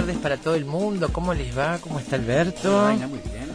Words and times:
Tardes 0.00 0.16
para 0.18 0.38
todo 0.38 0.54
el 0.54 0.64
mundo. 0.64 1.10
¿Cómo 1.12 1.34
les 1.34 1.56
va? 1.56 1.78
¿Cómo 1.78 1.98
está 1.98 2.16
Alberto? 2.16 2.90
Muy 3.08 3.18
bien. 3.18 3.50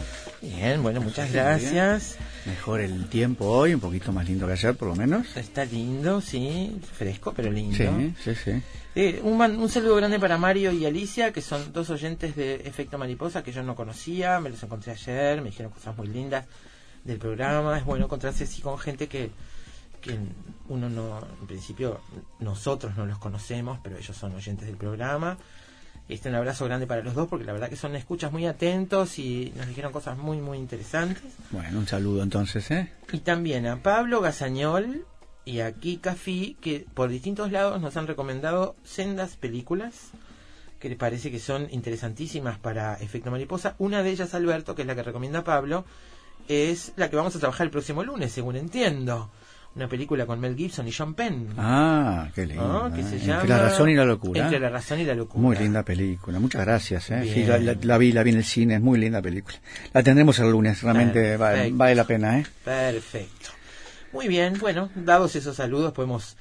Bien, 0.54 0.80
bueno, 0.82 1.00
muchas 1.00 1.32
gracias. 1.32 2.16
Mejor 2.46 2.80
el 2.80 3.08
tiempo 3.08 3.46
hoy, 3.46 3.74
un 3.74 3.80
poquito 3.80 4.12
más 4.12 4.28
lindo 4.28 4.46
que 4.46 4.52
ayer, 4.52 4.76
por 4.76 4.86
lo 4.86 4.94
menos. 4.94 5.36
Está 5.36 5.64
lindo, 5.64 6.20
sí, 6.20 6.80
fresco, 6.92 7.32
pero 7.34 7.50
lindo. 7.50 7.76
Sí, 7.76 8.14
sí, 8.22 8.34
sí. 8.44 8.62
Eh, 8.94 9.20
un, 9.24 9.36
man- 9.36 9.58
un 9.58 9.68
saludo 9.68 9.96
grande 9.96 10.20
para 10.20 10.38
Mario 10.38 10.70
y 10.70 10.86
Alicia, 10.86 11.32
que 11.32 11.40
son 11.42 11.72
dos 11.72 11.90
oyentes 11.90 12.36
de 12.36 12.54
Efecto 12.64 12.96
Mariposa 12.96 13.42
que 13.42 13.50
yo 13.50 13.64
no 13.64 13.74
conocía, 13.74 14.38
me 14.38 14.48
los 14.50 14.62
encontré 14.62 14.92
ayer, 14.92 15.42
me 15.42 15.50
dijeron 15.50 15.72
cosas 15.72 15.96
muy 15.96 16.06
lindas 16.06 16.46
del 17.02 17.18
programa. 17.18 17.76
Es 17.76 17.84
bueno 17.84 18.04
encontrarse 18.04 18.44
así 18.44 18.62
con 18.62 18.78
gente 18.78 19.08
que, 19.08 19.30
que 20.00 20.16
uno 20.68 20.88
no, 20.88 21.18
en 21.40 21.46
principio, 21.48 22.00
nosotros 22.38 22.96
no 22.96 23.04
los 23.04 23.18
conocemos, 23.18 23.80
pero 23.82 23.98
ellos 23.98 24.16
son 24.16 24.32
oyentes 24.36 24.68
del 24.68 24.76
programa. 24.76 25.36
Este, 26.08 26.28
un 26.28 26.36
abrazo 26.36 26.64
grande 26.64 26.86
para 26.86 27.02
los 27.02 27.14
dos, 27.14 27.28
porque 27.28 27.44
la 27.44 27.52
verdad 27.52 27.68
que 27.68 27.76
son 27.76 27.96
escuchas 27.96 28.30
muy 28.30 28.46
atentos 28.46 29.18
y 29.18 29.52
nos 29.56 29.66
dijeron 29.66 29.92
cosas 29.92 30.16
muy, 30.16 30.38
muy 30.38 30.58
interesantes. 30.58 31.22
Bueno, 31.50 31.78
un 31.78 31.86
saludo 31.88 32.22
entonces, 32.22 32.70
¿eh? 32.70 32.92
Y 33.12 33.18
también 33.18 33.66
a 33.66 33.82
Pablo 33.82 34.20
Gazañol 34.20 35.04
y 35.44 35.60
a 35.60 35.72
Kika 35.72 36.14
Fi, 36.14 36.56
que 36.60 36.86
por 36.94 37.08
distintos 37.08 37.50
lados 37.50 37.80
nos 37.80 37.96
han 37.96 38.06
recomendado 38.06 38.76
sendas 38.84 39.36
películas 39.36 40.10
que 40.78 40.88
les 40.88 40.98
parece 40.98 41.30
que 41.30 41.40
son 41.40 41.68
interesantísimas 41.70 42.58
para 42.58 42.94
Efecto 42.94 43.30
Mariposa. 43.30 43.74
Una 43.78 44.02
de 44.02 44.10
ellas, 44.10 44.34
Alberto, 44.34 44.74
que 44.74 44.82
es 44.82 44.88
la 44.88 44.94
que 44.94 45.02
recomienda 45.02 45.42
Pablo, 45.42 45.84
es 46.48 46.92
la 46.96 47.10
que 47.10 47.16
vamos 47.16 47.34
a 47.34 47.38
trabajar 47.38 47.66
el 47.66 47.70
próximo 47.70 48.04
lunes, 48.04 48.32
según 48.32 48.56
entiendo. 48.56 49.30
Una 49.76 49.88
película 49.88 50.24
con 50.24 50.40
Mel 50.40 50.56
Gibson 50.56 50.88
y 50.88 50.92
Sean 50.92 51.12
Penn. 51.14 51.48
Ah, 51.58 52.28
qué 52.34 52.46
lindo. 52.46 52.66
¿no? 52.66 52.94
que 52.94 53.02
¿eh? 53.02 53.04
se 53.04 53.16
Entre 53.16 53.26
llama 53.26 53.44
la 53.44 53.58
razón 53.58 53.90
y 53.90 53.94
la 53.94 54.04
locura. 54.06 54.42
Entre 54.44 54.58
la 54.58 54.70
razón 54.70 55.00
y 55.00 55.04
la 55.04 55.14
locura. 55.14 55.42
Muy 55.42 55.54
linda 55.56 55.82
película. 55.82 56.38
Muchas 56.38 56.64
gracias, 56.64 57.10
¿eh? 57.10 57.30
Sí, 57.32 57.44
la, 57.44 57.58
la- 57.58 57.76
la 57.80 57.98
vi, 57.98 58.10
la 58.12 58.22
vi 58.22 58.30
en 58.30 58.36
el 58.38 58.44
cine, 58.44 58.76
es 58.76 58.80
muy 58.80 58.98
linda 58.98 59.20
película. 59.20 59.58
La 59.92 60.02
tendremos 60.02 60.38
el 60.38 60.50
lunes, 60.50 60.82
realmente 60.82 61.36
vale, 61.36 61.70
vale 61.72 61.94
la 61.94 62.04
pena, 62.04 62.38
¿eh? 62.38 62.46
Perfecto. 62.64 63.50
Muy 64.12 64.28
bien, 64.28 64.54
bueno, 64.58 64.88
dados 64.94 65.36
esos 65.36 65.56
saludos 65.56 65.92
podemos 65.92 66.32
eh, 66.32 66.36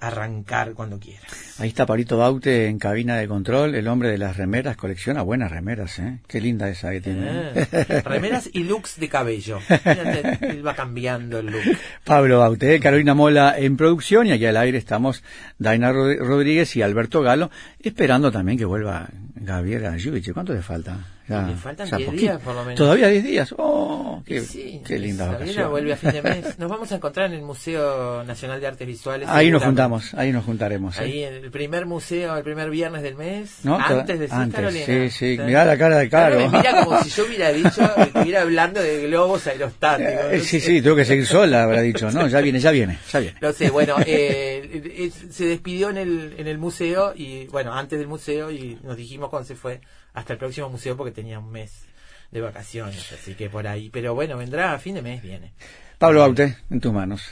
arrancar 0.00 0.72
cuando 0.74 0.98
quieras. 0.98 1.24
Ahí 1.58 1.68
está 1.68 1.86
Pablito 1.86 2.16
Baute 2.18 2.66
en 2.68 2.78
cabina 2.78 3.16
de 3.16 3.28
control, 3.28 3.74
el 3.74 3.86
hombre 3.88 4.10
de 4.10 4.18
las 4.18 4.36
remeras, 4.36 4.76
colecciona 4.76 5.22
buenas 5.22 5.50
remeras, 5.50 5.98
¿eh? 5.98 6.18
Qué 6.26 6.40
linda 6.40 6.68
esa 6.68 6.90
que 6.90 7.00
tiene. 7.00 7.26
¿eh? 7.30 7.66
Eh, 7.72 8.00
remeras 8.04 8.48
y 8.52 8.64
looks 8.64 8.98
de 8.98 9.08
cabello. 9.08 9.60
Fíjate, 9.60 10.38
él 10.50 10.66
va 10.66 10.74
cambiando 10.74 11.38
el 11.38 11.46
look. 11.46 11.62
Pablo 12.04 12.38
Baute, 12.40 12.80
Carolina 12.80 13.14
Mola 13.14 13.54
en 13.58 13.76
producción 13.76 14.26
y 14.26 14.32
aquí 14.32 14.46
al 14.46 14.56
aire 14.56 14.78
estamos 14.78 15.22
Daina 15.58 15.92
Rod- 15.92 16.18
Rodríguez 16.18 16.74
y 16.76 16.82
Alberto 16.82 17.22
Galo, 17.22 17.50
esperando 17.80 18.32
también 18.32 18.58
que 18.58 18.64
vuelva 18.64 19.08
Gabriela 19.34 19.92
Ayubiche. 19.92 20.32
¿Cuánto 20.32 20.52
le 20.54 20.62
falta? 20.62 20.98
Le 21.26 21.54
faltan 21.56 21.86
ya 21.88 21.96
10 21.96 22.06
poquito. 22.06 22.22
días, 22.22 22.40
por 22.42 22.54
lo 22.54 22.62
menos. 22.64 22.76
Todavía 22.76 23.08
10 23.08 23.24
días. 23.24 23.54
¡Oh! 23.56 24.22
¡Qué, 24.26 24.40
Sí, 24.40 24.82
qué 24.86 24.98
linda 24.98 25.26
vacación! 25.26 25.70
vuelve 25.70 25.92
a 25.94 25.96
fin 25.96 26.12
de 26.12 26.22
mes. 26.22 26.58
Nos 26.58 26.68
vamos 26.70 26.92
a 26.92 26.96
encontrar 26.96 27.26
en 27.26 27.34
el 27.38 27.42
Museo 27.42 28.22
Nacional 28.24 28.60
de 28.60 28.66
Artes 28.66 28.86
Visuales. 28.86 29.28
Ahí 29.28 29.50
nos 29.50 29.62
juntamos, 29.62 30.12
ahí 30.14 30.32
nos 30.32 30.44
juntaremos. 30.44 30.98
¿eh? 30.98 31.04
Ahí 31.04 31.22
en 31.24 31.34
el 31.34 31.50
primer 31.50 31.86
museo, 31.86 32.36
el 32.36 32.44
primer 32.44 32.68
viernes 32.70 33.02
del 33.02 33.14
mes. 33.14 33.60
¿No? 33.62 33.76
Antes 33.76 34.18
de 34.18 34.28
Antes, 34.30 34.54
Carolina. 34.54 34.84
sí, 34.84 35.10
sí. 35.10 35.38
Mirá 35.44 35.64
la 35.64 35.78
cara 35.78 35.96
de 35.98 36.08
Caro. 36.10 36.48
Mira 36.50 36.84
como 36.84 37.02
si 37.02 37.08
yo 37.10 37.24
hubiera 37.26 37.50
dicho, 37.52 37.90
estuviera 37.96 38.42
hablando 38.42 38.80
de 38.82 39.06
globos 39.06 39.46
aerostáticos. 39.46 40.12
Eh, 40.12 40.38
no 40.38 40.44
sí, 40.44 40.60
sí, 40.60 40.82
tengo 40.82 40.96
que 40.96 41.04
seguir 41.04 41.26
sola, 41.26 41.64
habrá 41.64 41.80
dicho. 41.80 42.10
No, 42.10 42.26
ya 42.26 42.40
viene, 42.40 42.60
ya 42.60 42.70
viene, 42.70 42.98
ya 43.10 43.20
viene. 43.20 43.38
No 43.40 43.52
sé, 43.52 43.70
bueno, 43.70 43.96
eh, 44.06 44.82
eh, 44.84 45.10
se 45.30 45.46
despidió 45.46 45.88
en 45.90 45.96
el, 45.98 46.34
en 46.36 46.46
el 46.46 46.58
museo 46.58 47.12
y, 47.16 47.46
bueno, 47.46 47.72
antes 47.72 47.98
del 47.98 48.08
museo 48.08 48.50
y 48.50 48.78
nos 48.82 48.96
dijimos 48.96 49.30
cuando 49.30 49.46
se 49.46 49.54
fue 49.54 49.80
hasta 50.14 50.32
el 50.32 50.38
próximo 50.38 50.70
museo 50.70 50.96
porque 50.96 51.12
tenía 51.12 51.38
un 51.38 51.50
mes 51.50 51.84
de 52.30 52.40
vacaciones, 52.40 53.12
así 53.12 53.34
que 53.34 53.50
por 53.50 53.66
ahí. 53.66 53.90
Pero 53.90 54.14
bueno, 54.14 54.38
vendrá 54.38 54.72
a 54.72 54.78
fin 54.78 54.94
de 54.94 55.02
mes, 55.02 55.22
viene. 55.22 55.52
Pablo 55.98 56.20
Baute, 56.20 56.56
en 56.70 56.80
tus 56.80 56.92
manos. 56.92 57.22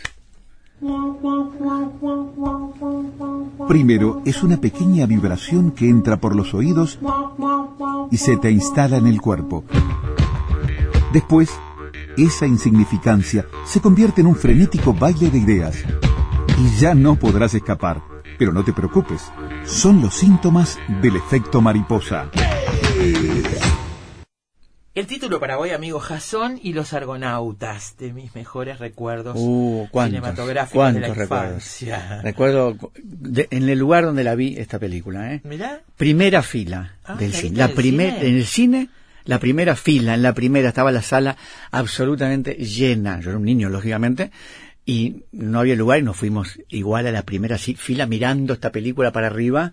Primero 3.68 4.22
es 4.24 4.42
una 4.42 4.56
pequeña 4.60 5.06
vibración 5.06 5.70
que 5.70 5.88
entra 5.88 6.16
por 6.18 6.34
los 6.34 6.54
oídos 6.54 6.98
y 8.10 8.16
se 8.16 8.36
te 8.36 8.50
instala 8.50 8.96
en 8.96 9.06
el 9.06 9.20
cuerpo. 9.20 9.64
Después, 11.12 11.50
esa 12.16 12.46
insignificancia 12.46 13.46
se 13.64 13.80
convierte 13.80 14.22
en 14.22 14.26
un 14.26 14.36
frenético 14.36 14.92
baile 14.92 15.30
de 15.30 15.38
ideas. 15.38 15.84
Y 16.58 16.80
ya 16.80 16.94
no 16.94 17.16
podrás 17.16 17.54
escapar. 17.54 18.02
Pero 18.38 18.52
no 18.52 18.64
te 18.64 18.72
preocupes, 18.72 19.30
son 19.64 20.00
los 20.00 20.14
síntomas 20.14 20.78
del 21.00 21.16
efecto 21.16 21.60
mariposa. 21.60 22.28
El 24.94 25.06
título 25.06 25.40
para 25.40 25.58
hoy, 25.58 25.70
amigo, 25.70 26.00
Jason 26.00 26.60
y 26.62 26.74
los 26.74 26.92
Argonautas, 26.92 27.96
de 27.98 28.12
mis 28.12 28.34
mejores 28.34 28.78
recuerdos 28.78 29.36
Uh, 29.38 29.86
cuántos, 29.90 30.10
cinematográficos 30.20 30.86
de 30.92 31.00
la 31.00 31.06
cuántos 31.06 31.16
recuerdos. 31.16 31.82
infancia. 31.82 32.20
Recuerdo 32.22 32.76
de- 33.02 33.48
en 33.50 33.68
el 33.70 33.78
lugar 33.78 34.04
donde 34.04 34.22
la 34.22 34.34
vi 34.34 34.54
esta 34.58 34.78
película, 34.78 35.32
¿eh? 35.32 35.40
Mirá, 35.44 35.80
Primera 35.96 36.42
fila 36.42 36.96
Ah, 37.04 37.14
del 37.14 37.30
¿la 37.30 37.36
cine. 37.38 37.56
La 37.56 37.64
en 37.64 37.70
el 37.70 37.76
primer, 37.76 38.12
cine? 38.16 38.28
en 38.28 38.36
el 38.36 38.44
cine, 38.44 38.88
la 39.24 39.38
primera 39.38 39.76
fila, 39.76 40.12
en 40.14 40.22
la 40.22 40.34
primera 40.34 40.68
estaba 40.68 40.92
la 40.92 41.00
sala 41.02 41.38
absolutamente 41.70 42.52
llena. 42.56 43.18
Yo 43.20 43.30
era 43.30 43.38
un 43.38 43.46
niño, 43.46 43.70
lógicamente, 43.70 44.30
y 44.84 45.22
no 45.32 45.60
había 45.60 45.74
lugar 45.74 46.00
y 46.00 46.02
nos 46.02 46.18
fuimos 46.18 46.58
igual 46.68 47.06
a 47.06 47.12
la 47.12 47.22
primera 47.22 47.56
fila 47.56 48.04
mirando 48.04 48.52
esta 48.52 48.70
película 48.70 49.10
para 49.10 49.28
arriba. 49.28 49.72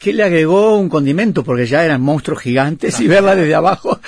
Que 0.00 0.14
le 0.14 0.24
agregó 0.24 0.78
un 0.78 0.88
condimento 0.88 1.44
porque 1.44 1.66
ya 1.66 1.84
eran 1.84 2.00
monstruos 2.00 2.40
gigantes 2.40 2.98
y 3.00 3.06
verla 3.06 3.36
desde 3.36 3.54
abajo. 3.54 4.00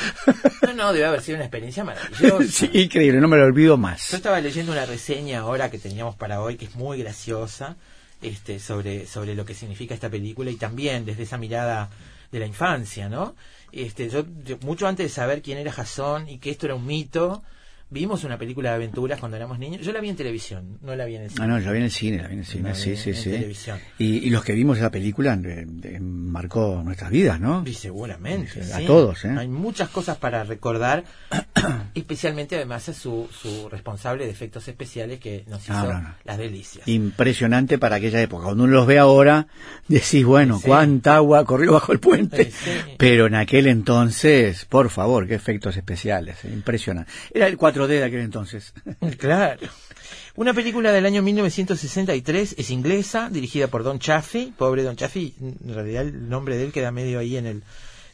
no, 0.63 0.73
no, 0.73 0.93
debe 0.95 1.05
haber 1.05 1.21
sido 1.21 1.37
una 1.37 1.45
experiencia 1.45 1.85
maravillosa. 1.85 2.45
sí, 2.51 2.71
increíble, 2.73 3.21
no 3.21 3.29
me 3.29 3.37
lo 3.37 3.45
olvido 3.45 3.75
Yo 3.75 3.77
más. 3.77 4.15
estaba 4.15 4.41
leyendo 4.41 4.73
una 4.73 4.87
reseña 4.87 5.41
ahora 5.41 5.71
que 5.71 5.79
teníamos 5.79 6.17
para 6.17 6.41
hoy 6.41 6.57
que 6.57 6.65
es 6.65 6.75
muy 6.77 6.99
graciosa 6.99 7.77
este, 8.23 8.59
sobre, 8.59 9.07
sobre 9.07 9.35
lo 9.35 9.45
que 9.45 9.53
significa 9.53 9.93
esta 9.93 10.09
película 10.09 10.51
y 10.51 10.57
también 10.57 11.05
desde 11.05 11.25
esa 11.25 11.37
mirada 11.37 11.91
de 12.31 12.39
la 12.39 12.47
infancia, 12.47 13.11
¿no? 13.11 13.35
Este, 13.71 14.09
yo, 14.09 14.25
yo 14.47 14.57
mucho 14.63 14.89
antes 14.89 15.05
de 15.05 15.11
saber 15.11 15.43
quién 15.43 15.59
era 15.59 15.73
Jason 15.73 16.27
y 16.27 16.39
que 16.39 16.51
esto 16.51 16.65
era 16.65 16.75
un 16.75 16.87
mito, 16.87 17.43
vimos 17.93 18.25
una 18.25 18.39
película 18.39 18.71
de 18.71 18.75
aventuras 18.77 19.21
cuando 19.21 19.37
éramos 19.37 19.59
niños. 19.59 19.83
Yo 19.83 19.93
la 19.93 20.01
vi 20.01 20.09
en 20.09 20.17
televisión, 20.17 20.79
no 20.83 20.97
la 20.97 21.05
vi 21.05 21.17
en 21.17 21.23
el 21.23 21.31
cine. 21.31 21.45
Ah, 21.45 21.47
no, 21.47 21.59
yo 21.59 21.67
la 21.67 21.73
vi 21.73 21.79
en 21.79 21.85
el 21.85 21.91
cine, 21.91 22.17
la 22.23 22.27
vi 22.29 22.33
en 22.35 22.39
el 22.41 22.47
cine, 22.47 22.69
La 22.71 22.75
sí, 22.75 22.91
vi 22.91 22.97
sí, 22.97 23.11
en 23.11 23.17
sí. 23.17 23.31
televisión. 23.31 23.79
Y, 23.99 24.17
y 24.27 24.31
los 24.31 24.43
que 24.45 24.53
vimos 24.55 24.79
esa 24.79 24.91
película 24.91 25.39
eh, 25.45 25.67
eh, 25.85 25.99
marcó 26.01 26.83
nuestras 26.85 27.11
vidas, 27.11 27.39
¿no? 27.41 27.63
Y 27.67 27.75
seguramente. 27.75 28.63
A 28.73 28.81
todos, 28.87 29.25
¿eh? 29.25 29.35
Hay 29.39 29.49
muchas 29.49 29.91
cosas 29.91 30.17
para 30.17 30.43
recordar, 30.45 31.05
especialmente 31.95 32.57
además 32.57 32.89
a 32.89 32.95
su, 32.95 33.29
su 33.31 33.69
responsable 33.69 34.25
de 34.25 34.31
efectos 34.31 34.67
especiales 34.69 35.21
que 35.21 35.45
nos 35.49 35.63
hizo 35.65 35.73
Ah, 35.75 35.85
no, 35.85 36.01
no. 36.01 36.15
las 36.25 36.39
delicias. 36.39 36.87
Impresionante 36.89 37.79
para 37.79 37.97
aquella 37.97 38.21
época. 38.21 38.45
Cuando 38.45 38.65
uno 38.65 38.73
los 38.73 38.87
ve 38.87 38.99
ahora, 38.99 39.47
decís, 39.89 40.25
bueno, 40.25 40.59
Sí. 40.59 40.67
cuánta 40.67 41.17
agua 41.17 41.45
corrió 41.45 41.73
bajo 41.73 41.93
el 41.93 42.01
puente. 42.01 42.45
Sí, 42.47 42.51
sí. 42.51 42.71
Pero 42.99 43.27
en 43.27 43.35
aquel 43.35 43.67
entonces, 43.67 44.65
por 44.65 44.91
favor, 44.91 45.27
qué 45.27 45.35
efectos 45.35 45.77
especiales. 45.77 46.45
eh, 46.45 46.51
Impresionante. 46.53 47.11
Era 47.33 47.47
el 47.47 47.57
4D 47.85 47.89
de 47.89 48.05
aquel 48.05 48.21
entonces. 48.21 48.73
Claro. 49.19 49.69
Una 50.35 50.55
película 50.55 50.93
del 50.93 51.05
año 51.07 51.23
1963 51.23 52.55
es 52.59 52.71
inglesa, 52.71 53.29
dirigida 53.31 53.67
por 53.69 53.83
Don 53.85 53.99
Chaffee. 53.99 54.53
Pobre 54.57 54.83
Don 54.83 54.97
Chaffee, 54.97 55.35
en 55.41 55.75
realidad 55.75 56.03
el 56.03 56.29
nombre 56.29 56.57
de 56.57 56.65
él 56.65 56.73
queda 56.73 56.91
medio 56.91 57.19
ahí 57.19 57.37
en 57.37 57.47
el 57.47 57.63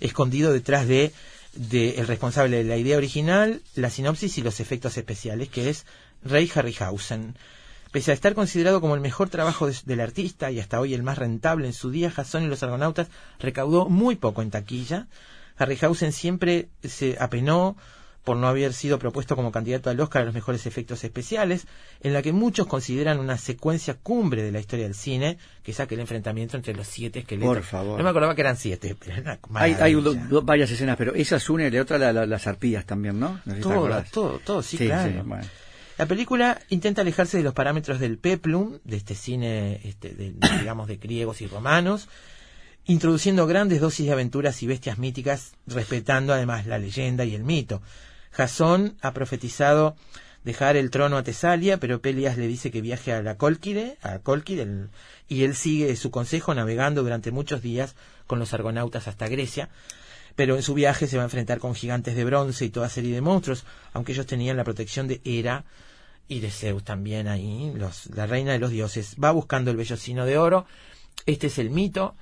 escondido 0.01 0.53
detrás 0.53 0.87
de, 0.89 1.13
de 1.55 1.91
el 1.99 2.07
responsable 2.07 2.57
de 2.59 2.65
la 2.65 2.77
idea 2.77 2.97
original, 2.97 3.63
la 3.75 3.91
sinopsis 3.91 4.37
y 4.39 4.43
los 4.43 4.59
efectos 4.61 4.97
especiales, 4.97 5.49
que 5.49 5.71
es 5.71 5.87
Ray 6.25 6.51
Harryhausen. 6.53 7.37
Pese 7.93 8.11
a 8.11 8.15
estar 8.15 8.35
considerado 8.35 8.81
como 8.81 8.97
el 8.97 9.01
mejor 9.01 9.31
trabajo 9.31 9.67
de- 9.67 9.77
del 9.87 10.01
artista 10.01 10.51
y 10.51 10.61
hasta 10.61 10.81
hoy 10.81 10.95
el 10.95 11.03
más 11.05 11.19
rentable 11.19 11.67
en 11.67 11.73
su 11.73 11.91
día, 11.91 12.11
Jason 12.11 12.43
y 12.43 12.49
los 12.49 12.63
Argonautas 12.63 13.09
recaudó 13.39 13.89
muy 13.89 14.17
poco 14.17 14.43
en 14.43 14.51
taquilla. 14.51 15.07
Harryhausen 15.57 16.13
siempre 16.13 16.69
se 16.85 17.17
apenó 17.19 17.77
por 18.29 18.37
no 18.37 18.47
haber 18.47 18.75
sido 18.75 18.99
propuesto 18.99 19.35
como 19.37 19.51
candidato 19.51 19.89
al 19.89 19.99
Oscar 20.01 20.21
a 20.23 20.25
los 20.27 20.35
mejores 20.35 20.67
efectos 20.67 21.03
especiales, 21.03 21.67
en 22.03 22.13
la 22.13 22.21
que 22.21 22.33
muchos 22.33 22.67
consideran 22.67 23.19
una 23.19 23.39
secuencia 23.39 23.95
cumbre 23.95 24.43
de 24.43 24.53
la 24.53 24.61
historia 24.61 24.85
del 24.85 24.95
cine, 24.95 25.39
que 25.63 25.71
es 25.71 25.81
aquel 25.81 25.99
enfrentamiento 26.01 26.57
entre 26.59 26.75
los 26.75 26.87
siete 26.87 27.21
esqueletos. 27.21 27.55
Por 27.55 27.63
favor. 27.65 27.97
No 27.97 28.05
me 28.05 28.11
acordaba 28.11 28.35
que 28.35 28.43
eran 28.43 28.57
siete, 28.59 28.95
pero 28.99 29.13
era 29.17 29.39
una 29.49 29.61
Hay, 29.61 29.73
hay 29.81 29.95
maravilla. 29.97 30.25
do- 30.25 30.29
do- 30.29 30.43
varias 30.43 30.71
escenas, 30.71 30.97
pero 30.99 31.15
esa 31.15 31.37
es 31.37 31.49
una 31.49 31.67
y 31.67 31.71
la 31.71 31.81
otra 31.81 31.97
la- 31.97 32.13
la- 32.13 32.27
las 32.27 32.47
arpías 32.47 32.85
también, 32.85 33.19
¿no? 33.19 33.41
No 33.47 33.55
sé 33.55 33.61
todo, 33.61 34.05
todo, 34.13 34.39
todo, 34.41 34.63
sí, 34.63 34.77
Sí, 34.77 34.87
claro. 34.87 35.11
sí, 35.11 35.19
bueno. 35.25 35.45
La 35.97 36.07
película 36.07 36.61
intenta 36.69 37.01
alejarse 37.01 37.39
de 37.39 37.43
los 37.43 37.55
parámetros 37.55 37.99
del 37.99 38.19
peplum, 38.19 38.79
de 38.85 38.97
este 38.99 39.15
cine, 39.15 39.81
este, 39.85 40.11
de, 40.11 40.35
digamos, 40.59 40.87
de 40.87 40.97
griegos 40.99 41.41
y 41.41 41.47
romanos, 41.47 42.09
introduciendo 42.87 43.47
grandes 43.47 43.81
dosis 43.81 44.07
de 44.07 44.13
aventuras 44.13 44.63
y 44.63 44.67
bestias 44.67 44.99
míticas, 44.99 45.53
respetando 45.67 46.33
además 46.33 46.67
la 46.67 46.79
leyenda 46.79 47.25
y 47.25 47.35
el 47.35 47.43
mito. 47.45 47.83
Jasón 48.31 48.97
ha 49.01 49.13
profetizado 49.13 49.97
dejar 50.45 50.77
el 50.77 50.91
trono 50.91 51.17
a 51.17 51.23
Tesalia, 51.23 51.79
pero 51.79 52.01
Pelias 52.01 52.37
le 52.39 52.47
dice 52.47 52.71
que 52.71 52.81
viaje 52.81 53.13
a 53.13 53.23
la 53.23 53.37
Cólquide, 53.37 53.99
a 54.03 54.19
Cólquide, 54.21 54.63
el- 54.63 54.89
y 55.29 55.45
él 55.45 55.55
sigue 55.55 55.95
su 55.97 56.11
consejo 56.11 56.55
navegando 56.55 57.03
durante 57.03 57.31
muchos 57.33 57.61
días 57.61 57.97
con 58.27 58.39
los 58.39 58.55
argonautas 58.55 59.09
hasta 59.09 59.29
Grecia 59.29 59.69
pero 60.37 60.55
en 60.55 60.63
su 60.63 60.73
viaje 60.73 61.09
se 61.09 61.17
va 61.17 61.25
a 61.25 61.27
enfrentar 61.27 61.59
con 61.59 61.75
gigantes 61.75 62.15
de 62.15 62.25
bronce 62.25 62.65
y 62.65 62.71
toda 62.71 62.89
serie 62.89 63.13
de 63.13 63.21
monstruos, 63.21 63.65
aunque 63.93 64.13
ellos 64.13 64.25
tenían 64.27 64.57
la 64.57 64.63
protección 64.63 65.09
de 65.09 65.21
Hera 65.25 65.65
y 66.29 66.39
de 66.39 66.53
Zeus 66.53 66.85
también 66.85 67.27
ahí, 67.27 67.73
los, 67.75 68.07
la 68.15 68.25
reina 68.29 68.53
de 68.53 68.61
los 68.61 68.71
dioses. 68.71 69.17
Va 69.21 69.33
buscando 69.33 69.73
el 69.73 69.77
vellocino 69.77 70.27
de 70.27 70.39
oro. 70.39 70.65
Este 71.27 71.49
es 71.49 71.59
el 71.59 71.71
mito 71.71 72.15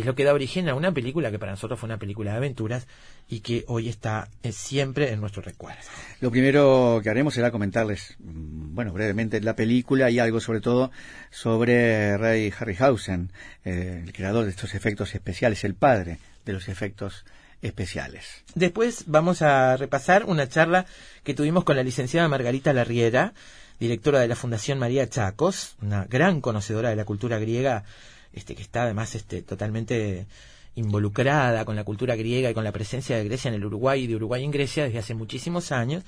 es 0.00 0.06
lo 0.06 0.14
que 0.14 0.24
da 0.24 0.32
origen 0.32 0.68
a 0.68 0.74
una 0.74 0.92
película 0.92 1.30
que 1.30 1.38
para 1.38 1.52
nosotros 1.52 1.78
fue 1.78 1.86
una 1.86 1.98
película 1.98 2.32
de 2.32 2.36
aventuras 2.38 2.86
y 3.28 3.40
que 3.40 3.64
hoy 3.68 3.88
está 3.88 4.28
eh, 4.42 4.52
siempre 4.52 5.12
en 5.12 5.20
nuestro 5.20 5.42
recuerdo. 5.42 5.80
Lo 6.20 6.30
primero 6.30 7.00
que 7.02 7.10
haremos 7.10 7.34
será 7.34 7.50
comentarles, 7.50 8.16
mm, 8.18 8.74
bueno, 8.74 8.92
brevemente 8.92 9.40
la 9.40 9.54
película 9.54 10.10
y 10.10 10.18
algo 10.18 10.40
sobre 10.40 10.60
todo 10.60 10.90
sobre 11.30 12.16
Ray 12.16 12.52
Harryhausen, 12.58 13.30
eh, 13.64 14.02
el 14.04 14.12
creador 14.12 14.44
de 14.44 14.50
estos 14.50 14.74
efectos 14.74 15.14
especiales, 15.14 15.64
el 15.64 15.74
padre 15.74 16.18
de 16.44 16.52
los 16.52 16.68
efectos 16.68 17.24
especiales. 17.62 18.42
Después 18.54 19.04
vamos 19.06 19.40
a 19.40 19.76
repasar 19.76 20.24
una 20.24 20.48
charla 20.48 20.84
que 21.22 21.34
tuvimos 21.34 21.64
con 21.64 21.76
la 21.76 21.82
licenciada 21.82 22.28
Margarita 22.28 22.72
Larriera, 22.72 23.34
directora 23.78 24.20
de 24.20 24.28
la 24.28 24.36
Fundación 24.36 24.78
María 24.78 25.08
Chacos, 25.08 25.76
una 25.80 26.04
gran 26.04 26.40
conocedora 26.40 26.90
de 26.90 26.96
la 26.96 27.04
cultura 27.04 27.38
griega, 27.38 27.84
este 28.32 28.54
que 28.54 28.62
está 28.62 28.84
además 28.84 29.14
este 29.14 29.42
totalmente 29.42 30.26
involucrada 30.74 31.64
con 31.64 31.76
la 31.76 31.84
cultura 31.84 32.16
griega 32.16 32.50
y 32.50 32.54
con 32.54 32.64
la 32.64 32.72
presencia 32.72 33.16
de 33.16 33.24
Grecia 33.24 33.48
en 33.48 33.54
el 33.54 33.64
Uruguay 33.64 34.02
y 34.02 34.06
de 34.06 34.16
Uruguay 34.16 34.44
en 34.44 34.50
Grecia 34.50 34.84
desde 34.84 34.98
hace 34.98 35.14
muchísimos 35.14 35.70
años 35.72 36.04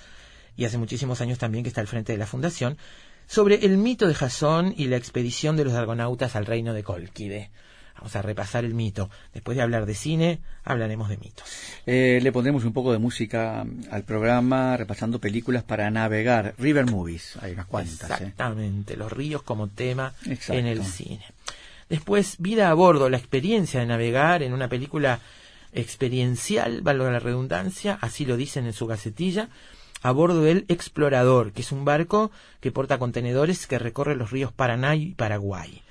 y 0.57 0.65
hace 0.65 0.79
muchísimos 0.79 1.21
años 1.21 1.39
también 1.39 1.65
que 1.65 1.69
está 1.69 1.81
al 1.81 1.89
frente 1.89 2.13
de 2.13 2.19
la 2.19 2.27
fundación 2.27 2.79
sobre 3.27 3.65
el 3.65 3.77
mito 3.79 4.07
de 4.07 4.15
Jasón 4.15 4.75
y 4.77 4.87
la 4.87 4.97
expedición 4.97 5.57
de 5.57 5.65
los 5.65 5.75
argonautas 5.75 6.37
al 6.37 6.47
reino 6.47 6.75
de 6.75 6.83
Cólquide. 6.83 7.51
Vamos 7.97 8.17
a 8.17 8.23
repasar 8.23 8.65
el 8.65 8.75
mito. 8.75 9.09
Después 9.33 9.57
de 9.57 9.63
hablar 9.63 9.87
de 9.87 9.95
cine, 9.95 10.41
hablaremos 10.65 11.09
de 11.09 11.17
mitos. 11.17 11.45
Eh, 11.87 12.19
le 12.23 12.33
pondremos 12.33 12.65
un 12.65 12.73
poco 12.73 12.93
de 12.93 12.99
música 12.99 13.65
al 13.91 14.03
programa, 14.03 14.77
repasando 14.77 15.21
películas 15.21 15.63
para 15.63 15.91
navegar. 15.91 16.55
River 16.59 16.87
Movies, 16.87 17.39
hay 17.41 17.53
unas 17.53 17.67
cuantas. 17.67 18.11
¿eh? 18.11 18.15
Exactamente, 18.15 18.97
los 18.97 19.13
ríos 19.13 19.43
como 19.43 19.69
tema 19.69 20.13
Exacto. 20.27 20.55
en 20.55 20.67
el 20.67 20.85
cine. 20.85 21.25
Después, 21.95 22.39
Vida 22.41 22.71
a 22.71 22.75
bordo, 22.75 23.09
la 23.09 23.19
experiencia 23.19 23.79
de 23.79 23.87
navegar 23.87 24.43
en 24.43 24.53
una 24.53 24.69
película 24.69 25.21
experiencial, 25.73 26.81
valga 26.83 27.09
la 27.09 27.21
redundancia, 27.21 27.99
así 28.01 28.25
lo 28.25 28.37
dicen 28.37 28.67
en 28.67 28.73
su 28.73 28.89
gacetilla, 28.89 29.49
a 30.03 30.11
bordo 30.11 30.43
del 30.43 30.65
Explorador, 30.67 31.53
que 31.53 31.63
es 31.63 31.71
un 31.71 31.85
barco 31.85 32.33
que 32.61 32.73
porta 32.73 32.99
contenedores 32.99 33.69
que 33.69 33.79
recorre 33.79 34.17
los 34.17 34.33
ríos 34.33 34.51
Paraná 34.51 34.97
y 34.97 35.15
Paraguay. 35.15 35.83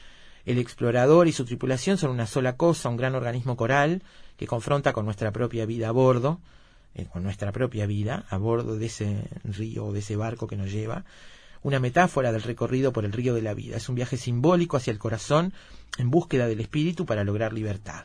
El 0.46 0.58
explorador 0.58 1.30
y 1.30 1.32
su 1.32 1.46
tripulación 1.46 1.98
son 1.98 2.12
una 2.12 2.28
sola 2.28 2.58
cosa, 2.58 2.90
un 2.90 2.98
gran 2.98 3.16
organismo 3.16 3.56
coral 3.56 4.02
que 4.36 4.46
confronta 4.46 4.92
con 4.92 5.06
nuestra 5.06 5.32
propia 5.32 5.66
vida 5.66 5.88
a 5.88 5.92
bordo, 5.92 6.42
eh, 6.96 7.06
con 7.06 7.24
nuestra 7.24 7.54
propia 7.54 7.86
vida 7.86 8.26
a 8.30 8.36
bordo 8.36 8.76
de 8.76 8.88
ese 8.88 9.24
río 9.46 9.86
o 9.86 9.94
de 9.94 10.00
ese 10.00 10.18
barco 10.18 10.48
que 10.48 10.58
nos 10.58 10.70
lleva. 10.70 11.06
Una 11.64 11.80
metáfora 11.80 12.32
del 12.32 12.44
recorrido 12.44 12.94
por 12.94 13.06
el 13.06 13.14
río 13.14 13.34
de 13.34 13.42
la 13.42 13.54
vida. 13.54 13.78
Es 13.78 13.90
un 13.90 13.96
viaje 13.96 14.18
simbólico 14.18 14.78
hacia 14.78 14.92
el 14.92 15.00
corazón 15.00 15.54
en 15.98 16.12
búsqueda 16.12 16.48
del 16.48 16.60
espíritu 16.60 17.06
para 17.06 17.24
lograr 17.24 17.54
libertad. 17.54 18.04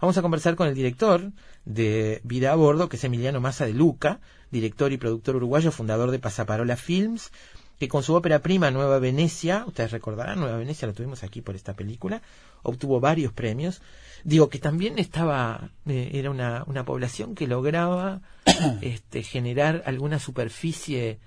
Vamos 0.00 0.16
a 0.16 0.22
conversar 0.22 0.56
con 0.56 0.66
el 0.66 0.74
director 0.74 1.30
de 1.66 2.22
Vida 2.24 2.52
a 2.52 2.54
Bordo, 2.54 2.88
que 2.88 2.96
es 2.96 3.04
Emiliano 3.04 3.40
Massa 3.40 3.66
de 3.66 3.74
Luca, 3.74 4.20
director 4.50 4.92
y 4.92 4.96
productor 4.96 5.36
uruguayo, 5.36 5.70
fundador 5.70 6.10
de 6.10 6.18
Pasaparola 6.18 6.76
Films, 6.76 7.30
que 7.78 7.88
con 7.88 8.02
su 8.02 8.14
ópera 8.14 8.40
prima 8.40 8.70
Nueva 8.70 8.98
Venecia, 8.98 9.64
ustedes 9.66 9.90
recordarán, 9.90 10.40
Nueva 10.40 10.56
Venecia 10.56 10.88
lo 10.88 10.94
tuvimos 10.94 11.22
aquí 11.22 11.42
por 11.42 11.54
esta 11.54 11.74
película, 11.74 12.22
obtuvo 12.62 13.00
varios 13.00 13.32
premios. 13.32 13.82
Digo 14.24 14.48
que 14.48 14.58
también 14.58 14.98
estaba, 14.98 15.70
eh, 15.86 16.10
era 16.14 16.30
una, 16.30 16.64
una 16.66 16.84
población 16.84 17.34
que 17.34 17.46
lograba 17.46 18.20
este, 18.80 19.22
generar 19.22 19.82
alguna 19.84 20.18
superficie 20.18 21.18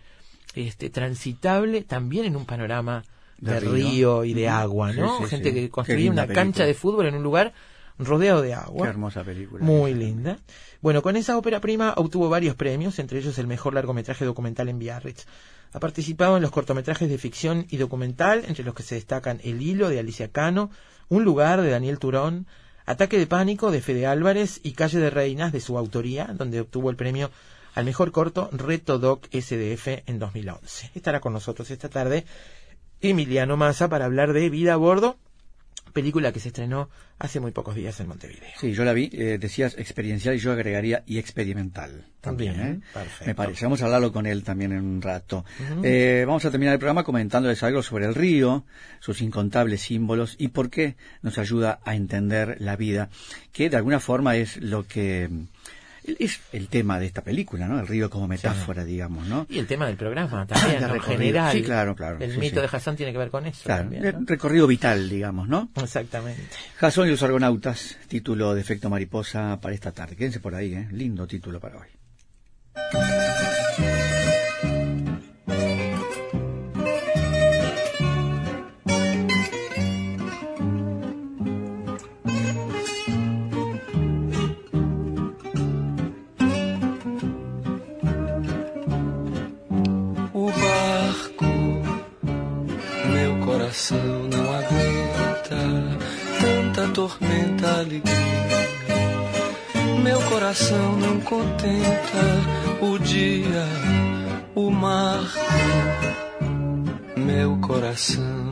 este, 0.55 0.89
transitable 0.89 1.81
también 1.83 2.25
en 2.25 2.35
un 2.35 2.45
panorama 2.45 3.03
de, 3.39 3.53
De 3.53 3.59
río. 3.59 3.73
río. 3.73 4.23
y 4.25 4.33
de 4.33 4.49
agua, 4.49 4.93
¿no? 4.93 5.17
sí, 5.19 5.25
Gente 5.25 5.49
sí. 5.49 5.55
que 5.55 5.61
Qué 5.61 5.69
construía 5.69 6.05
linda 6.05 6.23
una 6.25 6.33
cancha 6.33 6.65
de 6.65 6.73
fútbol 6.73 7.07
en 7.07 7.15
un 7.15 7.23
lugar 7.23 7.53
rodeado 7.99 8.41
de 8.41 8.49
Qué 8.49 8.53
agua. 8.55 8.87
hermosa 8.87 9.23
película. 9.23 9.63
Muy 9.63 9.91
esa. 9.91 9.99
linda. 9.99 10.37
Bueno, 10.81 11.01
con 11.01 11.15
esa 11.15 11.37
ópera 11.37 11.59
prima 11.61 11.93
obtuvo 11.97 12.29
varios 12.29 12.55
premios, 12.55 12.99
entre 12.99 13.19
ellos 13.19 13.37
el 13.37 13.47
mejor 13.47 13.73
largometraje 13.73 14.25
documental 14.25 14.69
en 14.69 14.79
Biarritz. 14.79 15.25
Ha 15.73 15.79
participado 15.79 16.35
en 16.35 16.41
los 16.43 16.51
cortometrajes 16.51 17.09
de 17.09 17.17
ficción 17.17 17.65
y 17.69 17.77
documental, 17.77 18.43
entre 18.47 18.63
los 18.63 18.75
que 18.75 18.83
se 18.83 18.95
destacan 18.95 19.39
El 19.43 19.61
Hilo 19.61 19.89
de 19.89 19.99
Alicia 19.99 20.27
Cano, 20.27 20.69
Un 21.09 21.23
lugar 21.23 21.61
de 21.61 21.69
Daniel 21.69 21.99
Turón, 21.99 22.45
Ataque 22.85 23.17
de 23.17 23.27
Pánico 23.27 23.71
de 23.71 23.81
Fede 23.81 24.05
Álvarez 24.07 24.59
y 24.63 24.73
Calle 24.73 24.99
de 24.99 25.09
Reinas 25.09 25.51
de 25.51 25.61
su 25.61 25.77
autoría, 25.77 26.25
donde 26.35 26.59
obtuvo 26.61 26.89
el 26.89 26.95
premio 26.95 27.31
al 27.73 27.85
mejor 27.85 28.11
corto 28.11 28.49
Reto 28.51 28.99
Doc 28.99 29.27
SDF 29.31 30.03
en 30.05 30.19
2011. 30.19 30.91
Estará 30.95 31.19
con 31.19 31.33
nosotros 31.33 31.69
esta 31.71 31.89
tarde 31.89 32.25
Emiliano 33.01 33.57
Massa 33.57 33.89
para 33.89 34.05
hablar 34.05 34.33
de 34.33 34.49
Vida 34.49 34.73
a 34.73 34.77
Bordo, 34.77 35.17
película 35.93 36.31
que 36.31 36.39
se 36.39 36.49
estrenó 36.49 36.89
hace 37.19 37.39
muy 37.39 37.51
pocos 37.51 37.75
días 37.75 37.99
en 37.99 38.07
Montevideo. 38.07 38.49
Sí, 38.59 38.73
yo 38.73 38.83
la 38.83 38.93
vi, 38.93 39.09
eh, 39.13 39.37
decías 39.39 39.77
experiencial 39.77 40.35
y 40.35 40.39
yo 40.39 40.51
agregaría 40.51 41.03
y 41.05 41.19
experimental. 41.19 42.05
También, 42.19 42.55
Bien, 42.55 42.67
¿eh? 42.67 42.79
perfecto. 42.93 43.25
Me 43.25 43.35
parece. 43.35 43.65
Vamos 43.65 43.81
a 43.81 43.85
hablarlo 43.85 44.11
con 44.11 44.25
él 44.25 44.43
también 44.43 44.71
en 44.71 44.83
un 44.83 45.01
rato. 45.01 45.45
Eh, 45.83 46.23
vamos 46.25 46.43
a 46.45 46.51
terminar 46.51 46.73
el 46.73 46.79
programa 46.79 47.03
comentándoles 47.03 47.61
algo 47.63 47.83
sobre 47.83 48.05
el 48.05 48.15
río, 48.15 48.65
sus 48.99 49.21
incontables 49.21 49.81
símbolos 49.81 50.35
y 50.37 50.49
por 50.49 50.69
qué 50.69 50.95
nos 51.21 51.37
ayuda 51.37 51.79
a 51.83 51.95
entender 51.95 52.57
la 52.59 52.75
vida, 52.75 53.09
que 53.51 53.69
de 53.69 53.77
alguna 53.77 53.99
forma 53.99 54.35
es 54.37 54.57
lo 54.57 54.87
que 54.87 55.29
Es 56.05 56.41
el 56.51 56.67
tema 56.67 56.99
de 56.99 57.05
esta 57.05 57.23
película, 57.23 57.67
¿no? 57.67 57.79
El 57.79 57.87
río 57.87 58.09
como 58.09 58.27
metáfora, 58.27 58.83
digamos, 58.83 59.25
¿no? 59.27 59.47
Y 59.49 59.59
el 59.59 59.67
tema 59.67 59.87
del 59.87 59.95
programa 59.95 60.45
también, 60.45 60.81
De 60.81 60.87
¿no? 60.87 60.95
en 60.95 61.01
general. 61.01 61.51
Sí, 61.53 61.63
claro, 61.63 61.95
claro, 61.95 62.17
El 62.19 62.33
sí, 62.33 62.37
mito 62.39 62.61
sí. 62.61 62.67
de 62.67 62.77
Hassan 62.77 62.95
tiene 62.95 63.11
que 63.11 63.17
ver 63.17 63.29
con 63.29 63.45
eso. 63.45 63.61
Claro, 63.63 63.83
también, 63.83 64.05
el 64.05 64.13
¿no? 64.19 64.25
recorrido 64.25 64.67
vital, 64.67 65.09
digamos, 65.09 65.47
¿no? 65.47 65.69
Exactamente. 65.81 66.43
Jason 66.77 67.07
y 67.07 67.11
los 67.11 67.23
argonautas, 67.23 67.97
título 68.07 68.53
de 68.53 68.61
efecto 68.61 68.89
mariposa 68.89 69.59
para 69.61 69.73
esta 69.73 69.91
tarde. 69.91 70.15
Quédense 70.15 70.39
por 70.39 70.55
ahí, 70.55 70.73
¿eh? 70.73 70.87
Lindo 70.91 71.25
título 71.25 71.59
para 71.59 71.77
hoy. 71.79 71.87
Alegria. 97.93 98.63
Meu 100.01 100.21
coração 100.23 100.97
não 100.97 101.19
contenta 101.21 102.81
o 102.81 102.97
dia, 102.99 103.65
o 104.55 104.71
marco, 104.71 105.39
meu 107.15 107.57
coração, 107.57 108.51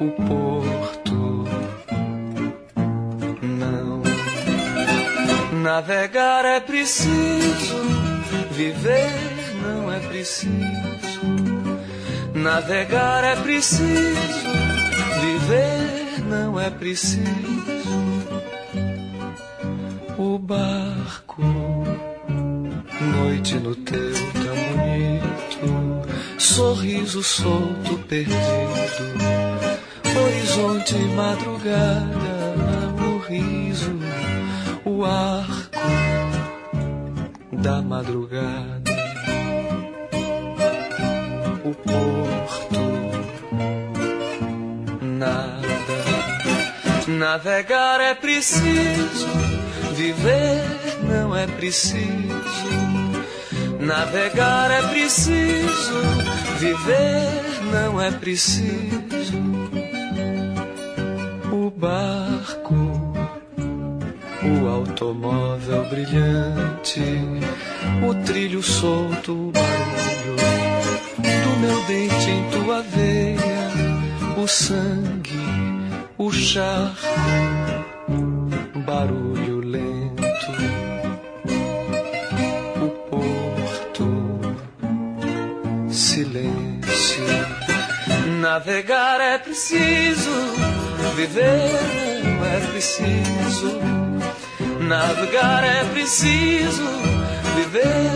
o 0.00 0.10
porto, 0.28 1.44
não. 3.42 4.02
Navegar 5.62 6.44
é 6.44 6.60
preciso, 6.60 7.76
viver 8.50 9.10
não 9.62 9.92
é 9.92 9.98
preciso. 10.00 10.60
Navegar 12.34 13.24
é 13.24 13.36
preciso, 13.36 14.48
viver 15.20 15.99
não 16.30 16.60
é 16.60 16.70
preciso. 16.70 17.20
O 20.16 20.38
barco, 20.38 21.42
noite 23.18 23.56
no 23.56 23.74
teu 23.74 24.14
tão 24.14 24.56
bonito, 24.70 26.08
sorriso 26.38 27.22
solto 27.22 27.98
perdido, 28.06 28.36
horizonte 30.24 30.94
madrugada, 31.16 32.30
o 33.02 33.18
riso, 33.18 33.98
o 34.84 35.04
arco 35.04 35.80
da 37.52 37.82
madrugada, 37.82 38.89
Navegar 47.20 48.00
é 48.00 48.14
preciso, 48.14 49.28
viver 49.92 50.64
não 51.02 51.36
é 51.36 51.46
preciso. 51.46 52.00
Navegar 53.78 54.70
é 54.70 54.88
preciso, 54.88 56.00
viver 56.58 57.42
não 57.70 58.00
é 58.00 58.10
preciso. 58.10 59.36
O 61.52 61.70
barco 61.70 62.74
o 64.42 64.68
automóvel 64.68 65.84
brilhante, 65.90 67.02
o 68.02 68.14
trilho 68.24 68.62
solto, 68.62 69.32
o 69.32 69.52
barulho 69.52 70.36
do 71.18 71.60
meu 71.60 71.84
dente 71.84 72.30
em 72.30 72.50
tua 72.50 72.80
veia, 72.80 74.40
o 74.42 74.48
sangue, 74.48 75.39
o 76.20 76.30
charco, 76.30 77.06
barulho 78.84 79.60
lento, 79.60 80.52
o 82.76 82.88
porto, 83.08 84.06
silêncio. 85.90 87.24
Navegar 88.38 89.18
é 89.18 89.38
preciso, 89.38 90.30
viver 91.16 91.72
não 92.22 92.44
é 92.44 92.60
preciso. 92.70 93.80
Navegar 94.78 95.64
é 95.64 95.84
preciso, 95.84 96.86
viver 97.56 98.12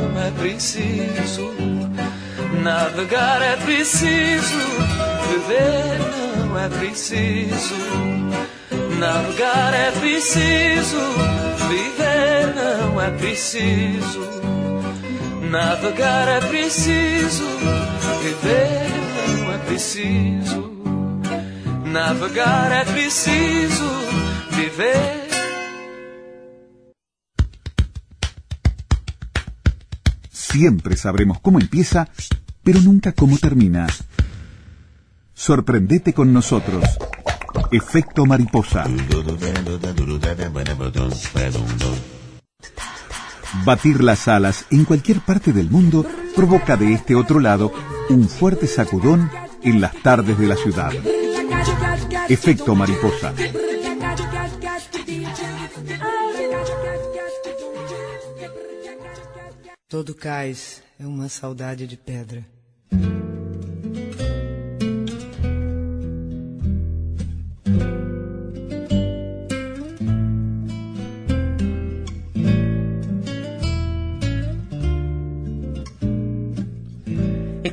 não 0.00 0.22
é 0.22 0.30
preciso. 0.40 1.52
Navegar 2.62 3.42
é 3.42 3.56
preciso, 3.56 4.58
viver 5.28 5.98
não 6.16 6.21
é 6.58 6.68
preciso. 6.68 7.74
Navegar 8.98 9.74
é 9.74 9.90
preciso, 9.92 11.00
viver 11.68 12.54
não 12.54 13.00
é 13.00 13.10
preciso. 13.10 14.20
Navegar 15.50 16.28
é 16.28 16.40
preciso, 16.40 17.44
viver 18.22 18.88
não 19.38 19.52
é 19.52 19.58
preciso. 19.58 20.72
Navegar 21.84 22.72
é 22.72 22.84
preciso, 22.84 23.90
viver. 24.50 25.22
Siempre 30.30 30.96
sabremos 30.96 31.38
cómo 31.40 31.58
empieza, 31.58 32.08
pero 32.62 32.80
nunca 32.80 33.12
cómo 33.12 33.38
termina. 33.38 33.86
Sorprendete 35.42 36.12
con 36.12 36.32
nosotros. 36.32 36.84
Efecto 37.72 38.24
mariposa. 38.26 38.84
Batir 43.64 44.04
las 44.04 44.28
alas 44.28 44.66
en 44.70 44.84
cualquier 44.84 45.18
parte 45.18 45.52
del 45.52 45.68
mundo 45.68 46.06
provoca 46.36 46.76
de 46.76 46.92
este 46.92 47.16
otro 47.16 47.40
lado 47.40 47.72
un 48.08 48.28
fuerte 48.28 48.68
sacudón 48.68 49.32
en 49.64 49.80
las 49.80 50.00
tardes 50.00 50.38
de 50.38 50.46
la 50.46 50.54
ciudad. 50.54 50.92
Efecto 52.28 52.76
mariposa. 52.76 53.34
Todo 59.88 60.14
cais 60.14 60.84
é 61.00 61.04
uma 61.04 61.28
saudade 61.28 61.88
de 61.88 61.96
pedra. 61.96 62.46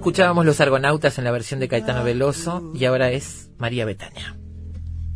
Escuchábamos 0.09 0.43
Los 0.43 0.59
Argonautas 0.59 1.19
en 1.19 1.23
la 1.23 1.29
versión 1.29 1.59
de 1.59 1.67
Caetano 1.67 2.03
Veloso 2.03 2.71
y 2.73 2.85
ahora 2.85 3.11
es 3.11 3.51
María 3.59 3.85
Betania. 3.85 4.35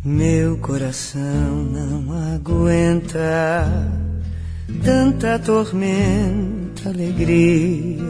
Meu 0.04 0.60
coração 0.60 1.64
não 1.66 2.14
aguenta 2.36 3.66
tanta 4.86 5.40
tormenta, 5.40 6.90
alegria. 6.90 8.06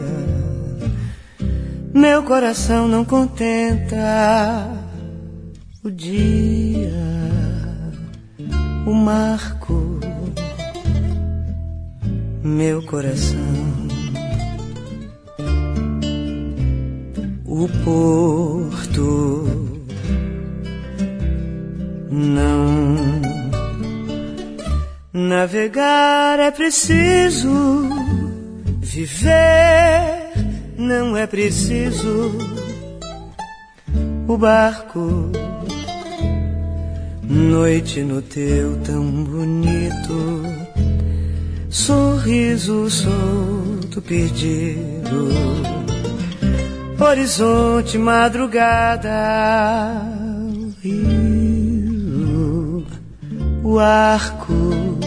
Meu 1.94 2.22
coração 2.22 2.86
não 2.86 3.02
contenta 3.06 4.68
o 5.82 5.90
dia, 5.90 6.92
o 8.86 8.92
marco. 8.92 10.00
Meu 12.42 12.84
coração, 12.84 13.93
o 17.56 17.68
porto 17.84 19.46
não. 22.10 23.22
Navegar 25.12 26.40
é 26.40 26.50
preciso, 26.50 27.88
viver 28.80 30.32
não 30.76 31.16
é 31.16 31.28
preciso. 31.28 32.36
O 34.26 34.36
barco, 34.36 35.30
noite 37.22 38.00
no 38.00 38.20
teu 38.20 38.76
tão 38.80 39.04
bonito, 39.22 40.42
sorriso 41.70 42.90
solto 42.90 44.02
perdido, 44.02 45.83
horizonte 47.04 47.98
madrugada, 47.98 49.10
rio, 50.82 52.06
o 53.62 53.78
arco 53.78 54.98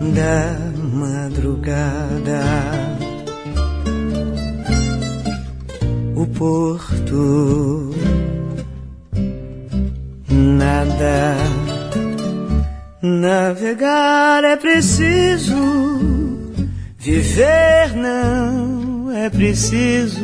da 0.00 0.56
madrugada. 0.96 2.42
O 6.16 6.26
porto 6.26 7.94
nada. 10.28 11.36
Navegar 13.00 14.44
é 14.44 14.56
preciso, 14.56 15.56
viver 16.98 17.96
não 17.96 18.81
é 19.22 19.30
preciso. 19.30 20.20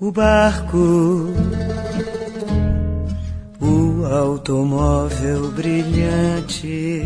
O 0.00 0.10
barco, 0.10 1.32
o 3.60 4.04
automóvel 4.04 5.52
brilhante, 5.52 7.02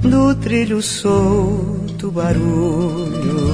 do 0.00 0.34
trilho 0.34 0.82
solto 0.82 2.10
barulho, 2.10 3.47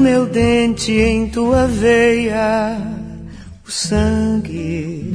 meu 0.00 0.26
dente 0.26 0.92
em 0.92 1.28
tua 1.28 1.66
veia, 1.66 2.78
o 3.66 3.70
sangue, 3.70 5.12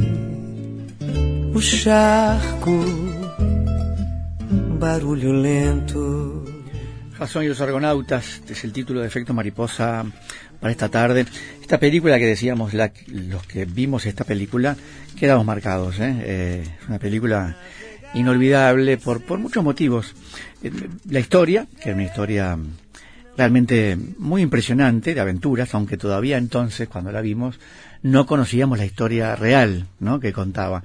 o 1.54 1.62
charco, 1.62 2.84
barulho 4.80 5.34
lento. 5.34 6.44
Jason 7.18 7.44
y 7.44 7.48
los 7.48 7.62
Argonautas 7.62 8.42
es 8.50 8.64
el 8.64 8.74
título 8.74 9.02
de 9.02 9.08
Efecto 9.08 9.34
Mariposa 9.34 10.06
para 10.60 10.72
esta 10.72 10.90
tarde. 10.90 11.26
Esta 11.62 11.80
película 11.80 12.18
que 12.20 12.26
decíamos, 12.26 12.74
la- 12.74 12.92
los 13.08 13.46
que 13.46 13.66
vimos 13.66 14.06
esta 14.06 14.24
película, 14.24 14.76
quedamos 15.18 15.46
marcados. 15.46 16.00
¿eh? 16.00 16.16
Eh, 16.24 16.64
es 16.82 16.90
una 16.90 17.00
película 17.00 17.56
inolvidable 18.16 18.98
por, 18.98 19.22
por 19.24 19.40
muchos 19.40 19.64
motivos. 19.64 20.14
Eh, 20.64 20.72
La 21.10 21.20
historia, 21.20 21.68
que 21.82 21.90
es 21.92 21.96
una 21.96 22.04
historia 22.04 22.58
realmente 23.38 23.98
muy 24.18 24.42
impresionante 24.42 25.14
de 25.14 25.22
aventuras, 25.22 25.74
aunque 25.74 25.98
todavía 25.98 26.38
entonces, 26.38 26.88
cuando 26.88 27.12
la 27.12 27.22
vimos, 27.22 27.60
no 28.02 28.26
conocíamos 28.26 28.78
la 28.78 28.86
historia 28.86 29.36
real 29.36 29.88
¿no? 30.00 30.20
que 30.20 30.34
contaba. 30.34 30.84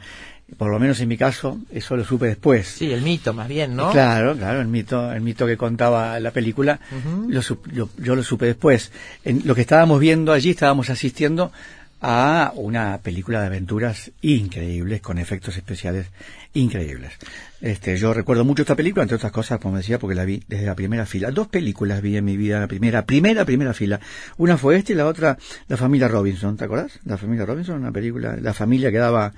Por 0.56 0.70
lo 0.70 0.78
menos 0.78 0.98
en 1.00 1.08
mi 1.08 1.18
caso, 1.18 1.58
eso 1.70 1.94
lo 1.94 2.04
supe 2.06 2.24
después. 2.26 2.66
Sí, 2.66 2.90
el 2.90 3.02
mito 3.02 3.34
más 3.34 3.48
bien, 3.48 3.76
¿no? 3.76 3.92
Claro, 3.92 4.34
claro, 4.34 4.62
el 4.62 4.68
mito, 4.68 5.12
el 5.12 5.20
mito 5.20 5.46
que 5.46 5.58
contaba 5.58 6.18
la 6.20 6.30
película, 6.30 6.80
lo 7.28 7.42
lo- 7.74 7.90
yo 7.98 8.16
lo 8.16 8.22
supe 8.22 8.46
después. 8.46 8.90
En 9.26 9.42
lo 9.44 9.54
que 9.54 9.60
estábamos 9.60 10.00
viendo 10.00 10.32
allí, 10.32 10.48
estábamos 10.50 10.88
asistiendo 10.88 11.52
a 12.00 12.52
una 12.54 12.98
película 12.98 13.40
de 13.40 13.46
aventuras 13.46 14.12
increíbles, 14.20 15.00
con 15.00 15.18
efectos 15.18 15.56
especiales 15.56 16.06
increíbles. 16.54 17.12
Este, 17.60 17.96
yo 17.96 18.14
recuerdo 18.14 18.44
mucho 18.44 18.62
esta 18.62 18.76
película, 18.76 19.02
entre 19.02 19.16
otras 19.16 19.32
cosas, 19.32 19.58
como 19.58 19.76
decía, 19.76 19.98
porque 19.98 20.14
la 20.14 20.24
vi 20.24 20.42
desde 20.46 20.66
la 20.66 20.76
primera 20.76 21.06
fila. 21.06 21.30
Dos 21.30 21.48
películas 21.48 22.00
vi 22.00 22.16
en 22.16 22.24
mi 22.24 22.36
vida, 22.36 22.60
la 22.60 22.68
primera, 22.68 23.04
primera, 23.04 23.44
primera 23.44 23.74
fila. 23.74 24.00
Una 24.36 24.56
fue 24.56 24.76
esta 24.76 24.92
y 24.92 24.94
la 24.94 25.06
otra, 25.06 25.38
La 25.66 25.76
familia 25.76 26.06
Robinson, 26.06 26.56
¿te 26.56 26.64
acordás? 26.64 27.00
La 27.04 27.18
familia 27.18 27.44
Robinson, 27.46 27.80
una 27.80 27.92
película, 27.92 28.36
la 28.40 28.54
familia 28.54 28.92
que 28.92 28.98
daba, 28.98 29.32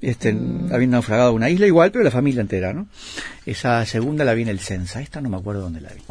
este, 0.00 0.36
había 0.72 0.88
naufragado 0.88 1.32
una 1.32 1.48
isla 1.48 1.66
igual, 1.66 1.92
pero 1.92 2.02
la 2.02 2.10
familia 2.10 2.40
entera, 2.40 2.72
¿no? 2.72 2.88
Esa 3.46 3.84
segunda 3.86 4.24
la 4.24 4.34
vi 4.34 4.42
en 4.42 4.48
el 4.48 4.58
Sensa, 4.58 5.00
esta 5.00 5.20
no 5.20 5.28
me 5.28 5.36
acuerdo 5.36 5.62
dónde 5.62 5.80
la 5.80 5.90
vi. 5.90 6.02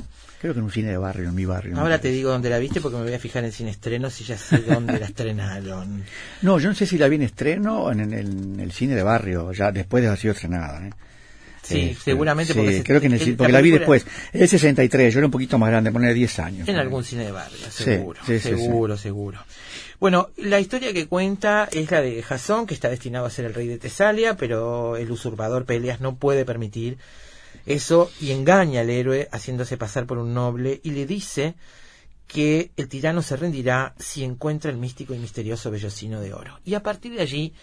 Creo 0.42 0.54
que 0.54 0.60
en 0.60 0.66
un 0.66 0.72
cine 0.72 0.90
de 0.92 0.98
barrio, 0.98 1.28
en 1.30 1.36
mi 1.36 1.46
barrio. 1.46 1.78
Ahora 1.78 2.00
te 2.00 2.10
digo 2.10 2.32
dónde 2.32 2.50
la 2.50 2.60
viste 2.60 2.80
porque 2.80 2.98
me 2.98 3.04
voy 3.04 3.14
a 3.14 3.20
fijar 3.20 3.44
en 3.44 3.52
cine 3.52 3.72
estrenos 3.72 4.20
y 4.22 4.24
ya 4.24 4.38
sé 4.38 4.60
dónde 4.60 4.98
la 5.00 5.06
estrenaron. 5.08 6.04
No, 6.42 6.60
yo 6.60 6.70
no 6.70 6.76
sé 6.76 6.86
si 6.86 6.98
la 6.98 7.08
vi 7.10 7.18
en 7.18 7.24
estreno 7.24 7.84
o 7.84 7.92
en, 7.92 8.00
el- 8.00 8.14
en 8.14 8.60
el 8.60 8.72
cine 8.72 8.96
de 8.96 9.04
barrio, 9.04 9.52
ya 9.52 9.72
después 9.72 10.02
de 10.02 10.08
haber 10.08 10.20
sido 10.20 10.34
estrenada. 10.34 10.88
¿eh? 10.88 10.92
Sí, 11.62 11.90
Este, 11.92 12.04
seguramente 12.06 12.54
sí, 12.54 12.60
porque 12.60 12.78
se- 12.78 12.84
creo 12.84 13.02
que 13.02 13.08
en 13.08 13.14
el, 13.14 13.20
el- 13.20 13.26
cine- 13.26 13.38
porque 13.38 13.52
la 13.52 13.60
la 13.60 13.64
vi 13.64 13.72
después. 13.72 14.06
El 14.32 14.48
63, 14.48 15.14
yo 15.14 15.20
era 15.20 15.28
un 15.28 15.32
poquito 15.32 15.60
más 15.60 15.70
grande, 15.70 15.92
poner 15.92 16.14
10 16.14 16.40
años. 16.40 16.68
En 16.70 16.78
algún 16.78 17.04
cine 17.04 17.26
de 17.26 17.32
barrio, 17.32 17.58
seguro, 17.70 18.22
sí, 18.26 18.40
sí, 18.40 18.50
seguro, 18.50 18.96
seguro. 18.98 19.40
Bueno, 20.00 20.30
la 20.38 20.62
historia 20.62 20.94
que 20.94 21.08
cuenta 21.08 21.68
es 21.70 21.92
la 21.92 22.02
de 22.02 22.24
Jasón, 22.24 22.66
que 22.66 22.74
está 22.74 22.90
destinado 22.90 23.26
a 23.26 23.30
ser 23.30 23.44
el 23.44 23.54
rey 23.54 23.68
de 23.68 23.78
Tesalia, 23.78 24.38
pero 24.38 24.96
el 24.96 25.12
usurpador 25.12 25.66
Peleas 25.66 26.00
no 26.00 26.16
puede 26.16 26.46
permitir 26.46 26.98
eso 27.66 28.12
y 28.20 28.32
engaña 28.32 28.82
al 28.82 28.90
héroe 28.90 29.28
haciéndose 29.32 29.78
pasar 29.78 30.06
por 30.06 30.18
un 30.18 30.34
noble 30.34 30.80
y 30.84 30.92
le 30.92 31.06
dice 31.06 31.56
que 32.28 32.72
el 32.78 32.88
tirano 32.88 33.22
se 33.22 33.36
rendirá 33.38 33.96
si 33.98 34.24
encuentra 34.24 34.70
el 34.72 34.78
místico 34.78 35.14
y 35.16 35.20
misterioso 35.20 35.72
vellocino 35.72 36.22
de 36.22 36.34
oro. 36.34 36.60
Y 36.64 36.76
a 36.76 36.84
partir 36.84 37.14
de 37.16 37.22
allí 37.22 37.54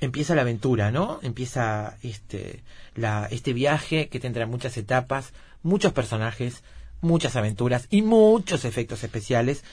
empieza 0.00 0.34
la 0.34 0.42
aventura, 0.42 0.90
¿no? 0.90 1.20
Empieza 1.22 1.96
este, 2.02 2.62
la, 2.94 3.28
este 3.30 3.52
viaje 3.52 4.08
que 4.08 4.20
tendrá 4.20 4.46
muchas 4.46 4.76
etapas, 4.78 5.32
muchos 5.62 5.92
personajes, 5.92 6.62
muchas 7.02 7.36
aventuras 7.36 7.86
y 7.90 8.00
muchos 8.02 8.64
efectos 8.64 9.04
especiales 9.04 9.64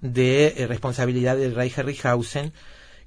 de 0.00 0.54
eh, 0.56 0.66
responsabilidad 0.68 1.36
del 1.36 1.54
rey 1.56 1.72
Harryhausen, 1.76 2.52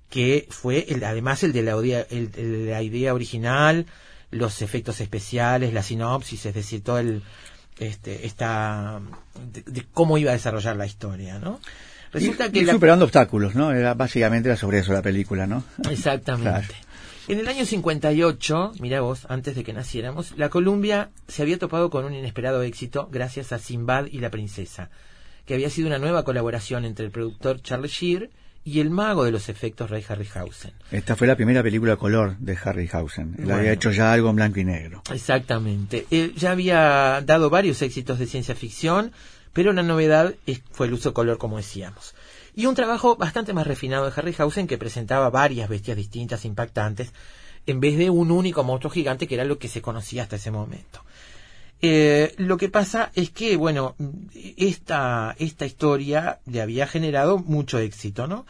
que 0.09 0.45
fue 0.49 0.87
el, 0.89 1.05
además 1.05 1.41
el 1.43 1.53
de, 1.53 1.61
la, 1.61 1.77
odea- 1.77 2.05
el- 2.09 2.31
el 2.35 2.65
de 2.65 2.71
la 2.71 2.81
idea 2.83 3.13
original, 3.13 3.85
los 4.31 4.61
efectos 4.61 5.01
especiales, 5.01 5.73
la 5.73 5.83
sinopsis, 5.83 6.45
es 6.45 6.53
decir, 6.53 6.83
todo 6.83 6.99
el 6.99 7.21
este 7.79 8.25
esta 8.27 9.01
de, 9.53 9.61
de 9.63 9.85
cómo 9.93 10.17
iba 10.17 10.31
a 10.31 10.33
desarrollar 10.33 10.75
la 10.75 10.85
historia, 10.85 11.39
¿no? 11.39 11.59
Resulta 12.11 12.51
que 12.51 12.63
la- 12.63 12.73
superando 12.73 13.05
obstáculos, 13.05 13.55
¿no? 13.55 13.71
Era, 13.71 13.93
básicamente 13.93 14.49
era 14.49 14.57
sobre 14.57 14.79
eso 14.79 14.91
la 14.93 15.01
película, 15.01 15.47
¿no? 15.47 15.63
Exactamente. 15.89 16.49
Claro. 16.49 16.73
En 17.27 17.39
el 17.39 17.47
año 17.47 17.65
58, 17.65 18.73
mira 18.79 18.99
vos, 19.01 19.25
antes 19.29 19.55
de 19.55 19.63
que 19.63 19.71
naciéramos, 19.73 20.33
la 20.37 20.49
Columbia 20.49 21.09
se 21.27 21.43
había 21.43 21.57
topado 21.57 21.89
con 21.89 22.03
un 22.03 22.13
inesperado 22.13 22.61
éxito 22.63 23.07
gracias 23.11 23.51
a 23.53 23.59
Sinbad 23.59 24.07
y 24.11 24.19
la 24.19 24.29
princesa, 24.31 24.89
que 25.45 25.53
había 25.53 25.69
sido 25.69 25.87
una 25.87 25.99
nueva 25.99 26.23
colaboración 26.23 26.83
entre 26.83 27.05
el 27.05 27.11
productor 27.11 27.61
Charles 27.61 27.91
Shear 27.91 28.29
y 28.63 28.79
el 28.79 28.89
mago 28.91 29.23
de 29.23 29.31
los 29.31 29.49
efectos 29.49 29.89
Ray 29.89 30.03
Harryhausen. 30.07 30.71
Esta 30.91 31.15
fue 31.15 31.27
la 31.27 31.35
primera 31.35 31.63
película 31.63 31.93
a 31.93 31.97
color 31.97 32.37
de 32.37 32.57
Harryhausen. 32.63 33.35
Él 33.37 33.45
Bueno. 33.45 33.55
había 33.59 33.73
hecho 33.73 33.91
ya 33.91 34.13
algo 34.13 34.29
en 34.29 34.35
blanco 34.35 34.59
y 34.59 34.65
negro. 34.65 35.01
Exactamente. 35.11 36.05
Él 36.11 36.33
ya 36.35 36.51
había 36.51 37.21
dado 37.25 37.49
varios 37.49 37.81
éxitos 37.81 38.19
de 38.19 38.27
ciencia 38.27 38.53
ficción, 38.55 39.11
pero 39.53 39.73
la 39.73 39.81
novedad 39.83 40.35
fue 40.71 40.87
el 40.87 40.93
uso 40.93 41.13
color, 41.13 41.37
como 41.37 41.57
decíamos. 41.57 42.13
Y 42.55 42.65
un 42.67 42.75
trabajo 42.75 43.15
bastante 43.15 43.53
más 43.53 43.65
refinado 43.65 44.05
de 44.05 44.13
Harryhausen 44.15 44.67
que 44.67 44.77
presentaba 44.77 45.29
varias 45.29 45.67
bestias 45.69 45.97
distintas, 45.97 46.45
impactantes, 46.45 47.13
en 47.65 47.79
vez 47.79 47.97
de 47.97 48.09
un 48.09 48.31
único 48.31 48.63
monstruo 48.63 48.91
gigante 48.91 49.27
que 49.27 49.35
era 49.35 49.45
lo 49.45 49.57
que 49.57 49.67
se 49.69 49.81
conocía 49.81 50.23
hasta 50.23 50.35
ese 50.35 50.51
momento. 50.51 51.03
Eh, 51.81 52.35
lo 52.37 52.57
que 52.57 52.69
pasa 52.69 53.11
es 53.15 53.31
que, 53.31 53.57
bueno, 53.57 53.95
esta, 54.57 55.35
esta 55.39 55.65
historia 55.65 56.39
le 56.45 56.61
había 56.61 56.85
generado 56.85 57.39
mucho 57.39 57.79
éxito, 57.79 58.27
¿no? 58.27 58.45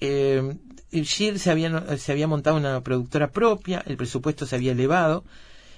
Eh, 0.00 0.56
se 1.04 1.50
había, 1.50 1.98
se 1.98 2.12
había 2.12 2.28
montado 2.28 2.56
una 2.56 2.82
productora 2.82 3.32
propia, 3.32 3.82
el 3.86 3.96
presupuesto 3.96 4.46
se 4.46 4.56
había 4.56 4.72
elevado, 4.72 5.24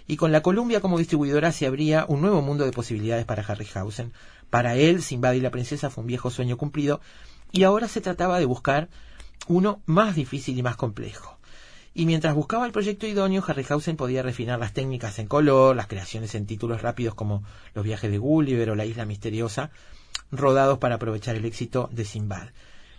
y 0.07 0.17
con 0.17 0.33
la 0.33 0.43
Columbia 0.43 0.81
como 0.81 0.99
distribuidora 0.99 1.53
se 1.53 1.67
abría 1.67 2.05
un 2.09 2.21
nuevo 2.21 2.43
mundo 2.43 2.65
de 2.65 2.73
posibilidades 2.73 3.25
para 3.25 3.43
Harryhausen. 3.43 4.13
Para 4.51 4.77
él, 4.77 5.03
Sinbad 5.03 5.33
y 5.33 5.41
la 5.41 5.51
princesa 5.51 5.91
fue 5.91 6.03
un 6.03 6.09
viejo 6.09 6.31
sueño 6.31 6.59
cumplido, 6.59 7.01
y 7.53 7.63
ahora 7.63 7.89
se 7.89 8.01
trataba 8.01 8.39
de 8.39 8.45
buscar 8.45 8.89
uno 9.49 9.81
más 9.87 10.15
difícil 10.15 10.59
y 10.59 10.63
más 10.63 10.77
complejo. 10.77 11.39
Y 11.95 12.07
mientras 12.07 12.35
buscaba 12.35 12.65
el 12.65 12.73
proyecto 12.73 13.07
idóneo, 13.07 13.45
Harryhausen 13.47 13.97
podía 13.97 14.23
refinar 14.23 14.59
las 14.59 14.73
técnicas 14.73 15.19
en 15.19 15.27
color, 15.27 15.77
las 15.77 15.89
creaciones 15.89 16.35
en 16.35 16.47
títulos 16.47 16.81
rápidos 16.81 17.15
como 17.15 17.45
Los 17.75 17.85
viajes 17.85 18.11
de 18.11 18.19
Gulliver 18.19 18.71
o 18.71 18.75
La 18.75 18.87
isla 18.87 19.05
misteriosa, 19.05 19.71
rodados 20.31 20.79
para 20.79 20.95
aprovechar 20.95 21.37
el 21.37 21.45
éxito 21.45 21.91
de 21.93 22.05
Sinbad. 22.05 22.49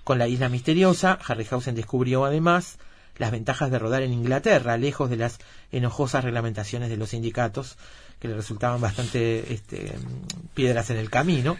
Con 0.03 0.19
La 0.19 0.27
isla 0.27 0.49
misteriosa, 0.49 1.17
Harryhausen 1.25 1.75
descubrió 1.75 2.25
además 2.25 2.77
las 3.17 3.31
ventajas 3.31 3.71
de 3.71 3.79
rodar 3.79 4.03
en 4.03 4.13
Inglaterra, 4.13 4.77
lejos 4.77 5.09
de 5.09 5.17
las 5.17 5.39
enojosas 5.71 6.23
reglamentaciones 6.23 6.89
de 6.89 6.97
los 6.97 7.09
sindicatos, 7.09 7.77
que 8.19 8.27
le 8.27 8.35
resultaban 8.35 8.81
bastante 8.81 9.53
este, 9.53 9.93
piedras 10.53 10.89
en 10.89 10.97
el 10.97 11.09
camino. 11.09 11.57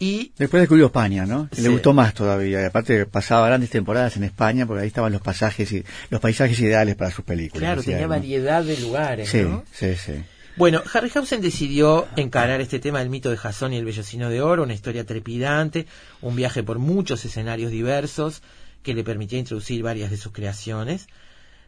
Y 0.00 0.32
Después 0.38 0.62
descubrió 0.62 0.86
España, 0.86 1.26
¿no? 1.26 1.48
Que 1.50 1.56
Sí. 1.56 1.62
Le 1.62 1.68
gustó 1.68 1.92
más 1.92 2.14
todavía. 2.14 2.62
Y 2.62 2.64
aparte 2.64 3.06
pasaba 3.06 3.46
grandes 3.46 3.70
temporadas 3.70 4.16
en 4.16 4.24
España 4.24 4.66
porque 4.66 4.80
ahí 4.82 4.88
estaban 4.88 5.12
los 5.12 5.20
pasajes 5.20 5.70
y 5.72 5.84
los 6.08 6.20
paisajes 6.20 6.58
ideales 6.58 6.96
para 6.96 7.10
sus 7.10 7.24
películas. 7.24 7.60
claro, 7.60 7.80
decía 7.82 7.94
tenía 7.94 8.06
variedad 8.08 8.64
de 8.64 8.78
lugares. 8.80 9.28
Sí, 9.28 9.42
¿no? 9.42 9.62
sí, 9.72 9.94
sí. 9.96 10.14
Bueno, 10.56 10.82
Harryhausen 10.92 11.40
decidió 11.40 12.08
encarar 12.16 12.60
este 12.60 12.80
tema 12.80 12.98
del 12.98 13.08
mito 13.10 13.30
de 13.30 13.36
Jasón 13.36 13.72
y 13.72 13.76
el 13.76 13.84
vellocino 13.84 14.28
de 14.30 14.42
oro, 14.42 14.62
una 14.64 14.74
historia 14.74 15.04
trepidante, 15.04 15.86
un 16.22 16.34
viaje 16.34 16.62
por 16.62 16.78
muchos 16.78 17.24
escenarios 17.24 17.70
diversos 17.70 18.42
que 18.82 18.94
le 18.94 19.04
permitía 19.04 19.38
introducir 19.38 19.82
varias 19.82 20.10
de 20.10 20.16
sus 20.16 20.32
creaciones. 20.32 21.06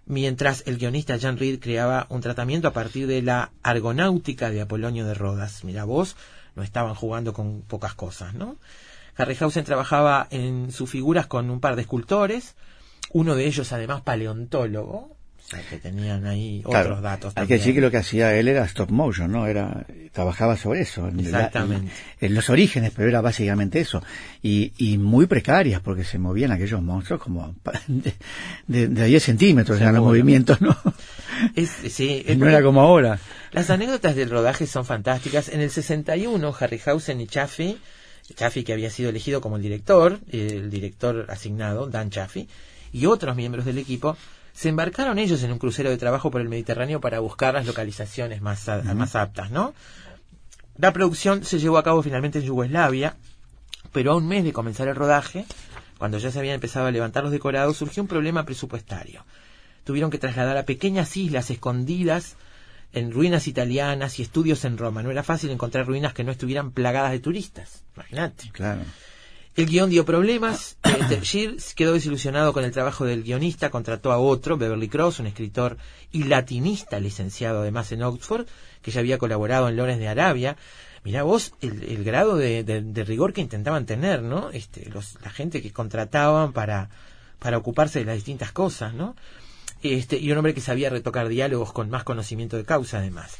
mientras 0.05 0.65
el 0.67 0.79
guionista 0.79 1.19
Jan 1.19 1.39
Reed 1.39 1.61
creaba 1.61 2.07
un 2.09 2.21
tratamiento 2.23 2.67
a 2.69 2.73
partir 2.73 3.07
de 3.07 3.23
la 3.23 3.53
argonáutica 3.63 4.51
de 4.51 4.61
Apolonio 4.61 5.07
de 5.07 5.15
Rodas. 5.15 5.63
Mira 5.65 5.85
vos, 5.85 6.17
no 6.55 6.63
estaban 6.63 6.95
jugando 6.95 7.33
con 7.33 7.63
pocas 7.63 7.95
cosas, 7.95 8.35
¿no? 8.35 8.57
Harryhausen 9.17 9.65
trabajaba 9.65 10.27
en 10.31 10.73
sus 10.73 10.91
figuras 10.91 11.27
con 11.27 11.51
un 11.51 11.61
par 11.61 11.77
de 11.77 11.83
escultores, 11.83 12.57
uno 13.11 13.35
de 13.35 13.47
ellos 13.47 13.73
además 13.73 14.01
paleontólogo, 14.03 15.17
que 15.69 15.79
tenían 15.79 16.27
ahí 16.27 16.63
Claro, 16.65 16.91
otros 16.91 17.03
datos 17.03 17.27
Hay 17.29 17.33
que 17.33 17.35
también. 17.41 17.59
decir 17.59 17.75
que 17.75 17.81
lo 17.81 17.91
que 17.91 17.97
hacía 17.99 18.35
él 18.35 18.49
era 18.49 18.65
stop 18.65 18.91
motion, 18.91 19.31
¿no? 19.33 19.47
Era, 19.47 19.87
trabajaba 20.13 20.57
sobre 20.57 20.81
eso. 20.83 21.09
en 21.09 21.17
la- 21.17 21.23
Exactamente. 21.47 21.93
en 22.21 22.35
los 22.35 22.51
orígenes, 22.51 22.93
pero 22.95 23.09
era 23.09 23.21
básicamente 23.21 23.81
eso. 23.81 24.03
Y, 24.43 24.73
y 24.79 24.99
muy 24.99 25.27
precarias, 25.27 25.81
porque 25.81 26.05
se 26.05 26.19
movían 26.19 26.53
aquellos 26.53 26.83
monstruos 26.83 27.23
como 27.23 27.55
de, 27.87 28.15
de, 28.67 28.89
de 28.89 29.05
10 29.07 29.23
centímetros 29.23 29.81
eran 29.81 29.95
los 29.95 30.05
movimientos, 30.05 30.61
¿no? 30.61 30.77
Es- 31.55 31.71
sí, 31.93 32.23
es 32.27 32.37
no 32.39 32.49
era 32.49 32.63
como 32.63 32.81
ahora. 32.81 33.19
Las 33.53 33.71
anécdotas 33.71 34.17
del 34.17 34.31
rodaje 34.31 34.67
son 34.67 34.85
fantásticas. 34.85 35.49
En 35.49 35.61
el 35.61 35.71
61, 35.71 36.55
Harryhausen 36.59 37.21
y 37.21 37.27
Chaffee, 37.27 37.77
Chaffee 38.35 38.65
que 38.65 38.73
había 38.73 38.89
sido 38.91 39.11
elegido 39.11 39.41
como 39.41 39.57
el 39.57 39.63
director, 39.63 40.19
el 40.31 40.71
director 40.71 41.27
asignado, 41.29 41.87
Dan 41.89 42.09
Chaffee, 42.11 42.49
y 42.95 43.07
otros 43.07 43.37
miembros 43.37 43.65
del 43.67 43.79
equipo, 43.79 44.17
se 44.53 44.69
embarcaron 44.69 45.19
ellos 45.19 45.43
en 45.43 45.53
un 45.53 45.59
crucero 45.59 45.91
de 45.91 45.97
trabajo 45.99 46.31
por 46.31 46.41
el 46.41 46.49
Mediterráneo 46.49 47.01
para 47.01 47.21
buscar 47.21 47.55
las 47.55 47.67
localizaciones 47.67 48.43
más, 48.43 48.69
a- 48.69 48.83
más 48.95 49.17
aptas, 49.17 49.51
¿no? 49.51 49.75
La 50.77 50.93
producción 50.93 51.45
se 51.45 51.59
llevó 51.59 51.79
a 51.79 51.83
cabo 51.85 52.03
finalmente 52.03 52.39
en 52.39 52.45
Yugoslavia, 52.47 53.17
pero 53.93 54.13
a 54.13 54.17
un 54.17 54.27
mes 54.27 54.45
de 54.45 54.53
comenzar 54.53 54.89
el 54.89 54.95
rodaje, 54.97 55.45
cuando 55.99 56.19
ya 56.19 56.31
se 56.31 56.39
habían 56.39 56.55
empezado 56.57 56.87
a 56.87 56.91
levantar 56.91 57.23
los 57.23 57.33
decorados, 57.33 57.77
surgió 57.77 58.03
un 58.03 58.09
problema 58.09 58.45
presupuestario. 58.45 59.25
Tuvieron 59.85 60.11
que 60.11 60.19
trasladar 60.19 60.57
a 60.57 60.65
pequeñas 60.65 61.17
islas 61.17 61.51
escondidas 61.51 62.37
en 62.93 63.11
ruinas 63.11 63.49
italianas 63.49 64.19
y 64.19 64.23
estudios 64.23 64.65
en 64.65 64.79
Roma. 64.79 65.03
No 65.03 65.11
era 65.11 65.23
fácil 65.23 65.51
encontrar 65.51 65.87
ruinas 65.87 66.13
que 66.15 66.25
no 66.25 66.33
estuvieran 66.33 66.73
plagadas 66.73 67.11
de 67.13 67.21
turistas. 67.21 67.83
Imagínate. 67.97 68.51
Claro. 68.53 68.83
El 69.55 69.67
guion 69.67 69.91
dio 69.91 70.05
problemas. 70.05 70.77
Este, 71.03 71.21
Shears 71.21 71.75
quedó 71.75 71.95
desilusionado 71.95 72.53
con 72.53 72.65
el 72.65 72.71
trabajo 72.71 73.05
del 73.05 73.23
guionista, 73.23 73.71
contrató 73.71 74.13
a 74.13 74.19
otro, 74.19 74.57
Beverly 74.57 74.89
Cross, 74.89 75.21
un 75.21 75.27
escritor 75.27 75.79
y 76.13 76.25
latinista 76.25 77.01
licenciado 77.01 77.63
además 77.63 77.91
en 77.93 78.03
Oxford, 78.03 78.47
que 78.83 78.91
ya 78.91 79.01
había 79.01 79.19
colaborado 79.19 79.69
en 79.69 79.77
Lones 79.77 79.99
de 79.99 80.09
Arabia. 80.09 80.57
Mirá 81.03 81.23
vos 81.23 81.55
el, 81.61 82.05
grado 82.05 82.37
de 82.37 83.05
rigor 83.07 83.33
que 83.33 83.41
intentaban 83.41 83.87
tener, 83.87 84.23
¿no? 84.23 84.51
Este, 84.51 84.89
los, 84.91 85.17
la 85.23 85.31
gente 85.31 85.61
que 85.63 85.73
contrataban 85.73 86.53
para, 86.53 86.91
para 87.39 87.59
ocuparse 87.59 87.99
de 87.99 88.05
las 88.05 88.15
distintas 88.15 88.53
cosas, 88.53 88.95
¿no? 88.95 89.17
Este, 89.83 90.17
y 90.19 90.31
un 90.31 90.39
hombre 90.39 90.55
que 90.55 90.61
sabía 90.61 90.91
retocar 90.91 91.29
diálogos 91.29 91.73
con 91.73 91.91
más 91.91 92.05
conocimiento 92.05 92.57
de 92.57 92.65
causa, 92.65 92.99
además. 92.99 93.37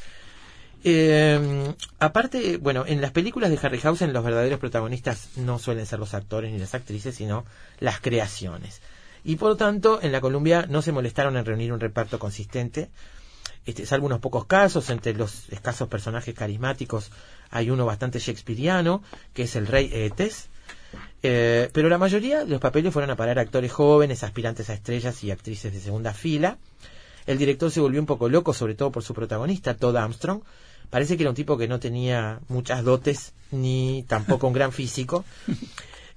Eh, 0.85 1.73
aparte, 1.99 2.57
bueno, 2.57 2.83
en 2.85 2.99
las 3.01 3.11
películas 3.11 3.49
de 3.49 3.59
Harryhausen 3.61 4.11
los 4.11 4.23
verdaderos 4.23 4.59
protagonistas 4.59 5.29
no 5.37 5.59
suelen 5.59 5.85
ser 5.85 5.99
los 5.99 6.13
actores 6.13 6.51
ni 6.51 6.59
las 6.59 6.75
actrices, 6.75 7.15
sino 7.15 7.45
las 7.79 7.99
creaciones. 8.01 8.81
Y 9.23 9.37
por 9.37 9.49
lo 9.49 9.57
tanto, 9.57 9.99
en 10.01 10.11
la 10.11 10.19
Columbia 10.19 10.65
no 10.67 10.81
se 10.81 10.91
molestaron 10.91 11.37
en 11.37 11.45
reunir 11.45 11.71
un 11.71 11.79
reparto 11.79 12.19
consistente, 12.19 12.89
este, 13.65 13.85
salvo 13.85 14.07
unos 14.07 14.19
pocos 14.19 14.45
casos, 14.45 14.89
entre 14.89 15.13
los 15.13 15.47
escasos 15.49 15.87
personajes 15.87 16.35
carismáticos 16.35 17.11
hay 17.49 17.69
uno 17.69 17.85
bastante 17.85 18.19
shakespeariano, 18.19 19.03
que 19.33 19.43
es 19.43 19.55
el 19.55 19.67
rey 19.67 19.89
Etes, 19.93 20.49
eh, 21.21 21.69
pero 21.71 21.87
la 21.87 21.97
mayoría 21.97 22.39
de 22.39 22.49
los 22.49 22.59
papeles 22.59 22.91
fueron 22.91 23.11
a 23.11 23.15
parar 23.15 23.39
a 23.39 23.41
actores 23.41 23.71
jóvenes, 23.71 24.23
aspirantes 24.23 24.69
a 24.69 24.73
estrellas 24.73 25.23
y 25.23 25.31
actrices 25.31 25.71
de 25.71 25.79
segunda 25.79 26.13
fila. 26.13 26.57
El 27.25 27.37
director 27.37 27.71
se 27.71 27.79
volvió 27.79 28.01
un 28.01 28.05
poco 28.05 28.27
loco, 28.27 28.53
sobre 28.53 28.75
todo 28.75 28.91
por 28.91 29.03
su 29.03 29.13
protagonista, 29.13 29.77
Todd 29.77 29.95
Armstrong. 29.95 30.41
Parece 30.93 31.17
que 31.17 31.23
era 31.23 31.31
un 31.31 31.35
tipo 31.35 31.57
que 31.57 31.67
no 31.67 31.79
tenía 31.79 32.39
muchas 32.49 32.83
dotes 32.83 33.33
ni 33.49 34.05
tampoco 34.07 34.45
un 34.45 34.53
gran 34.53 34.71
físico. 34.71 35.25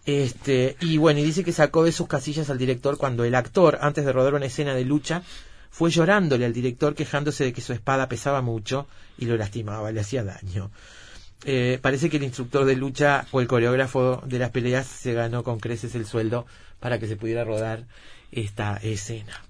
Este, 0.05 0.77
y 0.83 0.99
bueno, 0.99 1.19
y 1.19 1.25
dice 1.25 1.43
que 1.43 1.53
sacó 1.53 1.83
de 1.83 1.93
sus 1.93 2.07
casillas 2.07 2.51
al 2.51 2.59
director 2.59 2.99
cuando 2.99 3.25
el 3.25 3.35
actor, 3.35 3.79
antes 3.81 4.05
de 4.05 4.13
rodar 4.13 4.35
una 4.35 4.45
escena 4.45 4.75
de 4.75 4.85
lucha, 4.85 5.23
fue 5.71 5.91
llorándole 5.91 6.45
al 6.45 6.53
director 6.53 6.95
quejándose 6.95 7.43
de 7.43 7.55
que 7.55 7.63
su 7.63 7.73
espada 7.73 8.07
pesaba 8.07 8.43
mucho 8.43 8.87
y 9.17 9.25
lo 9.25 9.39
lastimaba, 9.39 9.91
le 9.93 10.01
hacía 10.01 10.23
daño. 10.23 10.71
Eh, 11.47 11.79
parece 11.81 12.11
que 12.11 12.19
el 12.19 12.25
instructor 12.25 12.67
de 12.67 12.77
lucha 12.77 13.27
o 13.31 13.41
el 13.41 13.49
coreógrafo 13.49 14.23
de 14.27 14.39
las 14.39 14.51
peleas 14.51 14.87
se 14.87 15.15
ganó 15.15 15.43
con 15.43 15.59
creces 15.59 15.95
el 15.95 16.05
sueldo 16.05 16.45
para 16.81 16.99
que 16.99 17.09
se 17.09 17.17
pudiera 17.17 17.45
rodar 17.45 17.87
esta 18.31 18.77
escena. 18.77 19.43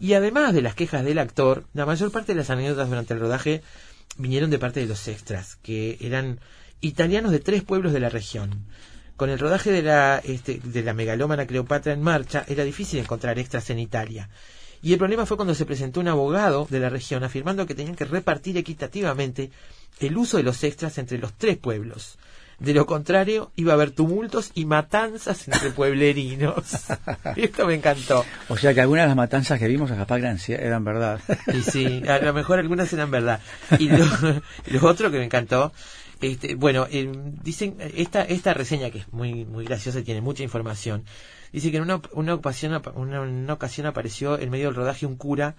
Y 0.00 0.14
además 0.14 0.52
de 0.52 0.62
las 0.62 0.74
quejas 0.74 1.04
del 1.04 1.20
actor, 1.20 1.64
la 1.72 1.86
mayor 1.86 2.10
parte 2.10 2.32
de 2.32 2.38
las 2.38 2.50
anécdotas 2.50 2.88
durante 2.88 3.14
el 3.14 3.20
rodaje 3.20 3.62
vinieron 4.16 4.50
de 4.50 4.58
parte 4.58 4.80
de 4.80 4.86
los 4.86 5.08
extras, 5.08 5.56
que 5.62 5.98
eran 6.00 6.40
italianos 6.80 7.32
de 7.32 7.40
tres 7.40 7.62
pueblos 7.62 7.92
de 7.92 8.00
la 8.00 8.08
región. 8.08 8.66
Con 9.16 9.30
el 9.30 9.38
rodaje 9.38 9.70
de 9.70 9.82
la, 9.82 10.20
este, 10.24 10.60
de 10.62 10.82
la 10.82 10.92
megalómana 10.92 11.46
Cleopatra 11.46 11.92
en 11.92 12.02
marcha, 12.02 12.44
era 12.48 12.64
difícil 12.64 12.98
encontrar 12.98 13.38
extras 13.38 13.70
en 13.70 13.78
Italia. 13.78 14.28
Y 14.82 14.92
el 14.92 14.98
problema 14.98 15.24
fue 15.24 15.36
cuando 15.36 15.54
se 15.54 15.64
presentó 15.64 16.00
un 16.00 16.08
abogado 16.08 16.66
de 16.68 16.80
la 16.80 16.90
región 16.90 17.24
afirmando 17.24 17.66
que 17.66 17.74
tenían 17.74 17.96
que 17.96 18.04
repartir 18.04 18.58
equitativamente 18.58 19.50
el 20.00 20.16
uso 20.16 20.36
de 20.36 20.42
los 20.42 20.62
extras 20.62 20.98
entre 20.98 21.18
los 21.18 21.32
tres 21.32 21.56
pueblos. 21.56 22.18
De 22.58 22.72
lo 22.72 22.86
contrario, 22.86 23.50
iba 23.56 23.72
a 23.72 23.74
haber 23.74 23.90
tumultos 23.90 24.50
y 24.54 24.64
matanzas 24.64 25.48
entre 25.48 25.70
pueblerinos. 25.70 26.64
Esto 27.36 27.66
me 27.66 27.74
encantó. 27.74 28.24
O 28.48 28.56
sea 28.56 28.72
que 28.74 28.80
algunas 28.80 29.04
de 29.04 29.08
las 29.08 29.16
matanzas 29.16 29.58
que 29.58 29.68
vimos 29.68 29.90
a 29.90 29.96
eran, 29.96 30.38
ci- 30.38 30.58
eran 30.58 30.84
verdad. 30.84 31.20
Y 31.52 31.62
sí, 31.62 32.02
a 32.08 32.18
lo 32.18 32.32
mejor 32.32 32.58
algunas 32.58 32.92
eran 32.92 33.10
verdad. 33.10 33.40
Y 33.78 33.88
lo, 33.88 34.06
lo 34.66 34.88
otro 34.88 35.10
que 35.10 35.18
me 35.18 35.24
encantó, 35.24 35.72
este, 36.20 36.54
bueno, 36.54 36.86
eh, 36.90 37.10
dicen, 37.42 37.76
esta, 37.94 38.22
esta 38.22 38.54
reseña 38.54 38.90
que 38.90 38.98
es 38.98 39.12
muy, 39.12 39.44
muy 39.44 39.64
graciosa 39.64 39.98
y 40.00 40.04
tiene 40.04 40.20
mucha 40.20 40.42
información, 40.42 41.04
dice 41.52 41.70
que 41.70 41.78
en 41.78 41.82
una, 41.82 42.00
una, 42.12 42.34
ocasión, 42.34 42.80
una 42.94 43.52
ocasión 43.52 43.86
apareció 43.86 44.38
en 44.38 44.50
medio 44.50 44.66
del 44.66 44.76
rodaje 44.76 45.06
un 45.06 45.16
cura 45.16 45.56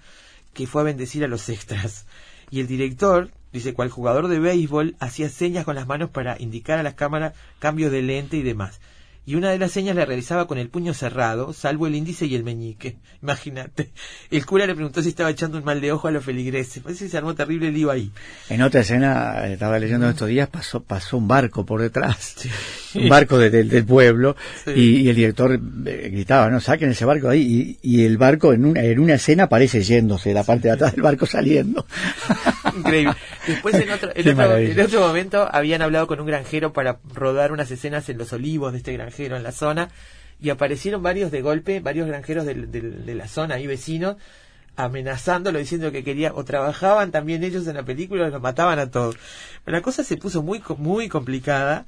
que 0.53 0.65
fue 0.67 0.81
a 0.81 0.85
bendecir 0.85 1.23
a 1.23 1.27
los 1.27 1.49
extras. 1.49 2.05
Y 2.51 2.61
el 2.61 2.67
director, 2.67 3.29
dice, 3.55 3.73
cual 3.73 3.89
jugador 3.89 4.27
de 4.27 4.39
béisbol, 4.39 4.95
hacía 4.99 5.29
señas 5.29 5.65
con 5.65 5.75
las 5.75 5.87
manos 5.87 6.09
para 6.09 6.39
indicar 6.39 6.77
a 6.77 6.83
las 6.83 6.93
cámaras 6.93 7.33
cambios 7.59 7.91
de 7.91 8.01
lente 8.01 8.37
y 8.37 8.41
demás. 8.41 8.81
Y 9.27 9.33
una 9.35 9.49
de 9.49 9.57
las 9.57 9.71
señas 9.71 9.95
la 9.95 10.05
realizaba 10.05 10.45
con 10.45 10.59
el 10.59 10.69
puño 10.69 10.93
cerrado, 10.93 11.51
salvo 11.51 11.87
el 11.87 11.95
índice 11.95 12.27
y 12.27 12.35
el 12.35 12.43
meñique. 12.43 12.97
Imagínate. 13.23 13.89
El 14.29 14.45
cura 14.45 14.67
le 14.67 14.75
preguntó 14.75 15.01
si 15.01 15.09
estaba 15.09 15.31
echando 15.31 15.57
un 15.57 15.63
mal 15.63 15.81
de 15.81 15.91
ojo 15.91 16.07
a 16.07 16.11
los 16.11 16.23
feligreses. 16.23 16.83
Parece 16.83 17.05
que 17.05 17.09
se 17.11 17.17
armó 17.17 17.33
terrible 17.33 17.71
lío 17.71 17.89
ahí. 17.89 18.11
En 18.49 18.61
otra 18.61 18.81
escena, 18.81 19.47
eh, 19.47 19.53
estaba 19.53 19.79
leyendo 19.79 20.07
estos 20.07 20.27
días, 20.27 20.47
pasó, 20.47 20.83
pasó 20.83 21.17
un 21.17 21.27
barco 21.27 21.65
por 21.65 21.81
detrás, 21.81 22.35
un 22.93 23.09
barco 23.09 23.39
de- 23.39 23.49
de- 23.49 23.63
del 23.63 23.83
pueblo, 23.85 24.35
Sí. 24.63 24.71
y, 24.75 24.95
y 25.01 25.09
el 25.09 25.15
director 25.15 25.59
eh, 25.87 26.09
gritaba, 26.11 26.49
no, 26.51 26.59
saquen 26.59 26.91
ese 26.91 27.05
barco 27.05 27.27
ahí, 27.29 27.77
y, 27.81 27.95
y 27.97 28.05
el 28.05 28.17
barco 28.19 28.53
en 28.53 28.63
una, 28.65 28.83
en 28.83 28.99
una 28.99 29.15
escena 29.15 29.43
aparece 29.45 29.81
yéndose, 29.81 30.33
la 30.33 30.43
parte 30.43 30.67
de 30.67 30.75
atrás 30.75 30.91
del 30.93 31.01
barco 31.01 31.25
saliendo. 31.25 31.87
Increíble. 32.77 33.15
Después 33.47 33.73
en 33.75 33.89
otro, 33.89 34.11
en, 34.13 34.29
otro, 34.39 34.57
en 34.57 34.79
otro 34.81 34.99
momento 35.07 35.47
habían 35.51 35.81
hablado 35.81 36.05
con 36.07 36.19
un 36.19 36.27
granjero 36.27 36.73
para 36.73 36.99
rodar 37.13 37.51
unas 37.51 37.71
escenas 37.71 38.07
en 38.09 38.17
los 38.19 38.31
olivos 38.33 38.71
de 38.71 38.77
este 38.79 38.93
granjero 38.93 39.14
en 39.19 39.43
la 39.43 39.51
zona 39.51 39.89
y 40.41 40.49
aparecieron 40.49 41.01
varios 41.01 41.31
de 41.31 41.41
golpe, 41.41 41.79
varios 41.79 42.07
granjeros 42.07 42.45
del- 42.45 42.69
de 42.71 43.15
la 43.15 43.27
zona 43.27 43.59
y 43.59 43.67
vecinos 43.67 44.17
amenazándolo 44.77 45.57
diciendo 45.59 45.91
que 45.91 46.03
quería 46.03 46.33
o 46.33 46.43
trabajaban 46.43 47.11
también 47.11 47.43
ellos 47.43 47.65
en 47.67 47.75
la 47.75 47.83
película 47.83 48.25
o 48.25 48.29
los 48.29 48.41
mataban 48.41 48.77
a 48.79 48.91
todos. 48.91 49.15
Pero 49.63 49.77
la 49.77 49.81
cosa 49.81 50.03
se 50.03 50.17
puso 50.17 50.43
muy 50.43 50.61
muy 50.77 51.07
complicada. 51.07 51.85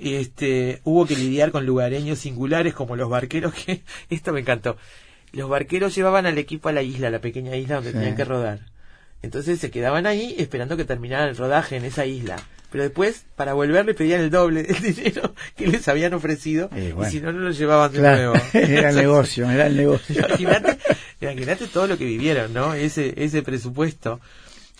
Este, 0.00 0.80
hubo 0.82 1.06
que 1.06 1.14
lidiar 1.14 1.52
con 1.52 1.64
lugareños 1.66 2.18
singulares 2.18 2.74
como 2.74 2.96
los 2.96 3.08
barqueros 3.08 3.54
que 3.54 3.82
esto 4.10 4.32
me 4.32 4.40
encantó. 4.40 4.76
Los 5.32 5.48
barqueros 5.48 5.94
llevaban 5.94 6.26
al 6.26 6.38
equipo 6.38 6.68
a 6.68 6.72
la 6.72 6.82
isla, 6.82 7.08
a 7.08 7.10
la 7.10 7.20
pequeña 7.20 7.54
isla 7.56 7.76
donde 7.76 7.90
Sí. 7.92 7.96
tenían 7.98 8.16
que 8.16 8.24
rodar. 8.24 8.58
Entonces 9.22 9.58
se 9.60 9.70
quedaban 9.70 10.06
ahí 10.06 10.34
esperando 10.38 10.76
que 10.76 10.84
terminara 10.84 11.28
el 11.28 11.36
rodaje 11.36 11.76
en 11.76 11.84
esa 11.84 12.04
isla. 12.04 12.36
Pero 12.74 12.82
después, 12.82 13.24
para 13.36 13.52
volver, 13.52 13.86
le 13.86 13.94
pedían 13.94 14.20
el 14.20 14.30
doble 14.30 14.64
del 14.64 14.82
dinero 14.96 15.32
que 15.56 15.68
les 15.68 15.86
habían 15.86 16.12
ofrecido. 16.12 16.68
Eh, 16.74 16.92
Y 17.00 17.04
si 17.08 17.20
no, 17.20 17.30
no 17.32 17.38
lo 17.38 17.52
llevaban 17.52 17.92
de 17.92 18.00
Claro, 18.00 18.32
nuevo. 18.32 18.46
era 18.52 18.90
el 18.90 18.96
negocio, 18.96 19.48
era 19.48 19.68
el 19.68 19.76
negocio. 19.76 20.16
Imagínate, 20.26 20.78
imagínate 21.20 21.66
todo 21.68 21.86
lo 21.86 21.96
que 21.96 22.04
vivieron, 22.04 22.52
¿no? 22.52 22.74
Ese, 22.74 23.14
ese 23.16 23.42
presupuesto. 23.42 24.18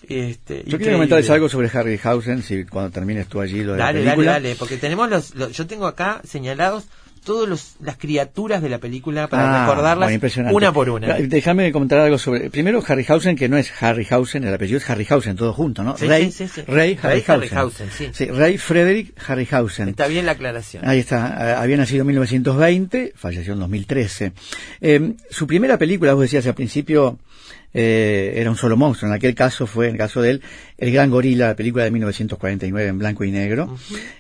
Este, 0.03 0.09
Yo 0.09 0.61
increíble. 0.61 0.79
quería 0.79 0.93
comentarles 0.95 1.31
algo 1.31 1.49
sobre 1.49 1.71
Harryhausen, 1.73 2.43
si 2.43 2.65
cuando 2.65 2.91
termines 2.91 3.29
tú 3.29 3.41
allí 3.41 3.63
lo 3.63 3.75
de 3.75 3.79
Dale, 3.79 4.05
la 4.05 4.11
dale, 4.11 4.25
dale, 4.25 4.57
porque 4.57 4.77
tenemos 4.77 5.09
los, 5.09 5.35
los- 5.37 5.53
yo 5.53 5.67
tengo 5.69 5.87
acá 5.87 6.21
señalados 6.29 6.85
todas 7.25 7.77
las 7.81 7.97
criaturas 7.97 8.63
de 8.63 8.69
la 8.69 8.79
película 8.79 9.27
para 9.29 9.65
Ah, 9.65 9.67
recordarlas 9.67 10.11
bueno, 10.21 10.53
una 10.57 10.73
por 10.73 10.91
una. 10.91 11.07
Claro, 11.07 11.25
Déjame 11.27 11.73
comentar 11.73 11.99
algo 11.99 12.19
sobre. 12.19 12.51
Primero, 12.51 12.83
Harryhausen, 12.87 13.35
que 13.37 13.49
no 13.49 13.57
es 13.57 13.73
Harryhausen, 13.83 14.45
el 14.45 14.55
apellido 14.55 14.79
es 14.79 14.89
Harryhausen, 14.89 15.37
todo 15.37 15.53
junto, 15.53 15.83
¿no? 15.83 15.97
Sí, 15.97 16.07
Rey, 16.07 16.31
sí, 16.31 16.47
sí, 16.47 16.53
sí. 16.57 16.63
Rey 16.67 16.95
Rey 17.03 17.25
Harryhausen. 17.27 17.59
Harryhausen, 17.59 17.89
sí. 18.13 18.25
Rey 18.27 18.59
Frederick 18.59 19.15
Harryhausen. 19.27 19.89
Está 19.89 20.07
bien 20.07 20.27
la 20.27 20.33
aclaración. 20.33 20.87
Ahí 20.87 20.99
está, 21.01 21.37
eh, 21.41 21.55
había 21.55 21.77
nacido 21.77 22.03
en 22.03 22.07
1920, 22.09 23.13
falleció 23.17 23.55
en 23.55 23.61
2013. 23.61 24.33
Eh, 24.81 25.15
su 25.31 25.47
primera 25.47 25.79
película, 25.79 26.15
vos 26.15 26.23
decías 26.23 26.47
al 26.47 26.55
principio, 26.55 27.19
eh, 27.73 28.35
era 28.37 28.51
un 28.51 28.57
solo 28.57 28.77
monstruo. 28.77 29.11
En 29.11 29.17
aquel 29.17 29.35
caso 29.35 29.67
fue, 29.67 29.87
en 29.87 29.93
el 29.93 29.99
caso 29.99 30.23
de 30.23 30.31
él, 30.31 30.43
El 30.79 30.93
Gran 30.93 31.11
Gorila, 31.11 31.49
la 31.49 31.57
película 31.57 31.85
de 31.85 31.91
1949 31.91 32.89
en 32.89 32.99
blanco 32.99 33.25
y 33.25 33.31
negro. 33.31 33.77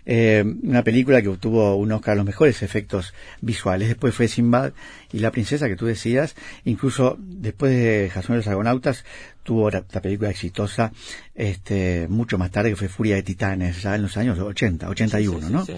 Eh, 0.06 0.44
una 0.62 0.82
película 0.82 1.22
que 1.22 1.28
obtuvo 1.28 1.76
un 1.76 1.92
Oscar 1.92 2.12
a 2.12 2.16
los 2.16 2.26
mejores 2.26 2.62
efectos 2.62 3.14
visuales. 3.40 3.88
Después 3.88 4.14
fue 4.14 4.28
Sinbad 4.28 4.72
y 5.12 5.20
La 5.20 5.30
Princesa, 5.30 5.68
que 5.68 5.76
tú 5.76 5.86
decías. 5.86 6.34
Incluso 6.64 7.16
después 7.18 7.70
de 7.72 8.10
Jason 8.12 8.34
y 8.34 8.38
los 8.38 8.48
Argonautas, 8.48 9.04
tuvo 9.44 9.70
la, 9.70 9.84
la 9.92 10.00
película 10.00 10.30
exitosa 10.30 10.90
este, 11.34 12.06
mucho 12.08 12.38
más 12.38 12.50
tarde, 12.50 12.70
que 12.70 12.76
fue 12.76 12.88
Furia 12.88 13.16
de 13.16 13.22
Titanes, 13.22 13.82
ya 13.82 13.94
en 13.94 14.02
los 14.02 14.16
años 14.16 14.38
80, 14.38 14.88
81, 14.88 15.38
Sí, 15.40 15.46
sí, 15.46 15.52
¿no? 15.52 15.64
sí. 15.66 15.72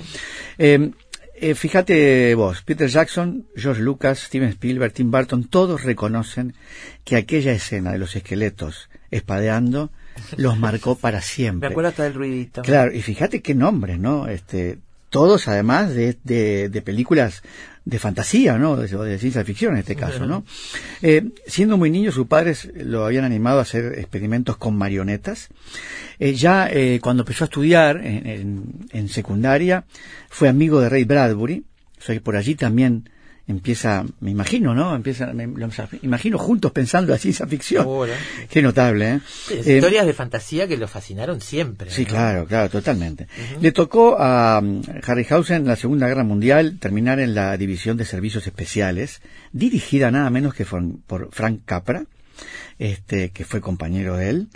Eh, 0.59 0.91
eh, 1.41 1.55
fíjate 1.55 2.35
vos, 2.35 2.63
Peter 2.63 2.89
Jackson, 2.89 3.47
George 3.57 3.83
Lucas, 3.83 4.19
Steven 4.21 4.49
Spielberg, 4.51 4.93
Tim 4.93 5.11
Burton, 5.11 5.45
todos 5.45 5.83
reconocen 5.85 6.55
que 7.05 7.17
aquella 7.17 7.53
escena 7.53 7.93
de 7.93 7.99
los 7.99 8.17
esqueletos 8.17 8.89
espadeando 9.11 9.91
los 10.37 10.59
marcó 10.59 10.97
para 10.97 11.19
Me 11.19 11.23
siempre. 11.23 11.69
acuerdo 11.69 11.91
hasta 11.91 12.05
del 12.05 12.15
ruidito. 12.15 12.63
Claro, 12.63 12.93
y 12.93 13.03
fíjate 13.03 13.43
qué 13.43 13.55
nombres, 13.55 13.99
¿no? 13.99 14.29
Este, 14.29 14.79
todos 15.11 15.49
además 15.49 15.95
de, 15.95 16.17
de, 16.25 16.69
de 16.69 16.83
películas 16.83 17.43
de 17.85 17.99
fantasía, 18.01 18.59
¿no? 18.59 18.77
De, 18.77 18.89
de 18.89 19.19
ciencia 19.19 19.45
ficción 19.45 19.75
en 19.75 19.81
este 19.81 19.95
caso, 19.95 20.27
¿no? 20.27 20.45
Eh, 21.03 21.31
siendo 21.47 21.77
muy 21.77 21.89
niño, 21.91 22.11
sus 22.11 22.27
padres 22.27 22.69
lo 22.75 23.05
habían 23.07 23.25
animado 23.25 23.61
a 23.61 23.63
hacer 23.63 23.99
experimentos 23.99 24.57
con 24.57 24.77
marionetas. 24.77 25.49
Eh, 26.19 26.35
ya 26.35 26.69
eh, 26.69 26.99
cuando 27.01 27.23
empezó 27.23 27.45
a 27.45 27.47
estudiar 27.47 27.99
en, 27.99 28.27
en- 28.27 28.65
en 28.91 29.09
secundaria, 29.09 29.85
fue 30.29 30.49
amigo 30.49 30.81
de 30.81 30.89
Ray 30.89 31.05
Bradbury, 31.05 31.65
o 31.99 32.03
sea 32.03 32.15
que 32.15 32.21
por 32.21 32.35
allí 32.37 32.57
también 32.57 33.09
empieza, 33.49 34.05
me 34.21 34.31
imagino, 34.31 34.75
¿no? 34.75 34.95
Empieza, 34.95 35.33
me, 35.33 35.47
lo 35.47 35.69
imagino 36.03 36.39
juntos 36.39 36.73
pensando 36.73 37.13
en 37.13 37.19
ciencia 37.19 37.47
ficción. 37.47 37.87
Qué 38.51 38.63
notable, 38.63 39.15
¿eh? 39.15 39.21
Sí, 39.27 39.55
Eh, 39.65 39.77
historias 39.77 40.07
de 40.07 40.13
fantasía 40.13 40.67
que 40.67 40.77
lo 40.77 40.89
fascinaron 40.89 41.41
siempre. 41.41 41.91
Sí, 41.91 42.03
¿no? 42.03 42.09
claro, 42.09 42.47
claro, 42.47 42.69
totalmente. 42.69 43.29
Le 43.61 43.73
tocó 43.73 44.17
a 44.19 44.59
um, 44.63 44.83
Harryhausen 45.05 45.57
en 45.63 45.69
la 45.69 45.77
Segunda 45.77 46.09
Guerra 46.09 46.25
Mundial 46.25 46.79
terminar 46.81 47.21
en 47.21 47.35
la 47.35 47.57
División 47.57 47.97
de 47.97 48.05
Servicios 48.05 48.47
Especiales, 48.47 49.21
dirigida 49.53 50.11
nada 50.11 50.29
menos 50.31 50.55
que 50.55 50.65
por, 50.65 50.83
por 51.07 51.29
Frank 51.33 51.61
Capra, 51.65 52.05
este, 52.79 53.31
que 53.31 53.45
fue 53.45 53.61
compañero 53.61 54.17
de 54.17 54.31
él. 54.31 54.49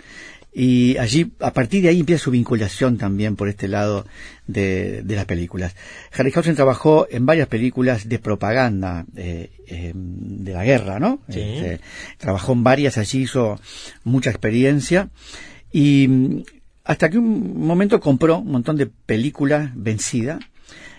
Y 0.53 0.97
allí, 0.97 1.31
a 1.39 1.53
partir 1.53 1.83
de 1.83 1.89
ahí 1.89 2.01
empieza 2.01 2.25
su 2.25 2.31
vinculación 2.31 2.97
también 2.97 3.37
por 3.37 3.47
este 3.47 3.69
lado 3.69 4.05
de, 4.47 5.01
de 5.01 5.15
las 5.15 5.25
películas. 5.25 5.75
Harryhausen 6.11 6.55
trabajó 6.55 7.07
en 7.09 7.25
varias 7.25 7.47
películas 7.47 8.09
de 8.09 8.19
propaganda 8.19 9.05
eh, 9.15 9.51
eh, 9.67 9.93
de 9.95 10.53
la 10.53 10.65
guerra, 10.65 10.99
¿no? 10.99 11.21
Sí. 11.29 11.39
Este, 11.39 11.79
trabajó 12.17 12.51
en 12.51 12.63
varias, 12.63 12.97
allí 12.97 13.21
hizo 13.21 13.59
mucha 14.03 14.29
experiencia. 14.29 15.09
Y 15.71 16.07
mm, 16.09 16.43
hasta 16.83 17.09
que 17.09 17.17
un 17.17 17.65
momento 17.65 18.01
compró 18.01 18.39
un 18.39 18.51
montón 18.51 18.75
de 18.75 18.87
películas 18.87 19.71
vencida 19.73 20.39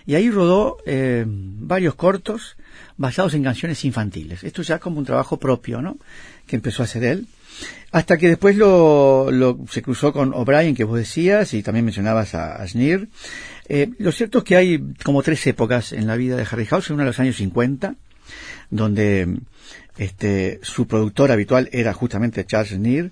y 0.05 0.15
ahí 0.15 0.29
rodó 0.29 0.77
eh, 0.85 1.25
varios 1.27 1.95
cortos 1.95 2.57
basados 2.97 3.33
en 3.33 3.43
canciones 3.43 3.85
infantiles. 3.85 4.43
Esto 4.43 4.61
ya 4.61 4.79
como 4.79 4.99
un 4.99 5.05
trabajo 5.05 5.37
propio, 5.37 5.81
¿no? 5.81 5.97
Que 6.47 6.55
empezó 6.55 6.83
a 6.83 6.85
hacer 6.85 7.03
él. 7.03 7.27
Hasta 7.91 8.17
que 8.17 8.27
después 8.27 8.55
lo, 8.57 9.29
lo- 9.31 9.59
se 9.69 9.81
cruzó 9.81 10.11
con 10.13 10.33
O'Brien, 10.33 10.75
que 10.75 10.83
vos 10.83 10.97
decías, 10.97 11.53
y 11.53 11.61
también 11.63 11.85
mencionabas 11.85 12.33
a, 12.33 12.55
a 12.55 12.67
Schneer. 12.67 13.07
Eh, 13.69 13.89
lo 13.99 14.11
cierto 14.11 14.39
es 14.39 14.43
que 14.43 14.55
hay 14.55 14.83
como 15.03 15.21
tres 15.23 15.45
épocas 15.47 15.93
en 15.93 16.07
la 16.07 16.15
vida 16.15 16.35
de 16.35 16.43
Harryhausen. 16.49 16.95
Una 16.95 17.03
de 17.03 17.09
los 17.09 17.19
años 17.19 17.35
50, 17.37 17.95
donde 18.71 19.37
este, 19.97 20.59
su 20.63 20.87
productor 20.87 21.31
habitual 21.31 21.69
era 21.71 21.93
justamente 21.93 22.45
Charles 22.45 22.71
Schneer, 22.73 23.11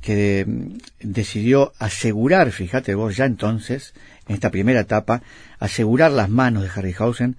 que 0.00 0.44
mm, 0.46 0.78
decidió 1.00 1.72
asegurar, 1.78 2.50
fíjate 2.50 2.94
vos, 2.94 3.16
ya 3.16 3.26
entonces, 3.26 3.92
en 4.28 4.34
esta 4.34 4.50
primera 4.50 4.80
etapa, 4.80 5.22
asegurar 5.58 6.10
las 6.10 6.28
manos 6.30 6.62
de 6.62 6.70
Harryhausen 6.74 7.36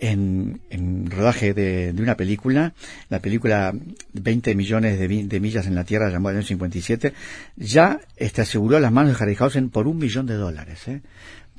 en, 0.00 0.60
en 0.70 1.10
rodaje 1.10 1.54
de, 1.54 1.92
de 1.92 2.02
una 2.02 2.16
película, 2.16 2.72
la 3.10 3.18
película 3.20 3.72
20 4.12 4.54
millones 4.54 4.98
de, 4.98 5.08
de 5.08 5.40
millas 5.40 5.66
en 5.66 5.74
la 5.74 5.84
Tierra, 5.84 6.10
llamada 6.10 6.32
el 6.34 6.38
año 6.38 6.46
57, 6.46 7.12
ya 7.56 8.00
este, 8.16 8.42
aseguró 8.42 8.78
las 8.80 8.92
manos 8.92 9.16
de 9.18 9.22
Harryhausen 9.24 9.70
por 9.70 9.88
un 9.88 9.98
millón 9.98 10.26
de 10.26 10.34
dólares, 10.34 10.86
¿eh? 10.88 11.00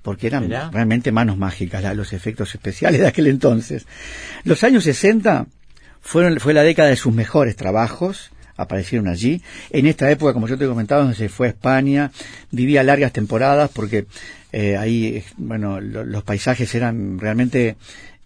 porque 0.02 0.28
eran 0.28 0.48
realmente 0.72 1.12
manos 1.12 1.38
mágicas 1.38 1.84
la- 1.84 1.94
los 1.94 2.14
efectos 2.14 2.56
especiales 2.56 3.02
de 3.02 3.08
aquel 3.08 3.28
entonces. 3.28 3.86
Los 4.46 4.64
años 4.64 4.86
60 4.86 5.46
fueron, 6.02 6.40
fue 6.40 6.54
la 6.54 6.64
década 6.64 6.88
de 6.90 6.96
sus 6.96 7.14
mejores 7.14 7.58
trabajos, 7.58 8.32
aparecieron 8.56 9.08
allí. 9.10 9.42
En 9.70 9.86
esta 9.86 10.10
época, 10.10 10.34
como 10.34 10.48
yo 10.48 10.58
te 10.58 10.66
comentaba, 10.68 11.02
donde 11.02 11.18
se 11.18 11.28
fue 11.30 11.48
a 11.48 11.50
España, 11.52 12.12
vivía 12.52 12.84
largas 12.84 13.12
temporadas 13.12 13.70
porque 13.74 14.06
eh, 14.54 14.78
ahí, 14.78 15.24
bueno, 15.38 15.80
lo- 15.82 16.04
los 16.06 16.24
paisajes 16.24 16.74
eran 16.76 17.20
realmente 17.20 17.76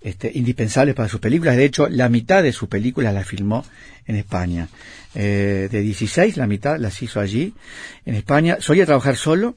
este, 0.04 0.32
indispensables 0.34 0.96
para 0.96 1.10
sus 1.10 1.20
películas. 1.20 1.56
De 1.56 1.66
hecho, 1.66 1.88
la 1.88 2.10
mitad 2.10 2.44
de 2.44 2.52
sus 2.52 2.68
películas 2.68 3.14
las 3.14 3.26
filmó 3.26 3.66
en 4.06 4.18
España. 4.18 4.68
Eh, 5.16 5.70
de 5.72 5.82
16, 5.82 6.38
la 6.38 6.46
mitad 6.46 6.78
las 6.78 7.02
hizo 7.02 7.20
allí, 7.20 7.54
en 8.06 8.16
España. 8.16 8.58
Solía 8.60 8.86
trabajar 8.86 9.16
solo, 9.16 9.56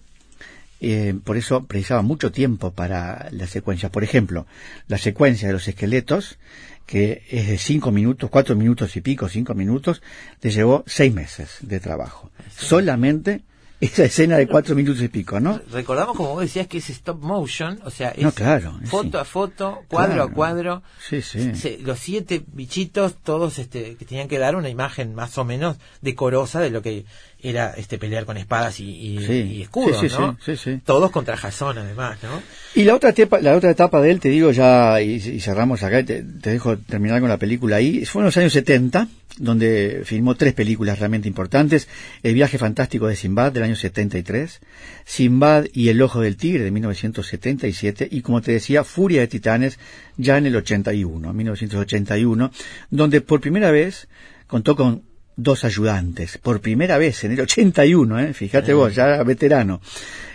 eh, 0.80 1.14
por 1.24 1.37
eso 1.37 1.64
precisaba 1.64 2.02
mucho 2.02 2.30
tiempo 2.30 2.70
para 2.70 3.28
la 3.32 3.46
secuencia. 3.46 3.90
Por 3.90 4.04
ejemplo, 4.04 4.46
la 4.87 4.98
secuencia 4.98 5.48
de 5.48 5.54
los 5.54 5.66
esqueletos, 5.66 6.38
que 6.87 7.24
es 7.28 7.48
de 7.48 7.59
cinco 7.59 7.90
minutos, 7.90 8.30
cuatro 8.30 8.54
minutos 8.54 8.94
y 8.96 9.00
pico, 9.00 9.28
cinco 9.28 9.54
minutos, 9.54 10.00
le 10.42 10.50
llevó 10.50 10.85
seis 10.87 11.12
meses 11.12 11.56
de 11.62 11.80
trabajo. 11.80 12.30
Solamente 12.56 13.42
esa 13.80 14.04
escena 14.04 14.36
de 14.38 14.46
cuatro 14.46 14.74
minutos 14.74 15.02
y 15.02 15.08
pico, 15.08 15.38
¿no? 15.38 15.60
Recordamos, 15.70 16.16
como 16.16 16.30
vos 16.30 16.40
decías, 16.42 16.66
que 16.66 16.78
es 16.78 16.88
stop 16.90 17.22
motion, 17.22 17.78
o 17.84 17.90
sea, 17.90 18.08
es 18.10 18.22
No, 18.22 18.32
claro, 18.32 18.78
foto 18.84 19.10
sí. 19.10 19.16
a 19.18 19.24
foto, 19.24 19.82
cuadro 19.88 20.14
Claro. 20.14 20.30
a 20.30 20.32
cuadro. 20.32 20.82
Sí, 21.06 21.20
sí. 21.20 21.54
Se- 21.54 21.78
los 21.78 21.98
siete 21.98 22.42
bichitos, 22.46 23.16
todos 23.22 23.58
este, 23.58 23.96
que 23.96 24.04
tenían 24.06 24.28
que 24.28 24.38
dar 24.38 24.56
una 24.56 24.68
imagen 24.70 25.14
más 25.14 25.36
o 25.38 25.44
menos 25.44 25.76
decorosa 26.00 26.60
de 26.60 26.70
lo 26.70 26.80
que 26.80 27.04
era 27.42 27.74
este 27.76 27.98
pelear 27.98 28.24
con 28.24 28.38
espadas 28.38 28.80
y, 28.80 28.84
y- 28.88 29.30
y 29.30 29.62
escudos, 29.62 30.02
¿no? 30.18 30.36
sí, 30.42 30.56
sí, 30.56 30.72
sí. 30.72 30.80
Todos 30.84 31.10
contra 31.10 31.36
Jason, 31.36 31.76
además, 31.78 32.18
¿no? 32.22 32.42
Y 32.74 32.84
la 32.84 32.94
otra 32.94 33.10
etapa, 33.10 33.40
la 33.40 33.54
otra 33.54 33.70
etapa 33.70 34.00
de 34.00 34.10
él, 34.10 34.20
te 34.20 34.30
digo 34.30 34.50
ya, 34.52 35.00
y, 35.02 35.16
y 35.16 35.40
cerramos 35.40 35.82
acá, 35.82 36.02
te, 36.02 36.22
te 36.22 36.50
dejo 36.50 36.78
terminar 36.78 37.20
con 37.20 37.28
la 37.28 37.36
película 37.36 37.76
ahí, 37.76 38.04
fue 38.06 38.22
en 38.22 38.26
los 38.26 38.36
años 38.38 38.52
70, 38.54 39.06
donde 39.38 40.03
filmó 40.05 40.35
tres 40.35 40.55
películas 40.55 40.99
realmente 40.99 41.29
importantes, 41.29 41.88
El 42.22 42.35
viaje 42.35 42.59
fantástico 42.59 43.07
de 43.07 43.16
Simbad 43.16 43.53
del 43.53 43.64
año 43.64 43.77
73, 43.77 44.61
Simbad 45.05 45.66
y 45.72 45.88
El 45.88 46.01
ojo 46.03 46.20
del 46.20 46.37
tigre 46.37 46.64
de 46.64 46.70
1977, 46.70 48.09
y 48.11 48.22
como 48.22 48.40
te 48.42 48.53
decía, 48.53 48.85
Furia 48.85 49.20
de 49.20 49.29
Titanes 49.29 49.79
ya 50.16 50.38
en 50.38 50.46
el 50.46 50.57
81, 50.57 51.33
1981, 51.33 52.51
donde 52.90 53.20
por 53.20 53.40
primera 53.40 53.70
vez 53.70 54.09
contó 54.46 54.77
con 54.77 55.03
dos 55.37 55.64
ayudantes, 55.64 56.38
por 56.38 56.61
primera 56.61 56.96
vez 56.96 57.25
en 57.25 57.33
el 57.33 57.40
81, 57.40 58.20
¿eh? 58.20 58.35
fíjate 58.35 58.72
vos, 58.72 58.94
ya 58.94 59.22
veterano. 59.22 59.81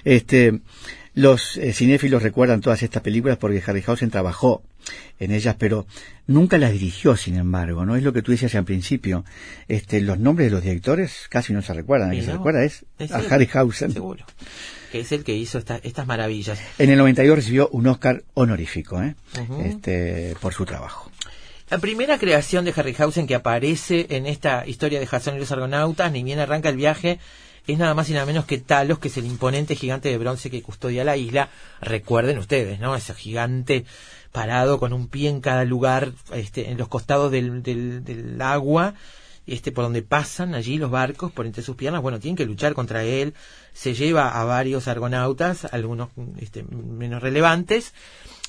Este, 0.04 0.62
los 1.14 1.58
eh, 1.58 1.74
cinéfilos 1.74 2.24
recuerdan 2.24 2.62
todas 2.62 2.84
estas 2.84 3.02
películas 3.02 3.38
porque 3.38 3.62
Harryhausen 3.66 4.12
trabajó 4.12 4.64
en 5.20 5.32
ellas, 5.32 5.56
pero 5.58 5.86
nunca 6.32 6.58
las 6.58 6.72
dirigió, 6.72 7.16
sin 7.16 7.36
embargo, 7.36 7.86
¿no? 7.86 7.96
Es 7.96 8.04
lo 8.04 8.14
que 8.14 8.22
tú 8.22 8.32
decías 8.32 8.56
al 8.56 8.66
principio. 8.66 9.24
Este, 9.68 10.02
los 10.02 10.18
nombres 10.20 10.48
de 10.50 10.56
los 10.56 10.64
directores 10.64 11.28
casi 11.30 11.54
no 11.54 11.62
se 11.62 11.74
recuerdan. 11.74 12.12
El 12.12 12.20
que 12.20 12.26
se 12.26 12.32
recuerda 12.34 12.64
es, 12.64 12.86
es 13.00 13.12
a 13.12 13.20
él, 13.20 13.28
Harryhausen. 13.30 13.92
Seguro. 13.94 14.26
Que 14.92 15.02
es 15.02 15.12
el 15.12 15.24
que 15.24 15.34
hizo 15.36 15.58
esta- 15.58 15.80
estas 15.84 16.06
maravillas. 16.08 16.60
En 16.78 16.90
el 16.90 16.98
92 16.98 17.36
recibió 17.36 17.70
un 17.72 17.88
Oscar 17.88 18.24
honorífico, 18.34 19.02
¿eh? 19.02 19.16
Este, 19.64 20.36
por 20.42 20.54
su 20.54 20.66
trabajo. 20.66 21.12
La 21.70 21.78
primera 21.78 22.18
creación 22.18 22.66
de 22.66 22.74
Harryhausen 22.76 23.28
que 23.28 23.36
aparece 23.36 24.08
en 24.10 24.26
esta 24.26 24.68
historia 24.68 25.00
de 25.00 25.08
Jason 25.08 25.36
y 25.36 25.40
los 25.40 25.52
Argonautas, 25.54 26.12
ni 26.12 26.22
bien 26.24 26.40
arranca 26.40 26.68
el 26.68 26.76
viaje, 26.76 27.20
es 27.68 27.78
nada 27.78 27.94
más 27.94 28.10
y 28.10 28.14
nada 28.14 28.26
menos 28.26 28.44
que 28.46 28.58
Talos, 28.58 29.00
que 29.00 29.08
es 29.08 29.16
el 29.18 29.26
imponente 29.26 29.76
gigante 29.76 30.10
de 30.10 30.18
bronce 30.18 30.50
que 30.50 30.62
custodia 30.62 31.06
la 31.06 31.16
isla. 31.16 31.48
Recuerden 31.80 32.40
ustedes, 32.40 32.80
¿no? 32.82 32.94
Ese 32.96 33.14
gigante 33.14 33.86
parado 34.32 34.80
con 34.80 34.94
un 34.94 35.08
pie 35.08 35.30
en 35.30 35.42
cada 35.42 35.66
lugar, 35.66 36.12
este, 36.34 36.70
en 36.72 36.78
los 36.78 36.88
costados 36.88 37.32
del, 37.32 37.64
del, 37.64 38.04
del 38.04 38.42
agua, 38.42 38.94
este, 39.48 39.72
por 39.72 39.84
donde 39.84 40.02
pasan 40.02 40.56
allí 40.56 40.78
los 40.78 40.92
barcos, 40.92 41.32
por 41.32 41.46
entre 41.46 41.64
sus 41.64 41.76
piernas. 41.76 42.02
Bueno, 42.02 42.20
tienen 42.20 42.36
que 42.38 42.46
luchar 42.46 42.74
contra 42.74 43.04
él. 43.04 43.34
Se 43.74 43.94
lleva 43.94 44.30
a 44.30 44.44
varios 44.46 44.88
argonautas, 44.88 45.66
algunos 45.66 46.10
este, 46.40 46.64
menos 46.64 47.22
relevantes. 47.22 47.94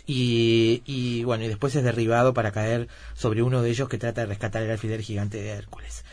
Y, 0.07 0.83
y 0.85 1.23
bueno, 1.25 1.45
y 1.45 1.49
después 1.49 1.75
es 1.77 1.85
derribado 1.85 2.35
para 2.35 2.51
caer 2.51 2.89
sobre 3.15 3.43
uno 3.43 3.63
de 3.63 3.71
ellos 3.71 3.89
que 3.89 3.99
trata 3.99 4.23
de 4.23 4.27
rescatar 4.27 4.63
el 4.63 4.71
alfiler 4.71 5.01
gigante 5.01 5.39
de 5.41 5.51
Hércules. 5.51 6.05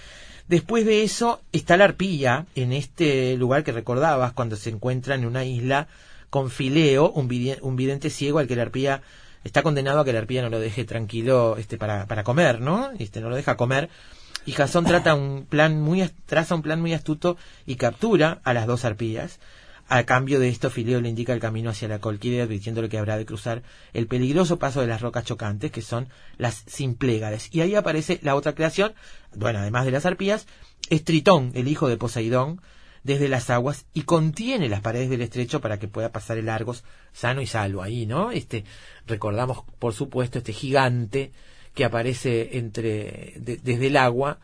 Después 0.48 0.86
de 0.86 1.04
eso 1.04 1.42
está 1.52 1.76
la 1.76 1.86
arpía 1.86 2.46
en 2.56 2.72
este 2.72 3.36
lugar 3.36 3.64
que 3.64 3.72
recordabas 3.72 4.34
cuando 4.34 4.56
se 4.56 4.70
encuentra 4.70 5.16
en 5.16 5.26
una 5.26 5.44
isla 5.44 5.88
con 6.30 6.52
Fileo, 6.52 7.12
un, 7.12 7.28
vide- 7.28 7.60
un 7.62 7.76
vidente 7.76 8.10
ciego 8.12 8.40
al 8.40 8.48
que 8.48 8.56
la 8.56 8.62
arpía 8.64 9.02
está 9.44 9.64
condenado 9.64 10.00
a 10.00 10.06
que 10.06 10.14
la 10.14 10.20
arpía 10.20 10.42
no 10.42 10.50
lo 10.50 10.60
deje 10.60 10.86
tranquilo 10.86 11.58
este 11.58 11.78
para, 11.78 12.06
para 12.08 12.24
comer, 12.24 12.62
¿no? 12.62 12.92
Este 13.00 13.22
no 13.22 13.30
lo 13.30 13.36
deja 13.36 13.58
comer 13.58 13.90
y 14.46 14.52
Jasón 14.54 14.86
trata 14.86 15.16
un 15.16 15.46
plan 15.46 15.80
muy 15.80 16.10
traza 16.26 16.56
un 16.56 16.62
plan 16.62 16.82
muy 16.82 16.94
astuto 16.94 17.38
y 17.66 17.76
captura 17.76 18.42
a 18.44 18.54
las 18.54 18.68
dos 18.68 18.86
arpías. 18.86 19.40
A 19.92 20.04
cambio 20.04 20.40
de 20.40 20.50
esto, 20.50 20.70
Fileo 20.70 21.02
le 21.02 21.10
indica 21.10 21.34
el 21.34 21.40
camino 21.40 21.72
hacia 21.72 21.88
la 21.88 22.00
Colquide, 22.00 22.44
advirtiéndole 22.44 22.90
que 22.90 23.00
habrá 23.00 23.18
de 23.18 23.26
cruzar 23.26 23.64
el 23.94 24.06
peligroso 24.06 24.60
paso 24.60 24.82
de 24.82 24.88
las 24.88 25.02
rocas 25.02 25.26
chocantes, 25.26 25.72
que 25.72 25.82
son 25.82 26.10
las 26.38 26.64
Simplégades. 26.68 27.50
Y 27.52 27.62
ahí 27.62 27.74
aparece 27.74 28.20
la 28.22 28.36
otra 28.36 28.54
creación, 28.54 28.94
bueno, 29.36 29.58
además 29.60 29.86
de 29.86 29.92
las 29.92 30.06
arpías, 30.06 30.46
es 30.92 31.04
Tritón, 31.04 31.52
el 31.56 31.68
hijo 31.68 31.88
de 31.88 31.98
Poseidón, 31.98 32.62
desde 33.04 33.30
las 33.30 33.50
aguas, 33.50 33.86
y 33.94 34.02
contiene 34.04 34.68
las 34.70 34.82
paredes 34.82 35.10
del 35.10 35.22
estrecho 35.22 35.62
para 35.62 35.80
que 35.80 35.88
pueda 35.88 36.12
pasar 36.12 36.38
el 36.38 36.50
Argos 36.50 36.84
sano 37.14 37.42
y 37.42 37.48
salvo 37.48 37.82
ahí, 37.82 38.06
¿no? 38.06 38.32
Este, 38.32 38.66
recordamos, 39.08 39.64
por 39.80 39.94
supuesto, 39.94 40.38
este 40.40 40.54
gigante 40.54 41.32
que 41.74 41.86
aparece 41.86 42.58
entre, 42.58 43.34
de- 43.38 43.60
desde 43.64 43.88
el 43.88 43.98
agua, 43.98 44.40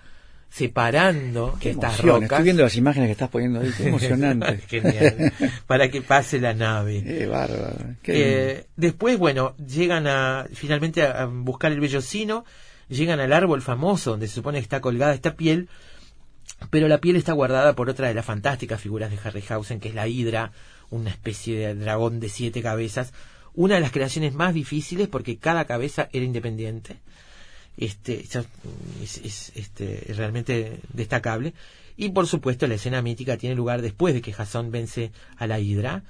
separando 0.50 1.58
Qué 1.60 1.72
estas 1.72 1.96
emoción, 2.00 2.08
rocas. 2.22 2.32
Estoy 2.32 2.44
viendo 2.46 2.63
las 2.63 2.76
imágenes 2.78 3.08
que 3.08 3.12
estás 3.12 3.30
poniendo 3.30 3.60
ahí, 3.60 3.72
qué 3.76 3.88
emocionante. 3.89 4.58
Genial. 4.70 5.34
Para 5.68 5.89
que 5.89 6.02
pase 6.02 6.39
la 6.39 6.54
nave. 6.54 7.04
Qué 7.06 7.26
bárbaro. 7.28 7.96
qué. 8.02 8.13
Eh, 8.58 8.65
después, 8.78 9.18
bueno, 9.18 9.56
llegan 9.58 10.08
a 10.08 10.46
finalmente 10.54 11.04
a, 11.04 11.24
a 11.24 11.26
buscar 11.26 11.72
el 11.74 11.80
vellocino, 11.82 12.46
llegan 12.88 13.20
al 13.20 13.34
árbol 13.34 13.62
famoso 13.62 14.12
donde 14.12 14.28
se 14.28 14.36
supone 14.36 14.60
que 14.60 14.63
está 14.63 14.80
colgada 14.80 15.13
esta 15.13 15.36
piel, 15.36 15.68
pero 16.70 16.88
la 16.88 17.00
piel 17.00 17.15
está 17.15 17.34
guardada 17.34 17.76
por 17.76 17.89
otra 17.89 18.08
de 18.08 18.13
las 18.13 18.26
fantásticas 18.26 18.82
figuras 18.82 19.12
de 19.12 19.20
Harryhausen, 19.24 19.80
que 19.80 19.89
es 19.89 19.96
la 19.96 20.08
Hidra, 20.08 20.52
una 20.89 21.10
especie 21.10 21.58
de 21.58 21.76
dragón 21.76 22.20
de 22.20 22.30
siete 22.30 22.62
cabezas, 22.62 23.13
una 23.54 23.76
de 23.76 23.82
las 23.82 23.91
creaciones 23.91 24.34
más 24.34 24.54
difíciles 24.54 25.08
porque 25.08 25.38
cada 25.38 25.65
cabeza 25.65 26.10
era 26.12 26.26
independiente. 26.26 26.98
Este, 27.78 28.22
es, 29.02 29.18
es, 29.18 29.52
este, 29.56 30.13
realmente 30.15 30.80
destacable. 30.94 31.54
Y 31.98 32.10
por 32.10 32.28
supuesto, 32.28 32.68
la 32.68 32.76
escena 32.76 33.02
mítica 33.02 33.38
tiene 33.38 33.56
lugar 33.56 33.82
después 33.82 34.13
de 34.13 34.22
que 34.22 34.34
Jasón 34.34 34.72
vence 34.72 35.12
a 35.38 35.48
la 35.48 35.60
Hidra. 35.60 36.04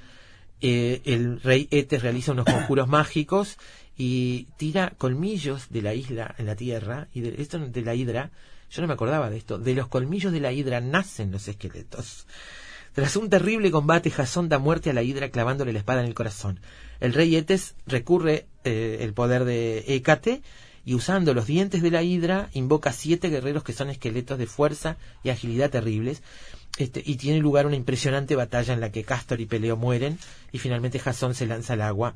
Eh, 0.62 1.02
el 1.06 1.42
rey 1.42 1.68
Etes 1.72 2.02
realiza 2.02 2.32
unos 2.32 2.46
conjuros 2.46 2.88
mágicos 2.88 3.58
y 3.98 4.48
tira 4.58 4.94
colmillos 4.98 5.70
de 5.70 5.82
la 5.82 5.94
isla 5.94 6.34
en 6.38 6.48
la 6.48 6.56
tierra. 6.56 7.08
Y 7.14 7.22
de 7.22 7.42
esto 7.42 7.60
de 7.60 7.82
la 7.82 7.94
Hidra, 7.94 8.32
yo 8.76 8.82
no 8.82 8.88
me 8.88 8.94
acordaba 8.94 9.30
de 9.30 9.38
esto. 9.38 9.58
De 9.58 9.74
los 9.74 9.88
colmillos 9.88 10.34
de 10.34 10.42
la 10.42 10.52
Hidra 10.52 10.82
nacen 10.82 11.32
los 11.32 11.48
esqueletos. 11.48 12.28
Tras 12.94 13.16
un 13.16 13.30
terrible 13.30 13.72
combate, 13.72 14.12
Jasón 14.12 14.50
da 14.50 14.60
muerte 14.60 14.90
a 14.90 14.94
la 14.94 15.02
Hidra 15.02 15.30
clavándole 15.30 15.72
la 15.72 15.80
espada 15.80 16.02
en 16.02 16.08
el 16.08 16.14
corazón. 16.14 16.60
El 17.00 17.14
rey 17.14 17.36
Etes 17.36 17.76
recurre 17.88 18.48
eh, 18.64 18.98
el 19.02 19.14
poder 19.14 19.46
de 19.46 19.84
Hécate 19.88 20.42
y 20.84 20.94
usando 20.94 21.34
los 21.34 21.48
dientes 21.48 21.82
de 21.82 21.92
la 21.92 22.04
Hidra 22.04 22.50
invoca 22.54 22.92
siete 22.92 23.30
guerreros 23.30 23.64
que 23.64 23.74
son 23.74 23.90
esqueletos 23.90 24.38
de 24.38 24.46
fuerza 24.46 24.98
y 25.24 25.30
agilidad 25.30 25.70
terribles. 25.70 26.22
Este, 26.78 27.02
y 27.06 27.16
tiene 27.16 27.40
lugar 27.40 27.66
una 27.66 27.78
impresionante 27.78 28.36
batalla 28.36 28.74
en 28.74 28.82
la 28.82 28.92
que 28.92 29.06
Castor 29.06 29.40
y 29.40 29.46
Peleo 29.46 29.78
mueren 29.78 30.20
y 30.52 30.60
finalmente 30.60 31.00
Jasón 31.00 31.34
se 31.34 31.46
lanza 31.46 31.74
al 31.74 31.82
agua 31.82 32.16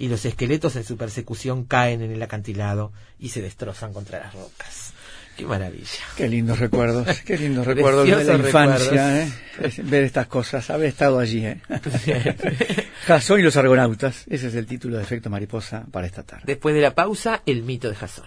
y 0.00 0.08
los 0.08 0.24
esqueletos 0.24 0.74
en 0.76 0.84
su 0.84 0.96
persecución 0.96 1.64
caen 1.64 2.02
en 2.02 2.10
el 2.10 2.22
acantilado 2.22 2.90
y 3.18 3.28
se 3.28 3.42
destrozan 3.42 3.92
contra 3.92 4.18
las 4.18 4.34
rocas. 4.34 4.94
Qué 5.40 5.46
maravilla. 5.46 6.04
Qué 6.18 6.28
lindos 6.28 6.58
recuerdos, 6.58 7.20
qué 7.22 7.38
lindos 7.38 7.66
recuerdos 7.66 8.06
de 8.06 8.24
la 8.24 8.34
infancia, 8.36 9.22
¿eh? 9.22 9.32
Ver 9.84 10.04
estas 10.04 10.26
cosas, 10.26 10.68
haber 10.68 10.88
estado 10.88 11.18
allí. 11.18 11.46
¿eh? 11.46 11.58
Jasón 13.06 13.40
y 13.40 13.42
los 13.42 13.56
argonautas, 13.56 14.24
ese 14.28 14.48
es 14.48 14.54
el 14.54 14.66
título 14.66 14.98
de 14.98 15.02
Efecto 15.02 15.30
Mariposa 15.30 15.86
para 15.90 16.06
esta 16.06 16.24
tarde. 16.24 16.42
Después 16.44 16.74
de 16.74 16.82
la 16.82 16.94
pausa, 16.94 17.40
el 17.46 17.62
mito 17.62 17.88
de 17.88 17.94
Jasón. 17.94 18.26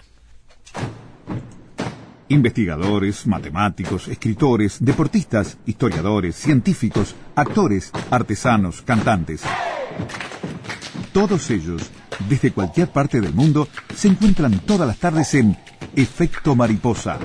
Investigadores, 2.26 3.28
matemáticos, 3.28 4.08
escritores, 4.08 4.78
deportistas, 4.80 5.56
historiadores, 5.66 6.34
científicos, 6.34 7.14
actores, 7.36 7.92
artesanos, 8.10 8.82
cantantes. 8.82 9.42
Todos 11.12 11.48
ellos, 11.52 11.92
desde 12.28 12.52
cualquier 12.52 12.88
parte 12.88 13.20
del 13.20 13.34
mundo, 13.34 13.68
se 13.94 14.08
encuentran 14.08 14.58
todas 14.60 14.86
las 14.86 14.98
tardes 14.98 15.34
en 15.34 15.56
Efecto 15.94 16.54
Mariposa. 16.54 17.18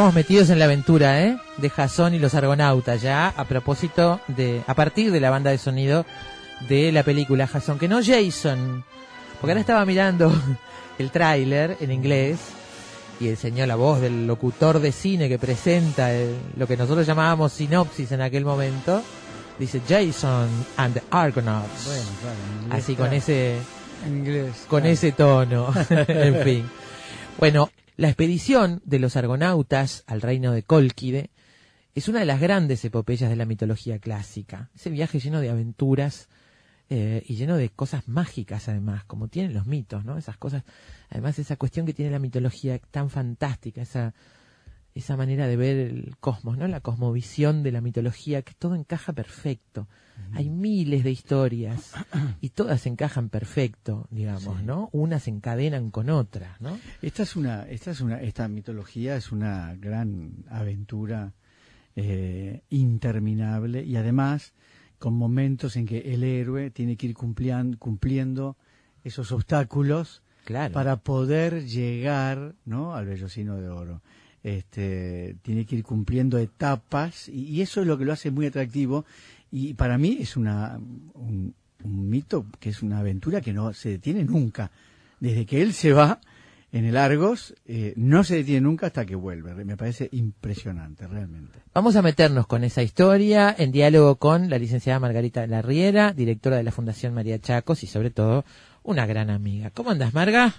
Estamos 0.00 0.14
metidos 0.14 0.48
en 0.48 0.58
la 0.58 0.64
aventura, 0.64 1.22
¿eh? 1.22 1.36
De 1.58 1.68
Jasón 1.68 2.14
y 2.14 2.18
los 2.18 2.34
Argonautas, 2.34 3.02
ya 3.02 3.34
a 3.36 3.44
propósito 3.44 4.18
de, 4.28 4.62
a 4.66 4.72
partir 4.72 5.12
de 5.12 5.20
la 5.20 5.28
banda 5.28 5.50
de 5.50 5.58
sonido 5.58 6.06
de 6.70 6.90
la 6.90 7.02
película 7.02 7.46
Jasón, 7.46 7.78
que 7.78 7.86
no 7.86 8.00
Jason, 8.02 8.82
porque 9.38 9.50
ahora 9.52 9.60
estaba 9.60 9.84
mirando 9.84 10.32
el 10.98 11.10
tráiler 11.10 11.76
en 11.80 11.92
inglés 11.92 12.38
y 13.20 13.28
el 13.28 13.36
señor, 13.36 13.68
la 13.68 13.76
voz 13.76 14.00
del 14.00 14.26
locutor 14.26 14.78
de 14.80 14.90
cine 14.90 15.28
que 15.28 15.38
presenta 15.38 16.14
el- 16.14 16.34
lo 16.56 16.66
que 16.66 16.78
nosotros 16.78 17.06
llamábamos 17.06 17.52
sinopsis 17.52 18.10
en 18.12 18.22
aquel 18.22 18.46
momento, 18.46 19.02
dice 19.58 19.82
Jason 19.86 20.48
and 20.78 20.94
the 20.94 21.02
Argonauts. 21.10 21.84
Bueno, 21.84 22.04
claro, 22.22 22.80
Así 22.80 22.94
con 22.94 23.12
ese 23.12 23.58
En 24.06 24.16
inglés. 24.16 24.64
con 24.66 24.80
claro. 24.80 24.94
ese 24.94 25.12
tono. 25.12 25.74
en 25.90 26.42
fin. 26.42 26.70
Bueno, 27.38 27.68
la 28.00 28.08
expedición 28.08 28.80
de 28.86 28.98
los 28.98 29.14
argonautas 29.16 30.04
al 30.06 30.22
reino 30.22 30.52
de 30.52 30.62
Colquide 30.62 31.28
es 31.94 32.08
una 32.08 32.20
de 32.20 32.24
las 32.24 32.40
grandes 32.40 32.82
epopeyas 32.82 33.28
de 33.28 33.36
la 33.36 33.44
mitología 33.44 33.98
clásica. 33.98 34.70
Ese 34.74 34.88
viaje 34.88 35.20
lleno 35.20 35.38
de 35.38 35.50
aventuras 35.50 36.30
eh, 36.88 37.22
y 37.26 37.36
lleno 37.36 37.58
de 37.58 37.68
cosas 37.68 38.08
mágicas 38.08 38.70
además, 38.70 39.04
como 39.04 39.28
tienen 39.28 39.52
los 39.52 39.66
mitos, 39.66 40.06
¿no? 40.06 40.16
Esas 40.16 40.38
cosas, 40.38 40.64
además 41.10 41.38
esa 41.38 41.56
cuestión 41.56 41.84
que 41.84 41.92
tiene 41.92 42.10
la 42.10 42.18
mitología 42.18 42.78
tan 42.78 43.10
fantástica, 43.10 43.82
esa 43.82 44.14
esa 44.94 45.16
manera 45.16 45.46
de 45.46 45.56
ver 45.56 45.76
el 45.76 46.16
cosmos, 46.18 46.58
¿no? 46.58 46.66
La 46.68 46.80
cosmovisión 46.80 47.62
de 47.62 47.72
la 47.72 47.80
mitología, 47.80 48.42
que 48.42 48.54
todo 48.54 48.74
encaja 48.74 49.12
perfecto. 49.12 49.86
Hay 50.32 50.50
miles 50.50 51.02
de 51.02 51.10
historias 51.10 51.92
y 52.42 52.50
todas 52.50 52.84
encajan 52.86 53.30
perfecto, 53.30 54.06
digamos, 54.10 54.62
¿no? 54.62 54.90
Unas 54.92 55.22
se 55.24 55.30
encadenan 55.30 55.90
con 55.90 56.10
otras, 56.10 56.60
¿no? 56.60 56.78
Esta 57.02 57.22
es 57.22 57.36
una, 57.36 57.62
esta 57.68 57.90
es 57.92 58.00
una, 58.02 58.20
esta 58.20 58.46
mitología 58.46 59.16
es 59.16 59.32
una 59.32 59.74
gran 59.76 60.44
aventura 60.50 61.32
eh, 61.96 62.62
interminable 62.68 63.82
y 63.84 63.96
además 63.96 64.52
con 64.98 65.14
momentos 65.14 65.76
en 65.76 65.86
que 65.86 66.12
el 66.12 66.22
héroe 66.22 66.70
tiene 66.70 66.96
que 66.96 67.06
ir 67.06 67.14
cumplian- 67.14 67.76
cumpliendo 67.78 68.56
esos 69.04 69.32
obstáculos 69.32 70.22
Claro. 70.44 70.72
para 70.72 70.96
poder 70.96 71.64
llegar 71.66 72.54
¿no? 72.64 72.94
al 72.94 73.06
vellocino 73.06 73.56
de 73.56 73.68
oro. 73.68 74.02
Este, 74.42 75.36
tiene 75.42 75.66
que 75.66 75.76
ir 75.76 75.84
cumpliendo 75.84 76.38
etapas 76.38 77.28
y, 77.28 77.60
eso 77.60 77.82
es 77.82 77.86
lo 77.86 77.98
que 77.98 78.06
lo 78.06 78.12
hace 78.12 78.30
muy 78.30 78.46
atractivo 78.46 79.04
y 79.52 79.74
para 79.74 79.98
mí 79.98 80.16
es 80.20 80.36
una, 80.36 80.80
un, 81.14 81.54
un 81.84 82.08
mito 82.08 82.46
que 82.58 82.70
es 82.70 82.82
una 82.82 83.00
aventura 83.00 83.40
que 83.40 83.52
no 83.52 83.72
se 83.74 83.90
detiene 83.90 84.24
nunca. 84.24 84.70
Desde 85.18 85.44
que 85.44 85.60
él 85.60 85.74
se 85.74 85.92
va 85.92 86.20
en 86.72 86.84
el 86.84 86.96
Argos, 86.96 87.54
eh, 87.66 87.94
no 87.96 88.22
se 88.22 88.36
detiene 88.36 88.60
nunca 88.62 88.86
hasta 88.86 89.04
que 89.04 89.16
vuelve. 89.16 89.64
Me 89.64 89.76
parece 89.76 90.08
impresionante, 90.12 91.06
realmente. 91.06 91.58
Vamos 91.74 91.96
a 91.96 92.02
meternos 92.02 92.46
con 92.46 92.62
esa 92.64 92.82
historia 92.82 93.54
en 93.56 93.72
diálogo 93.72 94.16
con 94.16 94.48
la 94.48 94.58
licenciada 94.58 95.00
Margarita 95.00 95.46
Larriera, 95.46 96.12
directora 96.12 96.56
de 96.56 96.62
la 96.62 96.72
Fundación 96.72 97.12
María 97.12 97.40
Chacos 97.40 97.82
y 97.82 97.86
sobre 97.86 98.10
todo 98.10 98.44
una 98.82 99.04
gran 99.06 99.30
amiga. 99.30 99.70
¿Cómo 99.70 99.90
andas, 99.90 100.14
Marga? 100.14 100.54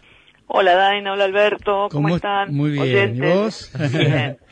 Hola 0.53 0.75
Daina, 0.75 1.13
hola 1.13 1.23
Alberto, 1.25 1.87
¿cómo, 1.89 1.89
¿Cómo 1.89 2.07
est- 2.09 2.15
están? 2.17 2.53
muy 2.53 2.71
bien, 2.71 2.81
Oyentes. 2.83 3.17
¿y 3.17 3.21
vos? 3.21 3.71
Bien. 3.91 4.37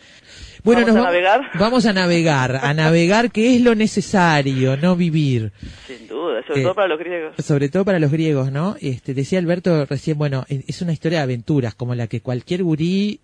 Bueno, 0.62 0.82
¿Vamos 0.82 0.95
nos 0.95 1.06
a 1.06 1.08
navegar? 1.08 1.41
Vamos 1.58 1.86
a 1.86 1.93
navegar, 1.93 2.60
a 2.62 2.74
navegar 2.74 3.32
que 3.32 3.56
es 3.56 3.62
lo 3.62 3.76
necesario, 3.76 4.76
no 4.76 4.97
vivir. 4.97 5.54
Sin 5.88 6.06
duda, 6.06 6.43
sobre 6.45 6.60
Eh, 6.60 6.64
todo 6.64 6.76
para 6.76 6.88
los 6.89 7.00
griegos. 7.00 7.34
Sobre 7.39 7.70
todo 7.70 7.86
para 7.86 7.97
los 7.97 8.12
griegos, 8.12 8.52
¿no? 8.52 8.76
Este, 8.82 9.14
decía 9.14 9.39
Alberto 9.39 9.86
recién, 9.86 10.18
bueno, 10.18 10.45
es 10.50 10.66
es 10.68 10.82
una 10.82 10.91
historia 10.91 11.20
de 11.20 11.24
aventuras, 11.24 11.76
como 11.76 11.95
la 11.95 12.08
que 12.08 12.20
cualquier 12.20 12.64
gurí, 12.64 13.22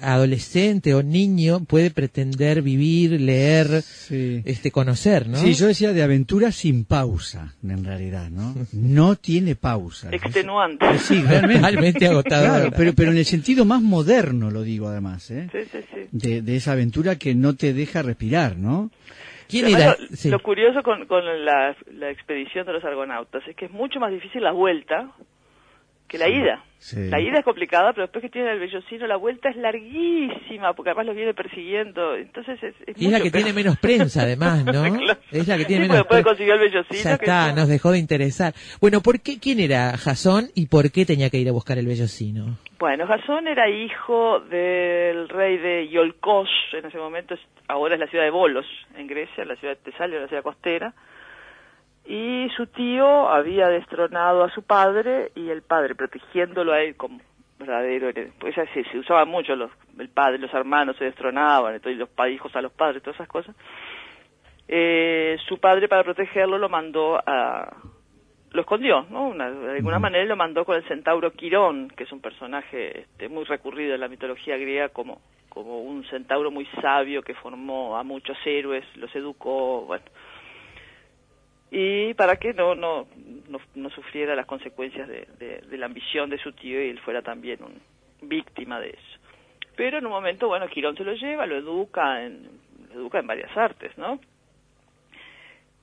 adolescente 0.00 0.94
o 0.94 1.02
niño 1.02 1.64
puede 1.64 1.90
pretender 1.90 2.62
vivir, 2.62 3.20
leer, 3.20 3.82
Sí. 3.82 4.42
este, 4.44 4.70
conocer, 4.70 5.28
¿no? 5.28 5.38
Sí, 5.38 5.54
yo 5.54 5.66
decía 5.66 5.92
de 5.92 6.02
aventura 6.02 6.52
sin 6.52 6.84
pausa, 6.84 7.54
en 7.62 7.84
realidad, 7.84 8.30
¿no? 8.30 8.54
No 8.72 9.16
tiene 9.16 9.54
pausa. 9.56 10.10
Extenuante. 10.12 10.98
Sí, 10.98 11.22
realmente. 11.26 11.60
Realmente 11.62 12.06
agotador. 12.06 12.48
Claro, 12.60 12.70
pero, 12.76 12.92
pero 12.94 13.10
en 13.12 13.18
el 13.18 13.24
sentido 13.24 13.64
más 13.64 13.82
moderno 13.82 14.50
lo 14.50 14.62
digo 14.62 14.88
además, 14.88 15.30
¿eh? 15.30 15.48
Sí, 15.52 15.58
sí, 15.70 15.78
sí. 15.92 16.00
De, 16.12 16.42
de 16.42 16.56
esa 16.56 16.72
aventura 16.72 17.16
que 17.16 17.34
no 17.34 17.54
te 17.54 17.72
deja 17.72 18.02
respirar, 18.02 18.56
¿no? 18.56 18.90
¿Quién 19.48 19.66
Además, 19.66 19.82
era? 19.82 19.96
Lo, 20.10 20.16
Sí. 20.16 20.30
lo 20.30 20.38
curioso 20.40 20.82
con, 20.82 21.06
con 21.06 21.22
la, 21.44 21.76
la 21.92 22.10
expedición 22.10 22.66
de 22.66 22.72
los 22.72 22.84
argonautas 22.84 23.42
es 23.46 23.54
que 23.54 23.66
es 23.66 23.70
mucho 23.70 24.00
más 24.00 24.10
difícil 24.10 24.42
la 24.42 24.52
vuelta 24.52 25.10
que 26.08 26.18
la 26.18 26.28
ida. 26.28 26.64
Sí. 26.84 27.08
La 27.08 27.20
ida 27.20 27.38
es 27.38 27.44
complicada, 27.44 27.92
pero 27.92 28.02
después 28.02 28.22
que 28.22 28.28
tiene 28.28 28.52
el 28.52 28.58
vellocino, 28.60 29.06
la 29.06 29.16
vuelta 29.16 29.48
es 29.48 29.56
larguísima, 29.56 30.74
porque 30.74 30.90
además 30.90 31.06
los 31.06 31.16
viene 31.16 31.34
persiguiendo. 31.34 32.14
Entonces 32.16 32.62
es, 32.62 32.74
es 32.86 33.00
Y 33.00 33.06
es 33.06 33.12
la 33.12 33.18
que 33.20 33.30
peor. 33.30 33.42
tiene 33.44 33.52
menos 33.52 33.78
prensa, 33.78 34.22
además, 34.22 34.64
¿no? 34.64 34.82
Claro. 34.82 35.20
Es 35.30 35.48
la 35.48 35.56
que 35.56 35.64
tiene 35.64 35.82
menos 35.82 35.96
después 35.98 36.20
pre- 36.22 36.30
consiguió 36.30 36.54
el 36.54 36.60
vellocino. 36.60 37.00
Ya 37.02 37.14
está, 37.14 37.52
nos 37.52 37.68
dejó 37.68 37.90
de 37.92 37.98
interesar. 37.98 38.52
Bueno, 38.80 39.00
¿por 39.00 39.20
qué, 39.20 39.38
¿quién 39.40 39.60
era 39.60 39.96
Jasón 39.96 40.48
y 40.54 40.66
por 40.66 40.90
qué 40.92 41.04
tenía 41.06 41.30
que 41.30 41.38
ir 41.38 41.48
a 41.48 41.52
buscar 41.52 41.78
el 41.78 41.86
vellocino? 41.86 42.58
Bueno, 42.78 43.06
Jasón 43.06 43.48
era 43.48 43.68
hijo 43.70 44.40
del 44.40 45.28
rey 45.28 45.56
de 45.58 45.86
Iolcos, 45.86 46.48
en 46.72 46.84
ese 46.84 46.98
momento, 46.98 47.34
ahora 47.68 47.94
es 47.94 48.00
la 48.00 48.08
ciudad 48.08 48.24
de 48.24 48.30
Bolos, 48.30 48.66
en 48.98 49.06
Grecia, 49.06 49.44
la 49.44 49.56
ciudad 49.56 49.76
de 49.76 49.90
Tesalia, 49.90 50.20
la 50.20 50.28
ciudad 50.28 50.42
costera. 50.42 50.92
Y 52.06 52.48
su 52.56 52.66
tío 52.66 53.28
había 53.30 53.68
destronado 53.68 54.44
a 54.44 54.50
su 54.50 54.62
padre 54.62 55.32
y 55.34 55.48
el 55.48 55.62
padre, 55.62 55.94
protegiéndolo 55.94 56.72
a 56.72 56.80
él 56.82 56.96
como 56.96 57.18
verdadero. 57.58 58.10
Pues 58.38 58.54
ya 58.54 58.66
se, 58.74 58.84
se 58.84 58.98
usaba 58.98 59.24
mucho, 59.24 59.56
los, 59.56 59.70
el 59.98 60.10
padre, 60.10 60.38
los 60.38 60.52
hermanos 60.52 60.96
se 60.96 61.04
destronaban, 61.04 61.74
entonces 61.74 61.98
los 61.98 62.10
hijos 62.30 62.54
a 62.56 62.60
los 62.62 62.72
padres, 62.72 63.02
todas 63.02 63.16
esas 63.16 63.28
cosas. 63.28 63.56
Eh, 64.68 65.36
su 65.46 65.58
padre, 65.58 65.88
para 65.88 66.04
protegerlo, 66.04 66.58
lo 66.58 66.68
mandó 66.68 67.16
a, 67.26 67.74
lo 68.50 68.60
escondió, 68.60 69.06
¿no? 69.10 69.28
Una- 69.28 69.50
de 69.50 69.76
alguna 69.76 69.98
manera 69.98 70.24
lo 70.24 70.36
mandó 70.36 70.64
con 70.64 70.76
el 70.76 70.84
centauro 70.84 71.32
Quirón, 71.32 71.88
que 71.88 72.04
es 72.04 72.12
un 72.12 72.20
personaje 72.20 73.00
este, 73.00 73.28
muy 73.28 73.44
recurrido 73.44 73.94
en 73.94 74.00
la 74.00 74.08
mitología 74.08 74.56
griega 74.56 74.88
como, 74.90 75.20
como 75.48 75.80
un 75.80 76.04
centauro 76.04 76.50
muy 76.50 76.66
sabio 76.80 77.22
que 77.22 77.34
formó 77.34 77.96
a 77.96 78.02
muchos 78.02 78.36
héroes, 78.44 78.84
los 78.96 79.14
educó, 79.16 79.82
bueno. 79.86 80.04
Y 81.76 82.14
para 82.14 82.36
que 82.36 82.54
no, 82.54 82.76
no, 82.76 83.08
no, 83.74 83.90
sufriera 83.90 84.36
las 84.36 84.46
consecuencias 84.46 85.08
de, 85.08 85.26
de- 85.40 85.76
la 85.76 85.86
ambición 85.86 86.30
de 86.30 86.38
su 86.38 86.52
tío 86.52 86.80
y 86.80 86.88
él 86.90 87.00
fuera 87.00 87.20
también 87.20 87.58
un, 87.64 87.80
víctima 88.28 88.78
de 88.78 88.90
eso. 88.90 89.18
Pero 89.74 89.98
en 89.98 90.06
un 90.06 90.12
momento, 90.12 90.46
bueno, 90.46 90.68
Quirón 90.68 90.96
se 90.96 91.02
lo 91.02 91.14
lleva, 91.14 91.46
lo 91.46 91.56
educa 91.56 92.24
en, 92.24 92.48
lo 92.92 93.00
educa 93.00 93.18
en 93.18 93.26
varias 93.26 93.56
artes, 93.56 93.90
¿no? 93.98 94.20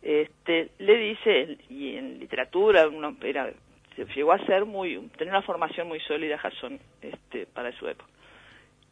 este, 0.02 0.70
le 0.80 0.98
dice, 0.98 1.58
y 1.70 1.98
en 1.98 2.20
literatura 2.20 2.88
uno 2.88 3.16
era, 3.22 3.52
llegó 4.16 4.32
a 4.32 4.46
ser 4.46 4.64
muy, 4.64 4.98
tenía 5.18 5.34
una 5.34 5.42
formación 5.42 5.90
muy 5.90 6.00
sólida 6.00 6.38
Jasón 6.38 6.80
este, 7.02 7.48
para 7.48 7.72
su 7.74 7.86
época. 7.90 8.10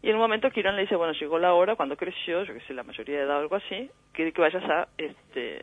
Y 0.01 0.09
en 0.09 0.15
un 0.15 0.21
momento 0.21 0.51
Quirón 0.51 0.75
le 0.75 0.81
dice, 0.81 0.97
bueno, 0.97 1.13
llegó 1.13 1.39
la 1.39 1.53
hora, 1.53 1.77
cuando 1.77 1.95
creció, 1.95 2.43
yo 2.43 2.53
que 2.53 2.59
sé, 2.61 2.73
la 2.73 2.83
mayoría 2.83 3.19
de 3.19 3.23
edad 3.23 3.37
o 3.37 3.39
algo 3.39 3.55
así, 3.55 3.89
que, 4.13 4.33
que 4.33 4.41
vayas 4.41 4.63
a 4.69 4.89
este, 4.97 5.61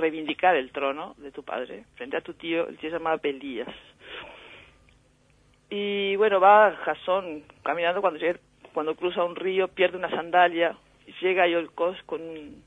reivindicar 0.00 0.56
el 0.56 0.72
trono 0.72 1.14
de 1.18 1.30
tu 1.30 1.42
padre 1.42 1.84
frente 1.94 2.16
a 2.16 2.20
tu 2.20 2.34
tío, 2.34 2.68
el 2.68 2.76
tío 2.78 2.90
se 2.90 2.96
llamaba 2.96 3.18
Pelías. 3.18 3.68
Y 5.68 6.16
bueno, 6.16 6.40
va 6.40 6.74
Jasón 6.84 7.44
caminando 7.62 8.00
cuando 8.00 8.18
cuando 8.72 8.94
cruza 8.94 9.24
un 9.24 9.36
río, 9.36 9.68
pierde 9.68 9.96
una 9.96 10.10
sandalia, 10.10 10.76
llega 11.20 11.44
a 11.44 11.48
Iolcos 11.48 11.96
con 12.06 12.20
un, 12.20 12.62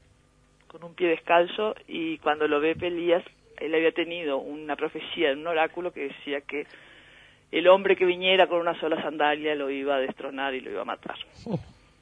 con 0.68 0.84
un 0.84 0.94
pie 0.94 1.10
descalzo 1.10 1.76
y 1.88 2.18
cuando 2.20 2.48
lo 2.48 2.60
ve 2.60 2.76
Pelías, 2.76 3.24
él 3.58 3.76
había 3.76 3.92
tenido 3.92 4.38
una 4.38 4.76
profecía 4.76 5.30
de 5.30 5.36
un 5.36 5.48
oráculo 5.48 5.92
que 5.92 6.10
decía 6.10 6.42
que 6.42 6.66
el 7.52 7.68
hombre 7.68 7.96
que 7.96 8.06
viniera 8.06 8.48
con 8.48 8.60
una 8.60 8.80
sola 8.80 9.02
sandalia 9.02 9.56
lo 9.56 9.70
iba 9.70 9.96
a 9.96 10.00
destronar 10.00 10.56
y 10.56 10.62
lo 10.62 10.72
iba 10.72 10.82
a 10.82 10.86
matar. 10.86 11.16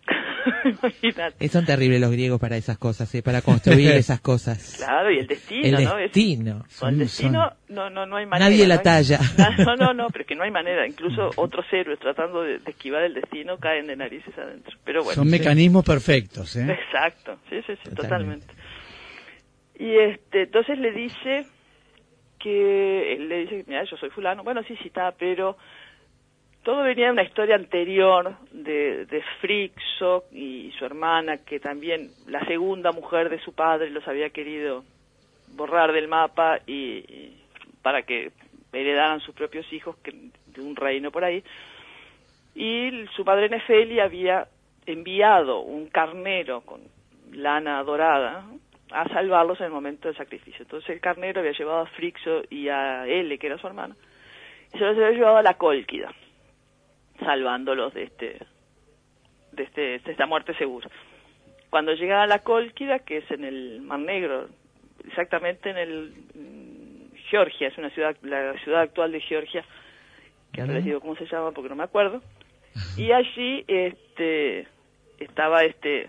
Imagínate. 0.66 1.46
Eh, 1.46 1.50
Son 1.50 1.66
terribles 1.66 2.02
los 2.02 2.12
griegos 2.12 2.40
para 2.40 2.58
esas 2.58 2.78
cosas, 2.78 3.14
¿eh? 3.16 3.22
para 3.22 3.42
construir 3.42 3.92
esas 3.96 4.20
cosas. 4.22 4.76
Claro, 4.78 5.12
y 5.12 5.20
el 5.20 5.28
destino, 5.28 5.78
El 5.78 5.84
¿no? 5.86 5.98
Es- 5.98 6.04
destino. 6.12 6.66
con 6.80 6.90
el 6.90 7.00
destino 7.00 7.54
no, 7.70 7.90
no, 7.90 8.06
no 8.06 8.16
hay 8.18 8.26
manera. 8.26 8.50
Nadie 8.50 8.68
la 8.68 8.78
¿no? 8.78 8.82
talla. 8.82 9.20
No, 9.66 9.76
no, 9.76 9.94
no, 9.94 10.08
pero 10.10 10.22
es 10.24 10.28
que 10.28 10.36
no 10.36 10.44
hay 10.44 10.52
manera. 10.52 10.88
Incluso 10.88 11.30
otros 11.36 11.66
héroes 11.72 12.00
tratando 12.00 12.42
de, 12.42 12.60
de 12.60 12.72
esquivar 12.72 13.04
el 13.04 13.14
destino 13.14 13.58
caen 13.58 13.88
de 13.88 13.96
narices 13.96 14.36
adentro. 14.38 14.78
Pero 14.84 15.04
bueno. 15.04 15.16
Son 15.16 15.30
mecanismos 15.30 15.86
perfectos, 15.86 16.56
¿eh? 16.56 16.66
Exacto, 16.72 17.38
sí, 17.50 17.58
sí, 17.68 17.74
sí, 17.84 17.90
Totalmente. 17.96 18.48
totalmente. 18.48 18.54
Y 19.80 19.96
este, 19.98 20.44
entonces 20.44 20.78
le 20.78 20.92
dice 20.92 21.46
que, 22.40 23.14
él 23.14 23.30
le 23.30 23.38
dice, 23.42 23.64
mira, 23.68 23.84
yo 23.84 23.98
soy 23.98 24.10
fulano, 24.10 24.44
bueno, 24.44 24.62
sí, 24.68 24.76
sí 24.82 24.88
está, 24.88 25.12
pero 25.12 25.58
todo 26.64 26.84
venía 26.84 27.08
de 27.08 27.14
una 27.14 27.24
historia 27.24 27.56
anterior 27.56 28.36
de, 28.52 29.06
de 29.06 29.24
Frixo 29.40 30.26
y 30.32 30.72
su 30.78 30.86
hermana, 30.86 31.38
que 31.38 31.60
también 31.60 32.10
la 32.28 32.46
segunda 32.46 32.92
mujer 32.92 33.30
de 33.30 33.40
su 33.40 33.54
padre 33.54 33.90
los 33.90 34.08
había 34.08 34.30
querido 34.30 34.84
borrar 35.56 35.92
del 35.92 36.08
mapa 36.08 36.60
y, 36.68 37.34
para 37.82 38.04
que 38.04 38.32
heredaran 38.72 39.20
sus 39.22 39.36
propios 39.36 39.72
hijos 39.74 39.98
que, 39.98 40.12
de 40.12 40.62
un 40.62 40.76
reino 40.76 41.12
por 41.12 41.24
ahí. 41.24 41.44
Y 42.54 43.06
su 43.16 43.26
padre 43.26 43.50
Nefeli 43.50 44.00
había 44.00 44.48
enviado 44.86 45.62
un 45.62 45.88
carnero 45.88 46.62
con 46.62 46.82
lana 47.32 47.82
dorada 47.84 48.46
a 48.92 49.08
salvarlos 49.10 49.60
en 49.60 49.68
el 49.68 49.72
momento 49.72 50.08
del 50.08 50.18
sacrificio. 50.18 50.64
Entonces 50.64 50.90
el 50.90 51.00
carnero 51.00 51.40
había 51.40 51.54
llevado 51.54 51.80
a 51.80 51.86
Frixo 51.88 52.44
y 52.50 52.68
a 52.68 53.08
Ele, 53.08 53.38
que 53.38 53.48
era 53.48 53.58
su 53.58 53.68
hermana, 53.68 53.96
y 54.74 54.78
se 54.78 54.84
los 54.84 54.98
había 54.98 55.12
llevado 55.12 55.38
a 55.38 55.44
la 55.44 55.54
Cólquida, 55.56 56.14
salvándolos 57.22 57.94
de 57.94 58.04
este 58.04 58.40
de, 59.52 59.64
este, 59.64 60.00
de 60.00 60.12
esta 60.12 60.26
muerte 60.26 60.54
segura. 60.56 60.90
Cuando 61.70 61.94
llegan 61.94 62.20
a 62.20 62.28
la 62.28 62.40
Cólquida, 62.40 63.00
que 63.00 63.18
es 63.18 63.32
en 63.32 63.44
el 63.44 63.82
Mar 63.82 64.00
Negro, 64.00 64.50
exactamente 65.08 65.70
en 65.70 65.78
el 65.78 66.14
mm, 66.36 67.16
Georgia, 67.30 67.68
es 67.68 67.78
una 67.78 67.90
ciudad, 67.92 68.16
la 68.24 68.54
ciudad 68.64 68.82
actual 68.82 69.12
de 69.12 69.22
Georgia, 69.22 69.64
que 70.52 70.62
ahora 70.62 70.74
les 70.74 70.86
digo 70.86 71.00
cómo 71.00 71.16
se 71.16 71.26
llama 71.26 71.52
porque 71.52 71.70
no 71.70 71.76
me 71.76 71.84
acuerdo, 71.84 72.22
y 72.98 73.12
allí 73.12 73.64
este 73.68 74.68
estaba 75.20 75.64
este 75.64 76.08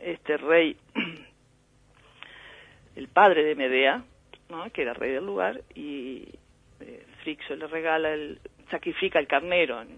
este 0.00 0.36
rey 0.36 0.76
el 2.96 3.08
padre 3.08 3.44
de 3.44 3.54
Medea 3.54 4.02
¿no? 4.48 4.70
que 4.70 4.82
era 4.82 4.94
rey 4.94 5.12
del 5.12 5.26
lugar 5.26 5.62
y 5.74 6.28
eh, 6.80 7.04
Frixo 7.22 7.56
le 7.56 7.66
regala 7.66 8.12
el 8.12 8.40
sacrifica 8.70 9.18
el 9.18 9.26
carnero 9.26 9.82
en, 9.82 9.88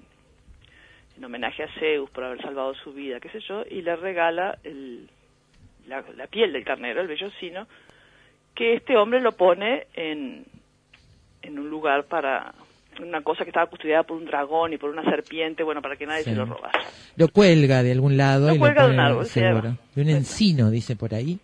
en 1.20 1.24
homenaje 1.26 1.62
a 1.62 1.68
Zeus 1.78 2.08
por 2.10 2.24
haber 2.24 2.40
salvado 2.40 2.74
su 2.74 2.92
vida 2.94 3.20
qué 3.20 3.28
sé 3.28 3.40
yo 3.46 3.62
y 3.70 3.82
le 3.82 3.94
regala 3.94 4.58
el, 4.64 5.06
la, 5.86 6.02
la 6.16 6.26
piel 6.26 6.50
del 6.52 6.64
carnero 6.64 7.02
el 7.02 7.08
vellocino 7.08 7.66
que 8.54 8.72
este 8.74 8.96
hombre 8.96 9.20
lo 9.20 9.32
pone 9.32 9.86
en 9.94 10.46
en 11.42 11.58
un 11.58 11.68
lugar 11.68 12.04
para 12.04 12.54
una 13.02 13.20
cosa 13.22 13.44
que 13.44 13.50
estaba 13.50 13.66
custodiada 13.68 14.02
por 14.02 14.16
un 14.16 14.24
dragón 14.26 14.72
y 14.74 14.76
por 14.76 14.90
una 14.90 15.02
serpiente, 15.04 15.62
bueno, 15.62 15.80
para 15.80 15.96
que 15.96 16.04
nadie 16.06 16.22
Sí. 16.24 16.30
se 16.30 16.36
lo 16.36 16.44
robara. 16.44 16.78
Lo 17.16 17.28
cuelga 17.28 17.82
de 17.82 17.92
algún 17.92 18.18
lado. 18.18 18.48
Lo 18.48 18.54
y 18.56 18.58
cuelga 18.58 18.82
de 18.84 18.90
un 18.90 18.96
pone- 18.96 19.08
árbol, 19.08 19.24
sí, 19.26 19.40
seguro. 19.40 19.68
ahí 19.70 19.74
va. 19.74 19.90
De 19.94 20.02
un 20.02 20.08
encino, 20.10 20.70
dice 20.70 20.96
por 20.96 21.14
ahí. 21.14 21.38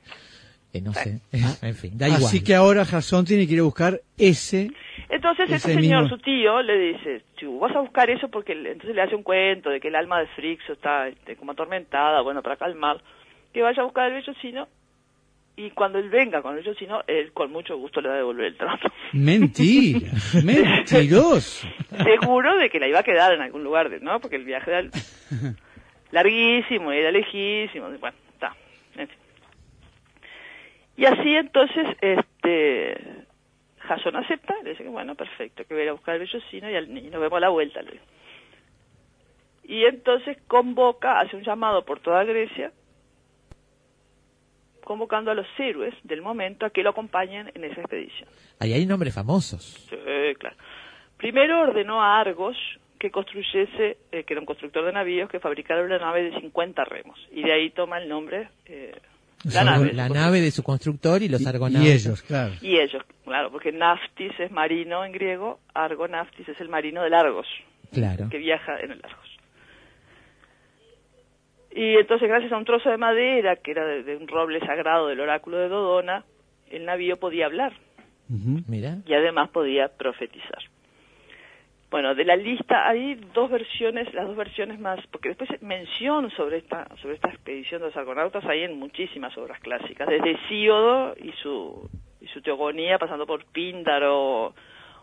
Eh, 0.79 0.83
no 0.83 0.93
sé. 0.93 1.21
en 1.67 1.75
fin, 1.75 1.93
da 1.99 2.07
igual. 2.09 2.25
Así 2.25 2.43
que 2.43 2.55
ahora 2.55 2.85
Jasón 2.85 3.25
tiene 3.25 3.47
que 3.47 3.55
ir 3.55 3.61
a 3.61 3.65
buscar 3.65 4.01
ese. 4.19 4.71
Entonces 5.09 5.47
Ese 5.47 5.57
ese 5.57 5.75
señor, 5.75 6.03
mismo. 6.03 6.17
su 6.17 6.23
tío, 6.23 6.63
le 6.63 6.79
dice, 6.79 7.23
"Chu, 7.37 7.59
vas 7.61 7.75
a 7.77 7.81
buscar 7.81 8.11
eso 8.11 8.29
porque 8.29 8.55
le- 8.55 8.73
entonces 8.73 8.95
le 8.97 9.03
hace 9.03 9.15
un 9.15 9.23
cuento 9.23 9.71
de 9.71 9.79
que 9.81 9.89
el 9.89 9.95
alma 9.95 10.19
de 10.21 10.27
Frixo 10.29 10.73
está 10.73 11.07
este, 11.09 11.37
como 11.37 11.53
atormentada, 11.53 12.21
bueno, 12.23 12.43
para 12.43 12.57
calmar, 12.57 13.01
que 13.53 13.63
vaya 13.63 13.83
a 13.83 13.85
buscar 13.85 14.09
el 14.09 14.15
vellocino 14.15 14.67
y 15.57 15.71
cuando 15.71 15.99
él 15.99 16.11
venga 16.11 16.43
con 16.43 16.53
el 16.57 16.63
vellocino, 16.65 17.03
él 17.07 17.33
con 17.33 17.51
mucho 17.53 17.77
gusto 17.79 18.01
le 18.01 18.09
va 18.09 18.15
a 18.15 18.19
devolver 18.19 18.47
el 18.47 18.57
trato. 18.57 18.89
Mentira, 19.13 20.11
mentiroso. 20.43 21.67
Seguro 22.21 22.57
de 22.59 22.69
que 22.69 22.81
la 22.81 22.89
iba 22.89 22.99
a 23.01 23.05
quedar 23.05 23.33
en 23.33 23.43
algún 23.43 23.63
lugar, 23.65 23.89
de- 23.91 24.01
¿no? 24.01 24.19
Porque 24.21 24.37
el 24.37 24.45
viaje 24.45 24.71
era 24.71 24.89
larguísimo, 26.11 26.93
era 26.93 27.11
lejísimo, 27.11 27.89
bueno. 28.01 28.17
Y 30.97 31.05
así 31.05 31.35
entonces, 31.35 31.87
este, 32.01 32.99
Jason 33.81 34.17
acepta, 34.17 34.55
le 34.63 34.71
dice 34.71 34.83
que 34.83 34.89
bueno, 34.89 35.15
perfecto, 35.15 35.65
que 35.67 35.75
voy 35.75 35.81
a 35.83 35.85
ir 35.85 35.91
a 35.91 35.95
buscar 35.95 36.15
el 36.15 36.21
vellocino 36.23 36.71
y, 36.71 36.75
al- 36.77 36.97
y 36.97 37.11
nos 37.11 37.21
vemos 37.21 37.37
a 37.37 37.41
la 37.41 37.49
vuelta. 37.51 37.83
le. 37.83 38.01
Y 39.65 39.85
entonces 39.85 40.39
convoca, 40.47 41.21
hace 41.21 41.37
un 41.37 41.43
llamado 41.43 41.85
por 41.85 42.01
toda 42.01 42.25
Grecia, 42.25 42.73
convocando 44.85 45.31
a 45.33 45.35
los 45.35 45.47
héroes 45.59 45.95
del 46.05 46.23
momento 46.23 46.65
a 46.65 46.71
que 46.71 46.83
lo 46.83 46.91
acompañen 46.91 47.51
en 47.55 47.65
esa 47.65 47.81
expedición. 47.81 48.29
Ahí 48.61 48.73
hay 48.73 48.87
nombres 48.87 49.15
famosos. 49.15 49.87
Sí, 49.91 50.35
claro. 50.39 50.57
Primero 51.17 51.61
ordenó 51.63 52.01
a 52.01 52.21
Argos 52.21 52.57
que 52.99 53.11
construyese, 53.11 53.99
eh, 54.13 54.23
que 54.25 54.33
era 54.35 54.41
un 54.41 54.47
constructor 54.47 54.85
de 54.85 54.93
navíos, 54.93 55.29
que 55.29 55.41
fabricara 55.41 55.83
una 55.83 55.99
nave 55.99 56.31
de 56.31 56.41
50 56.41 56.85
remos. 56.85 57.19
Y 57.33 57.43
de 57.43 57.53
ahí 57.53 57.71
toma 57.71 57.99
el 57.99 58.09
nombre, 58.09 58.49
eh, 58.67 58.95
la 59.55 59.65
nave. 59.65 59.93
La 59.93 60.09
su 60.09 60.15
nave 60.15 60.41
de 60.41 60.51
su 60.51 60.63
constructor 60.63 61.23
y 61.23 61.29
los 61.29 61.41
Y, 61.43 61.47
argonautas. 61.47 61.83
y 61.89 61.93
ellos, 61.93 62.23
claro. 62.23 62.53
Y 62.63 62.79
ellos, 62.79 63.03
claro, 63.25 63.51
porque 63.51 63.73
naftis 63.73 64.33
es 64.39 64.51
marino 64.51 65.05
en 65.05 65.13
griego, 65.13 65.61
argonaftis 65.75 66.49
es 66.49 66.61
el 66.61 66.69
marino 66.69 67.03
del 67.03 67.15
Argos, 67.15 67.47
Claro. 67.93 68.29
que 68.31 68.39
viaja 68.39 68.79
en 68.81 68.93
el 68.93 69.01
Argos. 69.05 69.27
Y 71.75 71.95
entonces, 71.97 72.29
gracias 72.29 72.53
a 72.53 72.57
un 72.57 72.65
trozo 72.65 72.89
de 72.91 72.97
madera, 72.97 73.57
que 73.57 73.71
era 73.73 73.85
de, 73.85 74.03
de 74.03 74.17
un 74.17 74.27
roble 74.29 74.61
sagrado 74.61 75.09
del 75.09 75.21
oráculo 75.21 75.59
de 75.59 75.69
Dodona, 75.69 76.25
el 76.71 76.85
navío 76.87 77.19
podía 77.19 77.47
hablar. 77.47 77.73
Mira. 78.29 78.97
y 79.07 79.15
además 79.15 79.51
podía 79.51 79.87
profetizar. 79.89 80.59
Bueno, 81.97 82.15
de 82.15 82.27
la 82.27 82.37
lista 82.37 82.87
hay 82.87 83.15
dos 83.33 83.51
versiones, 83.51 84.13
las 84.13 84.27
dos 84.27 84.37
versiones 84.37 84.79
más, 84.79 85.01
porque 85.07 85.31
después 85.31 85.49
mención 85.63 86.31
sobre 86.33 86.59
esta 86.59 86.87
sobre 87.01 87.15
esta 87.15 87.31
expedición 87.31 87.81
de 87.81 87.87
los 87.87 87.97
argonautas 87.97 88.45
hay 88.45 88.65
en 88.65 88.79
muchísimas 88.79 89.35
obras 89.39 89.59
clásicas, 89.61 90.07
desde 90.07 90.33
Hesíodo 90.33 91.15
y 91.19 91.33
su 91.41 91.89
y 92.21 92.27
su 92.27 92.43
teogonía 92.43 92.99
pasando 92.99 93.27
por 93.27 93.47
Píndaro, 93.47 94.55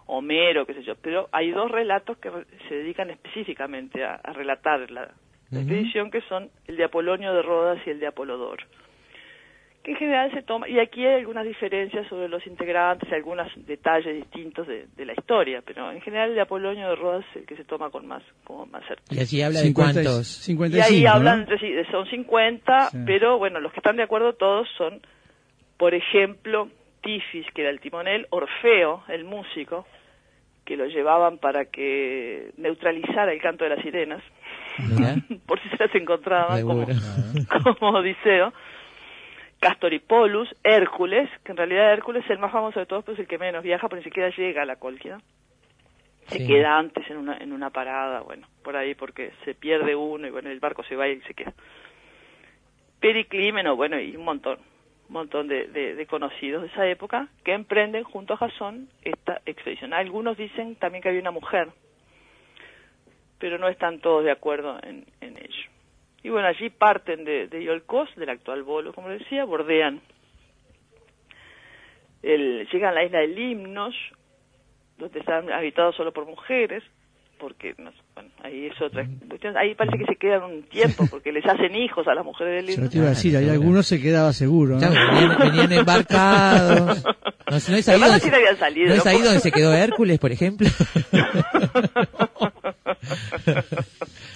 Homero, 0.05 0.67
qué 0.67 0.75
sé 0.75 0.83
yo, 0.83 0.93
pero 1.01 1.29
hay 1.31 1.49
dos 1.49 1.71
relatos 1.71 2.19
que 2.19 2.29
se 2.69 2.75
dedican 2.75 3.09
específicamente 3.09 4.05
a, 4.05 4.13
a 4.23 4.31
relatar 4.31 4.91
la, 4.91 5.09
expedición 5.51 6.11
que 6.11 6.21
son 6.21 6.51
el 6.67 6.77
de 6.77 6.83
Apolonio 6.83 7.33
de 7.33 7.41
Rodas 7.41 7.79
y 7.87 7.89
el 7.89 7.99
de 7.99 8.05
Apolodoro 8.05 8.63
que 9.84 9.91
en 9.91 9.97
general 9.97 10.31
se 10.31 10.41
toma, 10.43 10.67
y 10.69 10.79
aquí 10.79 11.05
hay 11.05 11.15
algunas 11.19 11.45
diferencias 11.45 12.07
sobre 12.07 12.29
los 12.29 12.45
integrantes 12.47 13.09
y 13.11 13.13
algunos 13.13 13.47
detalles 13.67 14.15
distintos 14.15 14.65
de, 14.65 14.88
de 14.95 15.05
la 15.05 15.11
historia, 15.13 15.61
pero 15.65 15.91
en 15.91 15.99
general 16.01 16.29
el 16.29 16.36
de 16.36 16.41
Apolonio 16.41 16.88
de 16.89 16.95
Rodas 16.95 17.25
es 17.31 17.41
el 17.41 17.45
que 17.45 17.57
se 17.57 17.65
toma 17.65 17.89
con 17.89 18.07
más, 18.07 18.23
como 18.45 18.65
más 18.67 18.81
certeza. 18.88 19.13
Y 19.13 19.19
allí 19.19 19.41
habla 19.41 19.59
de 19.59 19.65
50 19.65 20.01
y- 20.01 20.03
cuántos. 20.05 20.27
55, 20.27 20.77
Y 20.93 20.95
ahí 20.97 21.03
¿no? 21.03 21.11
hablan 21.11 21.39
entre 21.41 21.59
sí, 21.59 21.69
de- 21.69 21.86
son 21.91 22.05
50, 22.07 22.89
Sí. 22.91 22.97
pero 23.05 23.38
bueno, 23.38 23.59
los 23.59 23.73
que 23.73 23.79
están 23.79 23.97
de 23.97 24.03
acuerdo 24.03 24.34
todos 24.34 24.69
son, 24.77 25.01
por 25.77 25.93
ejemplo, 25.93 26.69
Tifis, 27.01 27.45
que 27.53 27.63
era 27.63 27.69
el 27.69 27.81
timonel, 27.81 28.27
Orfeo, 28.29 29.03
el 29.09 29.25
músico, 29.25 29.86
que 30.63 30.77
lo 30.77 30.86
llevaban 30.86 31.39
para 31.39 31.65
que 31.65 32.51
neutralizara 32.55 33.34
el 33.34 33.41
canto 33.41 33.65
de 33.65 33.71
las 33.71 33.81
sirenas, 33.84 34.23
por 35.45 35.59
si 35.61 35.67
se 35.67 35.77
las 35.77 35.93
encontraban 35.93 36.61
como, 36.65 36.86
como 37.79 37.97
Odiseo, 37.99 38.53
Castor 39.64 39.93
y 39.93 39.99
Polus, 39.99 40.53
Hércules, 40.64 41.30
que 41.43 41.51
en 41.51 41.57
realidad 41.57 41.93
Hércules 41.93 42.24
es 42.26 42.32
el 42.32 42.39
más 42.39 42.51
famoso 42.51 42.80
de 42.80 42.86
todos, 42.86 43.03
pero 43.03 43.14
es 43.14 43.20
el 43.20 43.28
que 43.28 43.38
menos 43.38 43.64
viaja, 43.64 43.88
porque 43.88 44.01
ni 44.01 44.03
siquiera 44.03 44.30
llega 44.36 44.61
a 44.64 44.66
la 44.66 44.76
Cólquida. 44.76 45.22
Se 46.28 46.39
Sí. 46.39 46.47
queda 46.47 46.78
antes 46.78 47.09
en 47.09 47.18
una, 47.18 47.38
en 47.38 47.51
una 47.51 47.70
parada, 47.70 48.22
bueno, 48.22 48.47
por 48.64 48.76
ahí 48.78 48.95
porque 48.95 49.32
se 49.43 49.53
pierde 49.55 49.95
uno 49.95 50.26
y 50.28 50.32
bueno, 50.32 50.49
el 50.49 50.59
barco 50.59 50.84
se 50.84 50.95
va 50.95 51.07
y 51.07 51.20
se 51.22 51.34
queda. 51.34 51.53
Periclímeno, 52.99 53.76
bueno, 53.76 53.99
y 53.99 54.16
un 54.16 54.24
montón, 54.24 54.59
un 55.09 55.14
montón 55.14 55.47
de, 55.47 55.68
de- 55.68 55.95
de 55.95 56.05
conocidos 56.05 56.61
de 56.61 56.70
esa 56.70 56.88
época 56.88 57.28
que 57.43 57.53
emprenden 57.53 58.03
junto 58.03 58.34
a 58.34 58.38
Jasón 58.38 58.88
esta 59.03 59.41
expedición. 59.45 59.93
Algunos 59.93 60.38
dicen 60.38 60.76
también 60.76 61.01
que 61.01 61.09
había 61.09 61.20
una 61.22 61.32
mujer, 61.32 61.68
pero 63.39 63.57
no 63.57 63.68
están 63.68 63.99
todos 63.99 64.24
de 64.24 64.32
acuerdo 64.32 64.80
en, 64.84 65.05
en 65.20 65.38
ello. 65.38 65.70
Y 66.24 66.30
bueno, 66.30 66.47
allí 66.47 66.69
parten 66.69 67.26
de, 67.26 67.47
de 67.47 67.61
Iolcos, 67.61 68.09
del 68.15 68.30
actual 68.30 68.63
Bolo, 68.63 68.93
como 68.93 69.09
decía, 69.09 69.43
bordean. 69.43 69.99
El, 72.21 72.65
llegan 72.71 72.91
a 72.91 72.93
la 72.93 73.03
isla 73.03 73.19
de 73.19 73.28
Limnos, 73.28 73.93
donde 74.97 75.19
están 75.19 75.51
habitados 75.51 75.97
solo 75.97 76.13
por 76.13 76.26
mujeres, 76.26 76.82
porque, 77.38 77.74
no 77.78 77.91
bueno, 78.15 78.30
ahí 78.41 78.67
es 78.67 78.82
otra 78.82 79.05
cuestión. 79.28 79.57
Ahí 79.57 79.76
parece 79.76 79.97
que 79.97 80.05
se 80.05 80.15
quedan 80.15 80.43
un 80.43 80.63
tiempo, 80.63 81.05
porque 81.11 81.34
les 81.34 81.45
hacen 81.45 81.76
hijos 81.76 82.07
a 82.07 82.13
las 82.13 82.24
mujeres 82.24 82.65
de 82.65 82.71
Yo 82.71 82.76
Limnos. 82.78 82.89
te 82.89 82.97
iba 82.99 83.07
a 83.07 83.09
decir, 83.09 83.36
hay 83.36 83.49
algunos 83.49 83.86
se 83.86 84.01
quedaba 84.01 84.32
seguro, 84.32 84.80
¿no? 84.80 84.89
Venían, 84.89 85.38
venían 85.39 85.71
embarcados. 85.74 87.03
No, 87.03 87.11
no 87.51 87.57
es 87.57 87.69
ahí, 87.69 88.01
Además, 88.01 88.11
donde, 88.11 88.15
así 88.15 88.30
no 88.30 88.36
habían 88.38 88.57
salido, 88.57 88.88
¿no 88.88 88.93
es 88.93 89.03
¿no? 89.05 89.11
ahí 89.11 89.21
donde 89.21 89.39
se 89.41 89.51
quedó 89.51 89.74
Hércules, 89.74 90.19
por 90.19 90.32
ejemplo. 90.32 90.69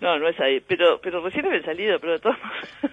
No, 0.00 0.18
no 0.18 0.28
es 0.28 0.40
ahí, 0.40 0.60
pero 0.60 1.00
pero 1.02 1.22
recién 1.22 1.46
habían 1.46 1.64
salido, 1.64 1.98
pero 2.00 2.12
de 2.14 2.18
todas 2.20 2.38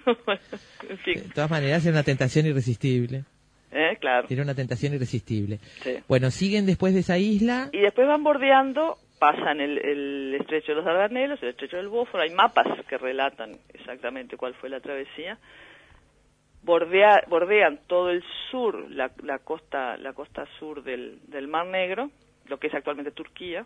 bueno, 0.25 0.41
en 0.89 0.97
fin, 0.99 1.23
De 1.23 1.33
todas 1.33 1.49
maneras, 1.49 1.85
era 1.85 1.93
una 1.93 2.03
tentación 2.03 2.45
irresistible. 2.45 3.23
¿eh? 3.71 3.97
claro. 3.99 4.27
Era 4.29 4.43
una 4.43 4.55
tentación 4.55 4.93
irresistible. 4.93 5.59
Sí. 5.81 5.97
Bueno, 6.07 6.31
siguen 6.31 6.65
después 6.65 6.93
de 6.93 7.01
esa 7.01 7.17
isla. 7.17 7.69
Y 7.71 7.79
después 7.79 8.07
van 8.07 8.23
bordeando, 8.23 8.97
pasan 9.19 9.61
el, 9.61 9.77
el 9.77 10.35
estrecho 10.39 10.73
de 10.73 10.75
los 10.75 10.85
Dardanelos, 10.85 11.41
el 11.41 11.49
estrecho 11.49 11.77
del 11.77 11.87
Bósforo, 11.87 12.23
hay 12.23 12.31
mapas 12.31 12.67
que 12.87 12.97
relatan 12.97 13.57
exactamente 13.73 14.37
cuál 14.37 14.53
fue 14.55 14.69
la 14.69 14.79
travesía. 14.79 15.37
Bordea, 16.63 17.23
bordean 17.29 17.79
todo 17.87 18.09
el 18.09 18.23
sur, 18.51 18.91
la, 18.91 19.11
la 19.23 19.39
costa 19.39 19.95
la 19.97 20.11
costa 20.13 20.45
sur 20.59 20.83
del, 20.83 21.19
del 21.27 21.47
Mar 21.47 21.65
Negro, 21.67 22.11
lo 22.47 22.57
que 22.59 22.67
es 22.67 22.73
actualmente 22.73 23.11
Turquía. 23.11 23.65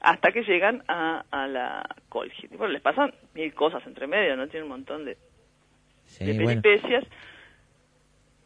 Hasta 0.00 0.32
que 0.32 0.42
llegan 0.42 0.82
a, 0.88 1.24
a 1.30 1.46
la 1.46 1.86
Colgid. 2.08 2.50
Y 2.52 2.56
bueno, 2.56 2.72
les 2.72 2.82
pasan 2.82 3.12
mil 3.34 3.52
cosas 3.54 3.82
entre 3.86 4.06
medio, 4.06 4.36
¿no? 4.36 4.46
Tienen 4.48 4.64
un 4.64 4.70
montón 4.78 5.04
de, 5.04 5.16
Sí, 6.06 6.24
de 6.24 6.42
bueno. 6.42 6.60
peripecias. 6.62 7.04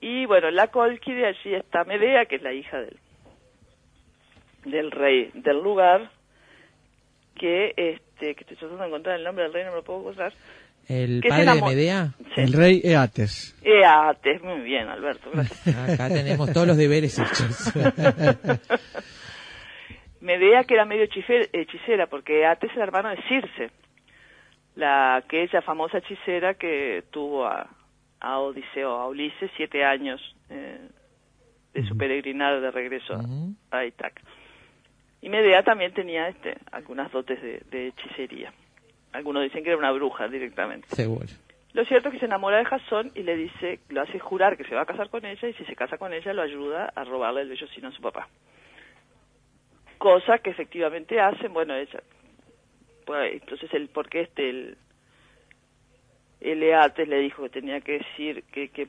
Y 0.00 0.26
bueno, 0.26 0.50
la 0.50 0.68
Colquide, 0.68 1.26
allí 1.26 1.54
está 1.54 1.84
Medea, 1.84 2.26
que 2.26 2.36
es 2.36 2.42
la 2.42 2.52
hija 2.52 2.78
del, 2.78 2.98
del 4.66 4.90
rey 4.90 5.30
del 5.34 5.62
lugar, 5.62 6.10
que 7.36 7.72
este 7.76 8.34
que 8.34 8.42
estoy 8.42 8.56
tratando 8.56 8.82
de 8.82 8.88
encontrar 8.88 9.16
el 9.18 9.24
nombre 9.24 9.44
del 9.44 9.52
rey, 9.54 9.64
no 9.64 9.70
me 9.70 9.76
lo 9.76 9.84
puedo 9.84 10.00
encontrar. 10.00 10.32
El 10.86 11.22
padre 11.26 11.46
de 11.54 11.62
Medea. 11.62 12.08
Sí. 12.34 12.40
El 12.42 12.52
rey 12.52 12.80
Eates. 12.84 13.56
Eates, 13.62 14.42
muy 14.42 14.60
bien, 14.60 14.86
Alberto, 14.88 15.30
gracias. 15.32 15.88
Acá 15.88 16.08
tenemos 16.08 16.52
todos 16.52 16.66
los 16.66 16.76
deberes 16.76 17.18
hechos. 17.18 17.72
Medea, 20.24 20.64
que 20.64 20.74
era 20.74 20.84
medio 20.86 21.04
hechicera, 21.04 22.06
porque 22.06 22.40
Eates 22.40 22.70
es 22.70 22.76
el 22.76 22.82
hermano 22.82 23.10
de 23.10 23.22
Circe, 23.28 23.70
la 24.74 25.16
aquella 25.16 25.60
famosa 25.62 25.98
hechicera 25.98 26.54
que 26.54 27.04
tuvo 27.10 27.46
a, 27.46 27.68
a 28.20 28.38
Odiseo, 28.40 28.90
a 28.90 29.08
Ulises, 29.08 29.50
siete 29.56 29.84
años 29.84 30.20
eh, 30.50 30.80
de 31.74 31.84
su 31.86 31.96
peregrinar 31.96 32.60
de 32.60 32.70
regreso 32.70 33.14
a- 33.14 33.18
Ujú. 33.18 33.54
a 33.70 33.84
Ítaca. 33.84 34.22
Y 35.20 35.28
Medea 35.28 35.62
también 35.62 35.92
tenía 35.92 36.28
este, 36.28 36.56
algunas 36.72 37.10
dotes 37.12 37.40
de, 37.42 37.62
de 37.70 37.88
hechicería. 37.88 38.52
Algunos 39.12 39.42
dicen 39.42 39.62
que 39.62 39.70
era 39.70 39.78
una 39.78 39.92
bruja 39.92 40.26
directamente. 40.28 40.88
Seguro. 40.94 41.26
Lo 41.72 41.84
cierto 41.84 42.08
es 42.08 42.14
que 42.14 42.20
se 42.20 42.26
enamora 42.26 42.58
de 42.58 42.64
Jasón 42.64 43.10
y 43.14 43.22
le 43.24 43.36
dice, 43.36 43.80
lo 43.88 44.00
hace 44.02 44.18
jurar 44.18 44.56
que 44.56 44.64
se 44.64 44.74
va 44.74 44.82
a 44.82 44.86
casar 44.86 45.10
con 45.10 45.24
ella 45.24 45.48
y 45.48 45.54
si 45.54 45.64
se 45.64 45.74
casa 45.76 45.98
con 45.98 46.12
ella 46.12 46.32
lo 46.32 46.42
ayuda 46.42 46.92
a 46.94 47.04
robarle 47.04 47.42
el 47.42 47.48
vellocino 47.48 47.88
a 47.88 47.92
su 47.92 48.00
papá. 48.00 48.28
Cosa 50.04 50.36
que 50.38 50.50
efectivamente 50.50 51.18
hacen, 51.18 51.54
bueno, 51.54 51.74
ella, 51.74 52.02
pues, 53.06 53.32
entonces 53.40 53.72
el, 53.72 53.88
porque 53.88 54.20
este, 54.20 54.50
el, 54.50 54.76
el 56.42 56.62
Eates 56.62 57.08
le 57.08 57.20
dijo 57.20 57.42
que 57.44 57.48
tenía 57.48 57.80
que 57.80 57.92
decir, 58.00 58.44
que, 58.52 58.68
que 58.68 58.86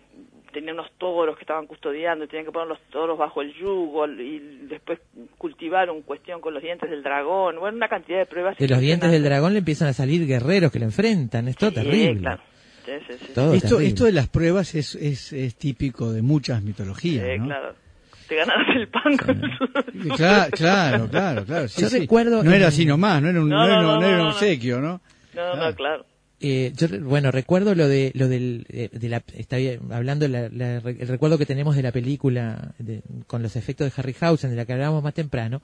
tenían 0.52 0.74
unos 0.78 0.92
toros 0.98 1.38
que 1.38 1.44
estaban 1.44 1.68
custodiando, 1.68 2.28
tenían 2.28 2.46
que 2.48 2.52
poner 2.52 2.68
los 2.68 2.82
toros 2.90 3.18
bajo 3.18 3.42
el 3.42 3.54
yugo 3.54 4.08
y 4.08 4.40
después 4.68 5.00
cultivaron 5.38 6.02
cuestión 6.02 6.42
con 6.42 6.54
los 6.54 6.62
dientes 6.62 6.90
del 6.90 7.02
dragón, 7.02 7.60
bueno, 7.62 7.78
una 7.78 7.88
cantidad 7.88 8.18
de 8.20 8.26
pruebas. 8.26 8.58
De 8.58 8.68
los 8.68 8.82
dientes 8.82 9.10
del 9.10 9.24
dragón 9.24 9.54
le 9.54 9.60
empiezan 9.60 9.88
a 9.88 9.94
salir 9.94 10.28
guerreros 10.28 10.70
que 10.70 10.80
lo 10.80 10.86
enfrentan, 10.86 11.48
es 11.48 11.56
todo 11.56 11.70
Sí, 11.70 11.76
terrible. 11.76 12.20
claro. 12.20 12.44
Sí, 12.86 12.92
sí, 13.08 13.14
sí. 13.26 13.32
Todo 13.34 13.54
Esto, 13.54 13.68
terrible. 13.70 13.88
esto 13.88 14.04
de 14.04 14.12
las 14.12 14.28
pruebas 14.28 14.76
es, 14.76 14.96
es, 14.96 15.32
es 15.32 15.56
típico 15.56 16.12
de 16.12 16.22
muchas 16.22 16.62
mitologías, 16.62 17.26
Sí, 17.26 17.40
¿no? 17.40 17.46
claro. 17.46 17.85
Te 18.28 18.36
ganabas 18.36 18.68
el 18.76 18.88
pan 18.88 19.18
con 19.18 19.42
su- 19.42 20.16
Claro, 20.16 20.52
claro, 20.52 21.08
claro, 21.10 21.46
claro. 21.46 21.68
sí, 21.68 21.82
Yo 21.82 21.90
sí. 21.90 22.00
recuerdo 22.00 22.44
No 22.44 22.52
era 22.52 22.68
así 22.68 22.86
nomás, 22.86 23.22
no 23.22 23.30
era 23.30 23.42
un, 23.42 23.50
No, 23.50 23.68
no, 23.68 23.76
no, 23.76 23.82
no, 23.82 24.00
no 24.02 24.06
era 24.08 24.18
no, 24.18 24.24
un 24.24 24.30
no. 24.30 24.34
obsequio, 24.34 24.80
¿no? 24.82 25.02
No, 25.36 25.56
no, 25.56 25.76
claro. 25.76 26.06
Eh, 26.42 26.74
yo 26.76 26.88
re- 26.88 27.00
bueno 27.00 27.32
recuerdo 27.32 27.76
lo 27.76 27.88
de 27.88 28.12
lo 28.14 28.28
del 28.28 28.66
eh, 28.70 28.90
de 28.92 29.10
la 29.10 29.24
está 29.36 29.56
bien, 29.58 29.80
hablando 29.92 30.28
la- 30.28 30.50
la- 30.50 30.78
el 30.78 31.08
recuerdo 31.08 31.38
que 31.38 31.46
tenemos 31.46 31.76
de 31.78 31.82
la 31.84 31.92
película 31.94 32.74
de- 32.78 33.02
con 33.28 33.42
los 33.42 33.56
efectos 33.56 33.88
de 33.88 33.94
Harryhausen 34.02 34.50
de 34.50 34.56
la 34.58 34.66
que 34.66 34.74
hablábamos 34.74 35.02
más 35.04 35.14
temprano 35.14 35.62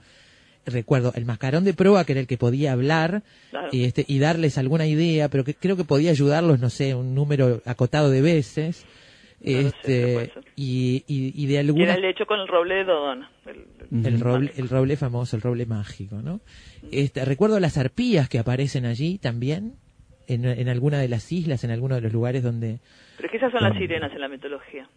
recuerdo 0.65 1.11
el 1.15 1.25
mascarón 1.25 1.65
de 1.65 1.73
proa 1.73 2.05
que 2.05 2.13
era 2.13 2.21
el 2.21 2.27
que 2.27 2.37
podía 2.37 2.71
hablar 2.71 3.23
Claro. 3.49 3.67
y 3.71 3.83
este 3.83 4.05
y 4.07 4.19
darles 4.19 4.57
alguna 4.57 4.85
idea 4.87 5.27
pero 5.27 5.43
que 5.43 5.55
creo 5.55 5.75
que 5.75 5.83
podía 5.83 6.11
ayudarlos 6.11 6.59
no 6.59 6.69
sé 6.69 6.95
un 6.95 7.15
número 7.15 7.61
acotado 7.65 8.09
de 8.09 8.21
veces 8.21 8.85
No 9.43 9.51
lo 9.61 9.69
sé, 9.69 10.23
este 10.23 10.39
y, 10.55 11.03
y, 11.07 11.33
y 11.35 11.45
de 11.47 11.53
Que 11.53 11.53
era 11.53 11.59
alguna 11.61 11.93
el 11.95 12.05
hecho 12.05 12.25
con 12.25 12.39
el 12.39 12.47
roble 12.47 12.75
de 12.75 12.83
Dodona. 12.83 13.31
El- 13.45 14.05
el 14.05 14.19
roble, 14.19 14.51
el 14.57 14.69
roble 14.69 14.95
famoso, 14.97 15.35
el 15.35 15.41
roble 15.41 15.65
mágico, 15.65 16.21
¿no? 16.21 16.39
Este, 16.91 17.25
recuerdo 17.25 17.59
las 17.59 17.77
arpías 17.77 18.29
que 18.29 18.39
aparecen 18.39 18.85
allí 18.85 19.17
también, 19.17 19.73
en, 20.27 20.45
en 20.45 20.69
alguna 20.69 20.99
de 20.99 21.07
las 21.09 21.31
islas, 21.31 21.63
en 21.63 21.71
alguno 21.71 21.95
de 21.95 22.01
los 22.01 22.13
lugares 22.13 22.43
donde... 22.43 22.79
Pero 23.17 23.27
es 23.27 23.31
que 23.31 23.37
esas 23.37 23.51
son 23.51 23.63
las 23.63 23.77
sirenas 23.77 24.11
en 24.13 24.21
la 24.21 24.27
mitología. 24.29 24.87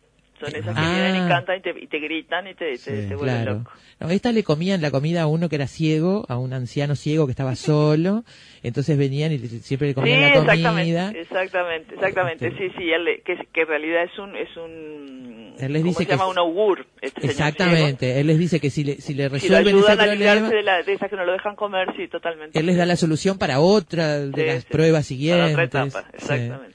Son 0.40 0.48
esas 0.54 0.74
que 0.74 0.80
Ah. 0.82 0.92
vienen 0.92 1.24
y 1.24 1.28
cantan 1.28 1.58
y 1.58 1.60
te, 1.62 1.70
y 1.80 1.86
te 1.86 1.98
gritan 2.00 2.46
y 2.48 2.54
te, 2.54 2.76
Sí, 2.76 2.90
te 2.90 3.14
vuelven 3.14 3.42
Claro. 3.42 3.58
loco. 3.58 3.70
No, 4.00 4.10
estas 4.10 4.34
le 4.34 4.42
comían 4.42 4.82
la 4.82 4.90
comida 4.90 5.22
a 5.22 5.26
uno 5.28 5.48
que 5.48 5.54
era 5.56 5.68
ciego, 5.68 6.24
a 6.28 6.36
un 6.38 6.52
anciano 6.52 6.96
ciego 6.96 7.26
que 7.26 7.30
estaba 7.30 7.54
solo, 7.56 8.24
entonces 8.62 8.98
venían 8.98 9.32
y 9.32 9.38
siempre 9.38 9.88
le 9.88 9.92
Sí, 9.92 9.94
comían 9.94 10.20
la 10.22 10.32
comida. 10.34 11.10
exactamente, 11.12 11.20
exactamente, 11.20 11.94
exactamente. 11.94 12.48
Este- 12.48 12.68
Sí, 12.68 12.74
sí, 12.76 12.90
él 12.92 13.22
que, 13.24 13.36
que 13.52 13.60
en 13.62 13.68
realidad 13.68 14.02
es 14.04 14.18
un, 14.18 14.36
es 14.36 14.56
un, 14.56 15.54
Él 15.58 15.72
les 15.72 15.82
¿cómo 15.82 15.90
dice 15.90 15.98
se 16.02 16.06
que 16.06 16.12
llama? 16.12 16.26
Un 16.28 16.38
augur. 16.38 16.86
Este 17.00 17.20
señor 17.20 17.30
Exactamente, 17.30 18.20
él 18.20 18.26
les 18.26 18.38
dice 18.38 18.58
que 18.60 18.70
si 18.70 18.82
le, 18.84 18.96
si 19.00 19.14
le 19.14 19.28
ciego. 19.28 19.38
Si 19.38 19.48
lo 19.48 19.58
resuelven 19.58 19.76
ese 19.84 19.96
problema, 19.96 20.50
de, 20.50 20.62
la, 20.62 20.82
de 20.82 20.92
esas 20.94 21.08
que 21.10 21.16
no 21.16 21.24
lo 21.24 21.32
dejan 21.32 21.54
comer, 21.54 21.88
sí, 21.96 22.08
totalmente. 22.08 22.58
él 22.58 22.66
les 22.66 22.76
da 22.76 22.86
la 22.86 22.96
solución 22.96 23.38
para 23.38 23.60
otra 23.60 24.18
de 24.20 24.32
Sí, 24.34 24.46
las 24.46 24.62
sí, 24.64 24.68
pruebas 24.70 24.92
Para 24.92 25.02
siguientes. 25.04 25.52
otra 25.52 25.62
etapa, 25.64 26.00
Sí. 26.10 26.16
exactamente. 26.16 26.74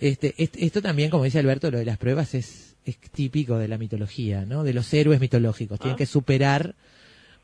Este, 0.00 0.34
est- 0.38 0.56
esto 0.58 0.82
también, 0.82 1.10
como 1.10 1.24
dice 1.24 1.38
Alberto, 1.38 1.70
lo 1.70 1.78
de 1.78 1.84
las 1.84 1.98
pruebas 1.98 2.34
es, 2.34 2.76
es 2.84 2.98
típico 2.98 3.56
de 3.58 3.68
la 3.68 3.78
mitología, 3.78 4.44
¿no? 4.44 4.64
De 4.64 4.74
los 4.74 4.92
héroes 4.92 5.20
mitológicos. 5.20 5.78
Tienen 5.78 5.94
Ah. 5.94 5.98
que 5.98 6.06
superar 6.06 6.74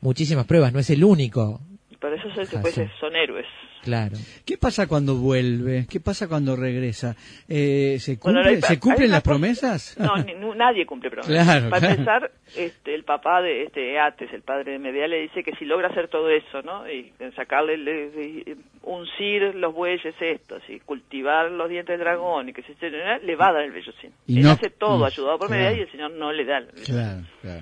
muchísimas 0.01 0.45
pruebas, 0.45 0.73
no 0.73 0.79
es 0.79 0.89
el 0.89 1.03
único. 1.03 1.61
Por 1.99 2.13
eso 2.13 2.27
se, 2.35 2.57
Ah, 2.57 2.61
pues, 2.61 2.75
sí. 2.75 2.81
son 2.99 3.15
héroes. 3.15 3.45
Claro. 3.83 4.15
¿Qué 4.45 4.57
pasa 4.57 4.87
cuando 4.87 5.15
vuelve? 5.15 5.87
¿Qué 5.89 5.99
pasa 5.99 6.27
cuando 6.27 6.55
regresa? 6.55 7.15
Eh, 7.49 7.97
¿Se, 7.99 8.17
Bueno, 8.17 8.39
cumple- 8.41 8.49
hay- 8.55 8.61
¿se 8.61 8.73
hay 8.73 8.79
cumplen 8.79 9.11
las 9.11 9.23
promesas? 9.23 9.95
No, 9.99 10.15
ni- 10.23 10.35
nadie 10.55 10.85
cumple 10.85 11.09
promesas. 11.09 11.45
Claro, 11.45 11.69
Para 11.69 11.79
claro. 11.79 11.93
empezar, 12.27 12.31
este, 12.55 12.93
el 12.95 13.03
papá 13.03 13.41
de 13.41 13.63
este 13.63 13.93
Eates, 13.95 14.31
el 14.33 14.43
padre 14.43 14.73
de 14.73 14.79
Medea, 14.79 15.07
le 15.07 15.21
dice 15.21 15.43
que 15.43 15.53
si 15.55 15.65
logra 15.65 15.87
hacer 15.89 16.07
todo 16.09 16.29
eso, 16.29 16.61
¿no? 16.63 16.89
Y 16.91 17.11
sacarle, 17.35 17.77
le- 17.77 18.55
uncir 18.83 19.55
los 19.55 19.73
bueyes 19.73 20.13
estos 20.19 20.61
y 20.69 20.79
cultivar 20.79 21.51
los 21.51 21.69
dientes 21.69 21.93
del 21.97 21.99
dragón 22.05 22.49
y 22.49 22.53
que 22.53 22.61
se 22.63 22.89
le 22.89 23.35
va 23.35 23.47
a 23.49 23.53
dar 23.53 23.63
el 23.63 23.71
vellocino. 23.71 24.13
Y 24.27 24.37
Él 24.37 24.43
no- 24.43 24.51
hace 24.51 24.69
todo 24.69 25.05
ayudado 25.05 25.37
por 25.39 25.47
claro. 25.47 25.63
Medea 25.63 25.77
y 25.77 25.81
el 25.81 25.91
señor 25.91 26.11
no 26.11 26.31
le 26.31 26.45
da 26.45 26.57
el 26.59 26.65
vellocino. 26.67 26.97
Claro, 26.97 27.21
claro. 27.41 27.61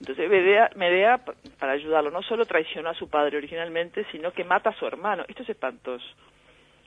Entonces 0.00 0.28
Medea, 0.28 0.70
Medea, 0.76 1.24
para 1.58 1.72
ayudarlo, 1.72 2.10
no 2.10 2.22
solo 2.22 2.44
traicionó 2.44 2.90
a 2.90 2.94
su 2.94 3.08
padre 3.08 3.38
originalmente, 3.38 4.04
sino 4.12 4.32
que 4.32 4.44
mata 4.44 4.70
a 4.70 4.78
su 4.78 4.86
hermano. 4.86 5.24
Esto 5.28 5.42
es 5.42 5.48
espantoso. 5.50 6.04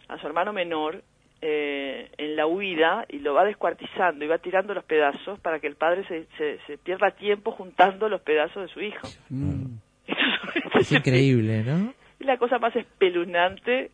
A 0.07 0.18
su 0.20 0.28
hermano 0.28 0.53
menor 0.53 1.01
eh, 1.41 2.12
en 2.18 2.36
la 2.36 2.45
huida 2.47 3.05
y 3.07 3.20
lo 3.20 3.34
va 3.34 3.45
descuartizando 3.45 4.26
y 4.26 4.28
va 4.28 4.39
tirando 4.39 4.74
los 4.74 4.84
pedazos 4.84 5.39
para 5.39 5.60
que 5.60 5.68
el 5.68 5.76
padre 5.76 6.05
se, 6.07 6.26
se, 6.38 6.60
se 6.68 6.78
pierda 6.78 7.12
tiempo 7.12 7.51
juntando 7.51 8.10
los 8.10 8.22
pedazos 8.22 8.64
de 8.68 8.74
su 8.74 8.82
hijo. 8.82 9.07
Mm. 9.30 9.78
Es 10.80 10.91
increíble, 10.91 11.64
¿no? 11.64 11.93
Es 12.20 12.26
la 12.26 12.38
cosa 12.38 12.60
más 12.60 12.76
espeluznante. 12.76 13.91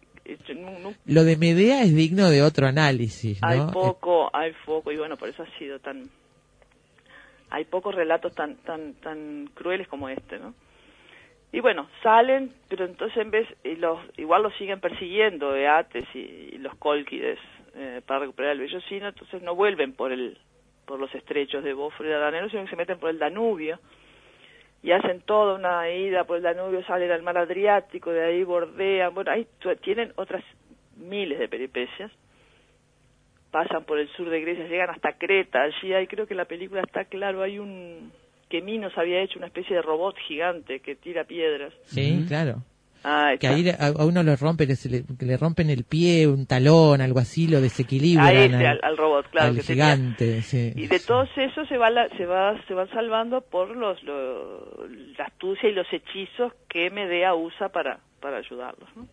Lo 1.06 1.24
de 1.24 1.38
Medea 1.38 1.84
es 1.84 1.96
digno 1.96 2.30
de 2.32 2.42
otro 2.42 2.66
análisis, 2.66 3.40
¿no? 3.42 3.48
Hay 3.48 3.60
poco, 3.72 4.36
hay 4.36 4.54
poco, 4.66 4.92
y 4.92 4.98
bueno, 4.98 5.18
por 5.18 5.30
eso 5.30 5.44
ha 5.44 5.60
sido 5.60 5.78
tan... 5.80 6.10
Hay 7.56 7.64
pocos 7.64 7.96
relatos 7.96 8.36
tan, 8.36 8.58
tan, 8.58 8.96
tan 8.96 9.50
crueles 9.54 9.88
como 9.88 10.10
este, 10.10 10.40
¿no? 10.40 10.54
Y 11.54 11.62
bueno, 11.62 11.88
salen, 12.04 12.52
pero 12.68 12.84
entonces 12.84 13.16
en 13.16 13.32
vez, 13.32 13.48
y 13.64 13.78
los, 13.78 13.98
igual 14.18 14.44
los 14.44 14.54
siguen 14.56 14.82
persiguiendo 14.82 15.56
Eates 15.56 16.06
y, 16.14 16.58
los 16.58 16.76
Colquides 16.76 17.40
eh, 17.76 18.02
para 18.06 18.20
recuperar 18.20 18.52
el 18.52 18.60
vellocino, 18.60 19.08
entonces 19.08 19.42
no 19.42 19.56
vuelven 19.56 19.94
por 19.94 20.12
el 20.12 20.38
por 20.86 21.00
los 21.00 21.16
estrechos 21.16 21.64
de 21.64 21.74
Bósforo 21.74 22.10
y 22.10 22.12
Dardanelo, 22.12 22.50
sino 22.50 22.64
que 22.64 22.72
se 22.72 22.76
meten 22.76 23.00
por 23.00 23.10
el 23.10 23.20
Danubio 23.20 23.80
y 24.84 24.92
hacen 24.92 25.22
toda 25.22 25.56
una 25.56 25.90
ida 25.90 26.26
por 26.26 26.36
el 26.36 26.44
Danubio, 26.44 26.84
salen 26.84 27.10
al 27.10 27.24
mar 27.24 27.38
Adriático, 27.38 28.12
de 28.12 28.22
ahí 28.22 28.44
bordean, 28.44 29.14
bueno, 29.16 29.32
ahí 29.32 29.48
tienen 29.82 30.12
otras 30.18 30.44
miles 30.98 31.40
de 31.40 31.48
peripecias 31.48 32.12
pasan 33.56 33.86
por 33.86 33.98
el 34.00 34.10
sur 34.18 34.30
de 34.30 34.42
Grecia, 34.42 34.68
llegan 34.68 34.90
hasta 34.90 35.14
Creta, 35.14 35.62
allí 35.64 35.94
hay, 35.94 36.08
creo 36.08 36.28
que 36.28 36.36
la 36.36 36.44
película 36.44 36.82
está 36.82 37.06
claro, 37.06 37.42
hay 37.42 37.58
un, 37.58 38.12
que 38.50 38.62
Minos 38.62 38.92
había 38.98 39.22
hecho 39.22 39.40
una 39.40 39.48
especie 39.48 39.78
de 39.78 39.82
robot 39.82 40.18
gigante 40.28 40.82
que 40.82 40.96
tira 40.98 41.24
piedras. 41.24 41.72
Sí, 41.86 42.26
claro. 42.28 42.64
Ah, 43.06 43.32
Que 43.40 43.48
ahí 43.48 43.70
a, 43.70 43.86
a 43.98 44.06
uno 44.06 44.24
le 44.24 44.36
rompen, 44.36 44.76
se 44.76 44.90
le, 44.90 45.04
que 45.18 45.26
le 45.26 45.38
rompen 45.38 45.70
el 45.70 45.86
pie, 45.86 46.28
un 46.28 46.46
talón, 46.48 47.00
algo 47.00 47.20
así, 47.20 47.48
lo 47.48 47.62
desequilibran 47.62 48.28
a 48.28 48.34
ese, 48.34 48.56
al, 48.56 48.66
al, 48.66 48.80
al 48.84 48.98
robot, 48.98 49.30
claro. 49.30 49.50
al 49.52 49.56
que 49.56 49.62
gigante. 49.64 50.42
sí. 50.42 50.74
Y 50.76 50.88
de 50.88 51.00
todos 51.00 51.30
esos 51.38 51.66
se 51.70 51.78
va, 51.78 51.90
la- 51.90 52.10
se 52.18 52.26
va, 52.26 52.62
se 52.68 52.74
van 52.74 52.90
salvando 52.90 53.40
por 53.40 53.74
los, 53.78 54.04
lo- 54.04 54.86
la 55.18 55.26
astucia 55.26 55.70
y 55.70 55.74
los 55.74 55.88
hechizos 55.94 56.52
que 56.68 56.90
Medea 56.90 57.36
usa 57.36 57.70
para, 57.70 58.00
para 58.20 58.38
ayudarlos, 58.38 58.90
¿no? 58.98 59.08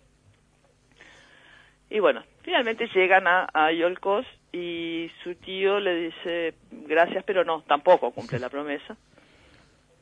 Y 1.94 2.00
bueno, 2.00 2.22
finalmente 2.42 2.88
llegan 2.94 3.26
a, 3.26 3.48
a 3.52 3.70
Iolcos 3.70 4.24
y 4.50 5.10
su 5.22 5.34
tío 5.34 5.78
le 5.78 5.94
dice 6.06 6.54
gracias, 6.70 7.22
pero 7.24 7.44
no, 7.44 7.60
tampoco 7.62 8.10
cumple 8.12 8.38
la 8.38 8.48
promesa. 8.48 8.96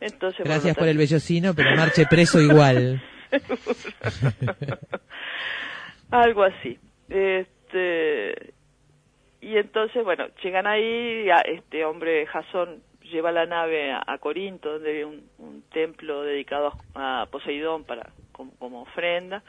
Entonces, 0.01 0.45
Gracias 0.47 0.77
por 0.77 0.87
el 0.89 0.97
vellocino, 0.97 1.53
pero 1.53 1.75
marche 1.77 2.07
preso 2.09 2.41
igual. 2.41 3.03
Algo 6.11 6.45
así. 6.45 6.79
Este, 7.09 8.53
y 9.41 9.57
entonces, 9.57 10.05
bueno, 10.05 10.27
llegan 10.43 10.67
ahí, 10.67 11.29
a- 11.31 11.41
este 11.41 11.85
hombre 11.85 12.27
Jasón 12.27 12.83
lleva 13.03 13.33
la 13.33 13.47
nave 13.47 13.93
a, 13.93 14.03
a 14.07 14.19
Corinto, 14.19 14.75
donde 14.75 14.99
hay 14.99 15.03
un, 15.05 15.29
un 15.39 15.63
templo 15.73 16.23
dedicado 16.23 16.73
a, 16.95 17.23
a 17.23 17.27
Poseidón 17.27 17.85
para 17.85 18.11
como, 18.33 18.53
como 18.59 18.83
ofrenda. 18.83 19.43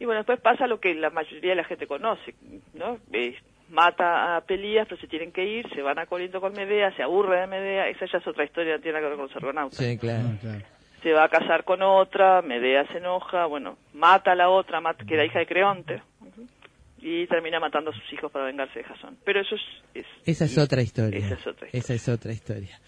Y 0.00 0.04
bueno, 0.04 0.20
después 0.20 0.40
pasa 0.40 0.66
lo 0.66 0.78
que 0.80 0.94
la 0.94 1.10
mayoría 1.10 1.50
de 1.50 1.56
la 1.56 1.64
gente 1.64 1.86
conoce, 1.86 2.34
¿no? 2.74 2.98
Eh, 3.12 3.34
mata 3.70 4.36
a 4.36 4.40
Pelías, 4.42 4.86
pero 4.88 5.00
se 5.00 5.08
tienen 5.08 5.32
que 5.32 5.44
ir, 5.44 5.68
se 5.74 5.82
van 5.82 5.98
a 5.98 6.06
Corinto 6.06 6.40
con 6.40 6.52
Medea, 6.52 6.94
se 6.96 7.02
aburre 7.02 7.40
de 7.40 7.46
Medea, 7.46 7.88
esa 7.88 8.06
ya 8.06 8.18
es 8.18 8.26
otra 8.26 8.44
historia, 8.44 8.76
no 8.76 8.80
tiene 8.82 8.98
nada 8.98 9.04
que 9.06 9.08
ver 9.10 9.16
con 9.18 9.26
los 9.26 9.36
argonautas 9.36 9.78
Sí, 9.78 9.98
claro. 9.98 10.28
Claro. 10.40 10.64
se 11.02 11.12
va 11.12 11.24
a 11.24 11.28
casar 11.28 11.64
con 11.64 11.82
otra, 11.82 12.40
Medea 12.42 12.86
se 12.92 12.98
enoja, 12.98 13.46
bueno, 13.46 13.76
mata 13.92 14.32
a 14.32 14.34
la 14.36 14.48
otra, 14.48 14.80
mata, 14.80 15.04
que 15.04 15.14
era 15.14 15.24
hija 15.24 15.40
de 15.40 15.46
Creonte, 15.46 16.02
y 17.00 17.26
termina 17.26 17.60
matando 17.60 17.90
a 17.90 17.94
sus 17.94 18.12
hijos 18.12 18.30
para 18.32 18.44
vengarse 18.46 18.78
de 18.80 18.84
Jasón. 18.84 19.16
Pero 19.24 19.40
eso 19.40 19.54
es... 19.54 19.62
es- 19.94 20.06
Esa 20.24 20.44
es 20.46 20.58
otra 20.58 20.80
historia. 20.82 21.18
Esa 21.18 21.34
es 21.34 21.40
otra 21.46 21.66
historia. 21.66 21.78
Esa 21.80 21.94
es 21.94 22.08
otra 22.08 22.32
historia. 22.32 22.78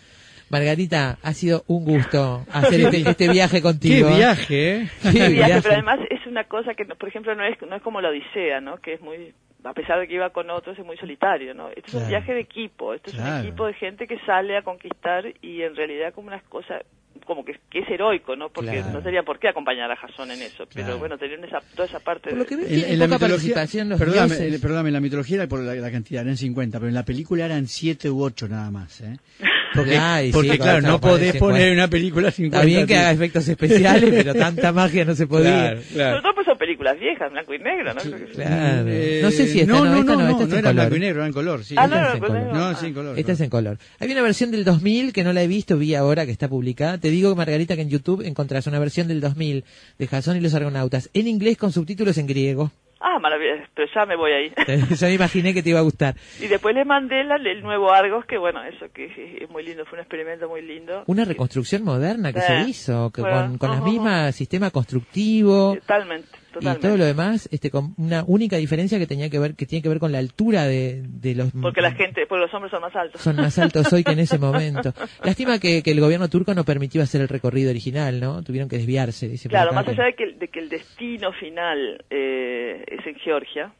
Margarita, 0.51 1.18
ha 1.22 1.32
sido 1.32 1.62
un 1.68 1.84
gusto 1.84 2.44
hacer 2.53 2.80
este, 2.80 3.09
este 3.11 3.28
viaje 3.28 3.57
Qué 3.59 3.62
contigo. 3.62 4.09
viaje, 4.16 4.76
¿eh? 4.76 4.88
Qué 5.03 5.09
Sí, 5.11 5.18
viaje, 5.18 5.32
viaje. 5.34 5.61
pero 5.62 5.74
además 5.74 6.01
es 6.11 6.26
una 6.26 6.44
cosa 6.44 6.74
que, 6.74 6.84
por 6.84 7.09
ejemplo, 7.09 7.34
no 7.34 7.44
es, 7.44 7.57
no 7.62 7.76
es 7.76 7.82
como 7.82 8.01
la 8.01 8.09
Odisea, 8.11 8.61
¿no? 8.61 8.76
Que 8.78 8.94
es 8.94 9.01
muy... 9.01 9.32
A 9.62 9.74
pesar 9.74 10.01
de 10.01 10.09
que 10.09 10.14
iba 10.14 10.30
con 10.30 10.48
otros, 10.51 10.78
es 10.78 10.84
muy 10.86 10.96
solitario, 10.96 11.53
¿no? 11.55 11.68
Esto 11.68 11.88
es 11.88 11.94
un 11.94 12.09
viaje 12.09 12.32
de 12.32 12.40
equipo, 12.40 12.94
esto 12.94 13.11
es 13.11 13.18
un 13.18 13.40
equipo 13.40 13.66
de 13.66 13.74
gente 13.74 14.07
que 14.07 14.18
sale 14.26 14.57
a 14.57 14.62
conquistar 14.62 15.24
y 15.42 15.62
en 15.62 15.76
realidad 15.76 16.14
como 16.14 16.28
unas 16.28 16.42
cosas 16.44 16.82
como 17.26 17.44
que, 17.44 17.59
que 17.68 17.80
es 17.80 17.88
heroico, 17.90 18.34
¿no? 18.36 18.48
Porque 18.48 18.70
Claro. 18.70 18.92
no 18.92 19.03
tenía 19.03 19.22
por 19.22 19.38
qué 19.38 19.48
acompañar 19.48 19.90
a 19.90 19.96
Jasón 19.96 20.30
en 20.30 20.40
eso, 20.42 20.64
pero 20.72 20.98
bueno, 20.98 21.18
tenían 21.18 21.44
esa, 21.44 21.59
toda 21.76 21.86
esa 21.86 22.01
parte 22.01 22.30
Por 22.30 22.38
lo 22.38 22.44
de- 22.44 22.48
que 22.48 22.57
veo, 22.57 22.66
En, 22.66 22.98
la 22.98 23.07
mitología, 23.07 23.18
participación 23.28 23.88
los 23.90 23.98
perdóname, 23.98 24.28
dioses. 24.36 24.55
eh, 24.55 24.59
perdóname, 24.61 24.88
en 24.88 24.92
la 24.94 25.01
mitología 25.01 25.36
era 25.36 25.46
por 25.46 25.61
la, 25.61 25.74
la 25.74 25.90
cantidad, 25.90 26.22
eran 26.22 26.36
50, 26.38 26.78
pero 26.78 26.88
en 26.88 26.94
la 26.94 27.05
película 27.05 27.44
eran 27.44 27.66
7 27.66 28.09
u 28.11 28.22
8 28.22 28.48
nada 28.48 28.70
más, 28.70 29.01
¿eh? 29.03 29.16
Porque, 29.75 29.97
Ay, 29.97 30.27
sí, 30.29 30.33
porque 30.33 30.57
claro, 30.59 30.81
claro, 30.81 30.87
no 30.89 31.01
podés 31.01 31.37
poner 31.37 31.62
50. 31.62 31.73
una 31.75 31.89
película 31.89 32.31
50. 32.31 32.57
Está 32.57 32.66
bien 32.66 32.87
que 32.87 32.97
haga 32.97 33.12
efectos 33.12 33.49
especiales, 33.49 34.11
pero 34.11 34.35
tanta 34.35 34.73
magia 34.75 35.05
no 35.05 35.14
se 35.14 35.27
podía. 35.27 35.51
Claro, 35.51 35.81
claro. 35.93 36.11
Sobre 36.11 36.23
todo 36.23 36.35
pues 36.35 36.47
son 36.47 36.59
películas 36.59 36.99
viejas, 36.99 37.31
blanco 37.31 37.55
y 37.55 37.59
negro, 37.59 37.95
¿no? 37.95 38.01
Sí. 38.01 38.11
Claro. 38.35 38.89
Eh, 38.89 39.21
no 39.23 39.31
sé 39.31 39.47
si 39.47 39.61
esta 39.61 39.73
no, 39.73 39.85
no, 39.85 39.91
no, 39.93 40.01
esta 40.01 40.12
no, 40.12 40.18
no, 40.18 40.25
no, 40.25 40.31
esta 40.31 40.43
es 40.45 40.49
no 40.49 40.55
en 40.55 40.59
era 40.59 40.71
color. 40.71 40.75
blanco 40.75 40.97
y 40.97 41.01
negro, 41.01 41.18
era 41.21 41.27
en 41.27 41.33
color, 41.33 41.64
sí. 41.64 41.75
Ah, 41.79 41.85
Esta 41.85 41.97
no, 41.97 42.03
es 42.03 42.09
no, 42.09 42.14
en 42.14 42.21
color. 42.21 42.55
No, 42.55 42.75
sí, 42.77 42.87
en 42.87 42.95
color. 42.95 43.18
Esta 43.18 43.33
es 43.33 43.41
en 43.41 43.51
color. 43.51 43.79
Hay 44.01 44.11
una 44.12 44.23
versión 44.23 44.51
del 44.51 44.64
2000 44.64 45.12
que 45.12 45.25
no 45.25 45.33
la 45.33 45.43
he 45.43 45.47
visto, 45.47 45.77
vi 45.79 45.95
ahora 45.95 46.27
que 46.27 46.33
está 46.33 46.49
publicada. 46.49 46.99
Te 46.99 47.11
digo, 47.11 47.35
Margarita, 47.37 47.77
que 47.77 47.83
en 47.83 47.91
YouTube 47.91 48.23
encontrás 48.27 48.66
una 48.66 48.79
versión 48.79 49.07
del 49.09 49.21
2000 49.21 49.64
de 49.99 50.07
Jason 50.07 50.37
y 50.37 50.41
los 50.41 50.55
Argonautas 50.55 51.11
en 51.14 51.29
inglés 51.29 51.57
con 51.57 51.73
subtítulos 51.73 52.18
en 52.18 52.27
griego. 52.27 52.73
Ah, 53.03 53.18
maravilloso, 53.18 53.62
pero 53.74 53.88
ya 53.94 54.05
me 54.05 54.14
voy 54.14 54.30
ahí. 54.32 54.53
Yo 55.01 55.07
me 55.07 55.14
imaginé 55.14 55.55
que 55.55 55.62
te 55.62 55.70
iba 55.70 55.78
a 55.78 55.82
gustar. 55.82 56.14
y 56.38 56.48
después 56.48 56.74
le 56.74 56.84
mandé 56.84 57.24
la, 57.24 57.36
el 57.36 57.62
nuevo 57.62 57.90
Argos, 57.92 58.26
que 58.26 58.36
bueno, 58.36 58.62
eso 58.64 58.86
que 58.92 59.38
es 59.40 59.48
muy 59.51 59.62
lindo, 59.64 59.84
fue 59.86 59.98
un 59.98 60.01
experimento 60.03 60.48
muy 60.48 60.61
lindo. 60.62 61.05
Una 61.07 61.24
reconstrucción 61.24 61.82
moderna 61.82 62.32
que 62.32 62.40
se 62.42 62.61
hizo, 62.68 63.11
que 63.11 63.22
Bueno, 63.22 63.40
con, 63.48 63.59
con 63.59 63.70
las 63.70 63.78
ajá. 63.80 63.88
mismas 63.90 64.34
sistema 64.36 64.70
constructivo 64.70 65.76
Totalmente, 65.80 66.28
y 66.30 66.53
totalmente. 66.53 66.88
todo 66.88 66.96
lo 66.98 67.05
demás, 67.05 67.48
este, 67.53 67.70
con 67.70 67.94
una 67.96 68.24
única 68.26 68.57
diferencia 68.57 68.98
que 68.98 69.07
tenía 69.07 69.30
que 69.30 69.38
ver, 69.38 69.55
que 69.55 69.66
tiene 69.66 69.82
que 69.82 69.88
ver 69.88 69.98
con 69.98 70.12
la 70.12 70.18
altura 70.18 70.64
de, 70.66 71.03
de 71.07 71.34
los 71.34 71.51
Porque 71.53 71.80
la 71.80 71.92
gente, 71.92 72.26
porque 72.28 72.42
los 72.44 72.55
hombres 72.55 72.70
son 72.70 72.82
más 72.82 72.94
altos. 72.94 73.20
son 73.20 73.36
más 73.36 73.59
altos 73.59 73.92
hoy 73.92 74.05
que 74.05 74.12
en 74.12 74.18
ese 74.20 74.38
momento. 74.38 74.92
Lástima 75.24 75.59
que, 75.59 75.82
que 75.82 75.90
el 75.92 76.01
gobierno 76.01 76.28
turco 76.28 76.55
no 76.55 76.64
permitió 76.64 77.03
hacer 77.03 77.20
el 77.22 77.28
recorrido 77.28 77.70
original, 77.70 78.20
¿no? 78.20 78.42
Tuvieron 78.42 78.68
que 78.68 78.76
desviarse, 78.76 79.28
dice 79.28 79.48
Claro, 79.48 79.72
más 79.72 79.88
allá 79.88 80.05
de 80.05 80.14
que, 80.14 80.30
que 80.51 80.59
el 80.61 80.68
destino 80.68 81.32
final 81.32 82.05
eh, 82.11 82.84
es 82.86 83.07
en 83.07 83.14
Georgia, 83.16 83.72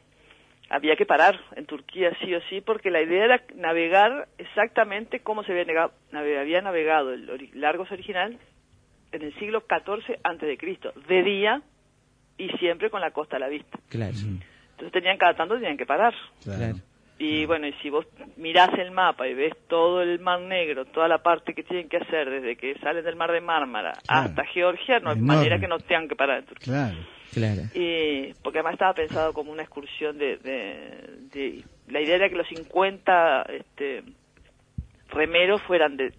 había 0.69 0.95
que 0.97 1.05
parar 1.07 1.41
en 1.57 1.67
Turquía 1.67 2.17
sí 2.23 2.33
o 2.35 2.41
sí, 2.49 2.61
porque 2.61 2.91
la 2.91 3.03
idea 3.03 3.25
era 3.25 3.43
navegar 3.57 4.29
exactamente 4.39 5.21
como 5.21 5.43
se 5.43 5.53
había, 5.53 5.91
navegado 6.63 7.13
el 7.13 7.29
ori- 7.29 7.53
Largos 7.55 7.91
original 7.91 8.39
en 9.13 9.23
el 9.23 9.35
siglo 9.41 9.65
XIV 9.69 10.19
antes 10.23 10.49
de 10.49 10.57
Cristo, 10.57 10.93
de 11.09 11.23
día 11.25 11.63
y 12.39 12.49
siempre 12.59 12.89
con 12.91 13.01
la 13.01 13.11
costa 13.11 13.37
a 13.37 13.41
la 13.41 13.49
vista. 13.49 13.79
Claro, 13.89 14.15
Entonces 14.15 14.93
tenían 14.93 15.19
cada 15.19 15.35
tanto 15.35 15.55
tenían 15.55 15.77
que 15.77 15.87
parar. 15.87 16.15
claro. 16.45 16.77
Y 17.23 17.45
bueno, 17.45 17.67
y 17.67 17.75
si 17.83 17.91
vos 17.91 18.07
mirás 18.39 18.71
el 18.79 18.93
mapa 18.93 19.29
y 19.29 19.35
ves 19.35 19.53
todo 19.69 20.01
el 20.01 20.19
Mar 20.21 20.41
Negro, 20.41 20.87
toda 20.87 21.07
la 21.07 21.19
parte 21.23 21.53
que 21.53 21.63
tienen 21.63 21.87
que 21.91 21.99
hacer 21.99 22.31
desde 22.31 22.57
que 22.57 22.75
salen 22.79 23.05
del 23.05 23.15
Mar 23.15 23.31
de 23.31 23.43
Mármara 23.43 23.93
Claro. 24.07 24.31
hasta 24.31 24.45
Georgia, 24.47 25.01
no 25.01 25.11
hay 25.11 25.17
Enorme. 25.19 25.35
manera 25.37 25.61
que 25.61 25.69
no 25.69 25.79
tengan 25.79 26.09
que 26.09 26.17
parar 26.17 26.39
en 26.39 26.45
Turquía. 26.47 26.73
Claro. 26.73 26.97
Claro. 27.35 27.63
Y, 27.75 28.33
porque 28.43 28.59
además 28.61 28.73
estaba 28.73 28.95
pensado 28.95 29.33
como 29.35 29.53
una 29.53 29.63
excursión 29.63 30.17
de, 30.19 30.39
de, 30.39 31.19
de- 31.33 31.65
la 31.89 32.01
idea 32.01 32.17
era 32.17 32.29
que 32.31 32.37
los 32.37 32.49
50 32.49 33.43
este, 33.51 34.03
remeros 35.11 35.61
fueran 35.63 35.97
de 35.97 36.13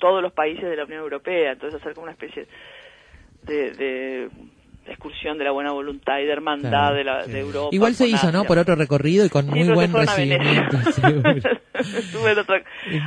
todos 0.00 0.22
los 0.22 0.32
países 0.32 0.64
de 0.64 0.76
la 0.76 0.84
Unión 0.84 1.00
Europea, 1.00 1.52
entonces 1.52 1.80
hacer 1.80 1.92
como 1.92 2.04
una 2.04 2.12
especie 2.12 2.46
de, 3.42 3.70
de 3.72 4.28
excursión 4.92 5.38
de 5.38 5.44
la 5.44 5.50
buena 5.50 5.72
voluntad 5.72 6.18
y 6.18 6.24
de 6.26 6.32
hermandad 6.32 6.70
Claro, 6.70 6.94
de, 6.96 7.04
la, 7.04 7.26
de 7.26 7.40
Europa. 7.40 7.68
Igual 7.72 7.94
se 7.94 8.06
hizo, 8.08 8.30
¿no? 8.32 8.44
Por 8.44 8.58
otro 8.58 8.74
recorrido 8.74 9.24
y 9.24 9.28
con 9.28 9.44
Sí, 9.46 9.50
muy 9.50 9.68
buen 9.74 9.92
recibimiento. 9.92 10.76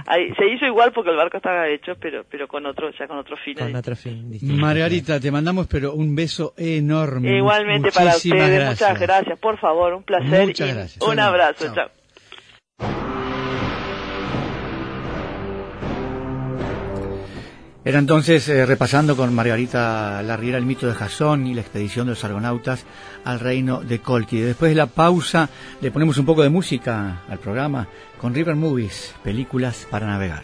Ahí, 0.08 0.34
se 0.38 0.48
hizo 0.48 0.66
igual 0.66 0.92
porque 0.94 1.10
el 1.12 1.18
barco 1.18 1.38
estaba 1.38 1.68
hecho, 1.68 1.94
pero 2.00 2.24
pero 2.30 2.48
con 2.48 2.66
otro 2.66 2.90
ya 2.98 3.08
con 3.08 3.18
otro 3.18 3.36
fin. 3.38 3.56
con 3.56 3.76
otro 3.76 3.96
fin. 3.96 4.38
Margarita, 4.42 5.20
te 5.20 5.32
mandamos 5.32 5.68
pero 5.68 5.94
un 5.94 6.16
beso 6.16 6.54
enorme. 6.58 7.38
Igualmente 7.38 7.92
para 7.92 8.16
ustedes, 8.16 8.34
gracias. 8.54 8.82
muchas 8.90 9.00
gracias, 9.00 9.40
por 9.40 9.58
favor, 9.60 9.94
un 9.94 10.04
placer 10.04 10.48
Muchas 10.48 10.70
y 10.70 10.74
gracias. 10.74 11.06
un 11.08 11.20
abrazo, 11.20 11.66
Chao. 11.66 11.76
chao. 11.76 12.01
Era 17.84 17.98
entonces 17.98 18.48
eh, 18.48 18.66
repasando 18.66 19.18
con 19.18 19.34
Margarita 19.34 20.22
Larriera 20.22 20.60
el 20.60 20.66
mito 20.66 20.86
de 20.86 20.94
Jasón 20.94 21.48
y 21.48 21.56
la 21.56 21.62
expedición 21.62 22.06
de 22.06 22.12
los 22.12 22.24
argonautas 22.24 22.86
al 23.24 23.40
reino 23.40 23.82
de 23.82 24.00
Colqui. 24.00 24.40
Después 24.40 24.70
de 24.70 24.76
la 24.76 24.86
pausa 24.86 25.50
le 25.82 25.90
ponemos 25.90 26.20
un 26.20 26.26
poco 26.26 26.44
de 26.44 26.50
música 26.50 27.24
al 27.28 27.40
programa 27.40 27.88
con 28.20 28.36
River 28.36 28.56
Movies, 28.56 29.16
películas 29.24 29.88
para 29.90 30.06
navegar. 30.06 30.44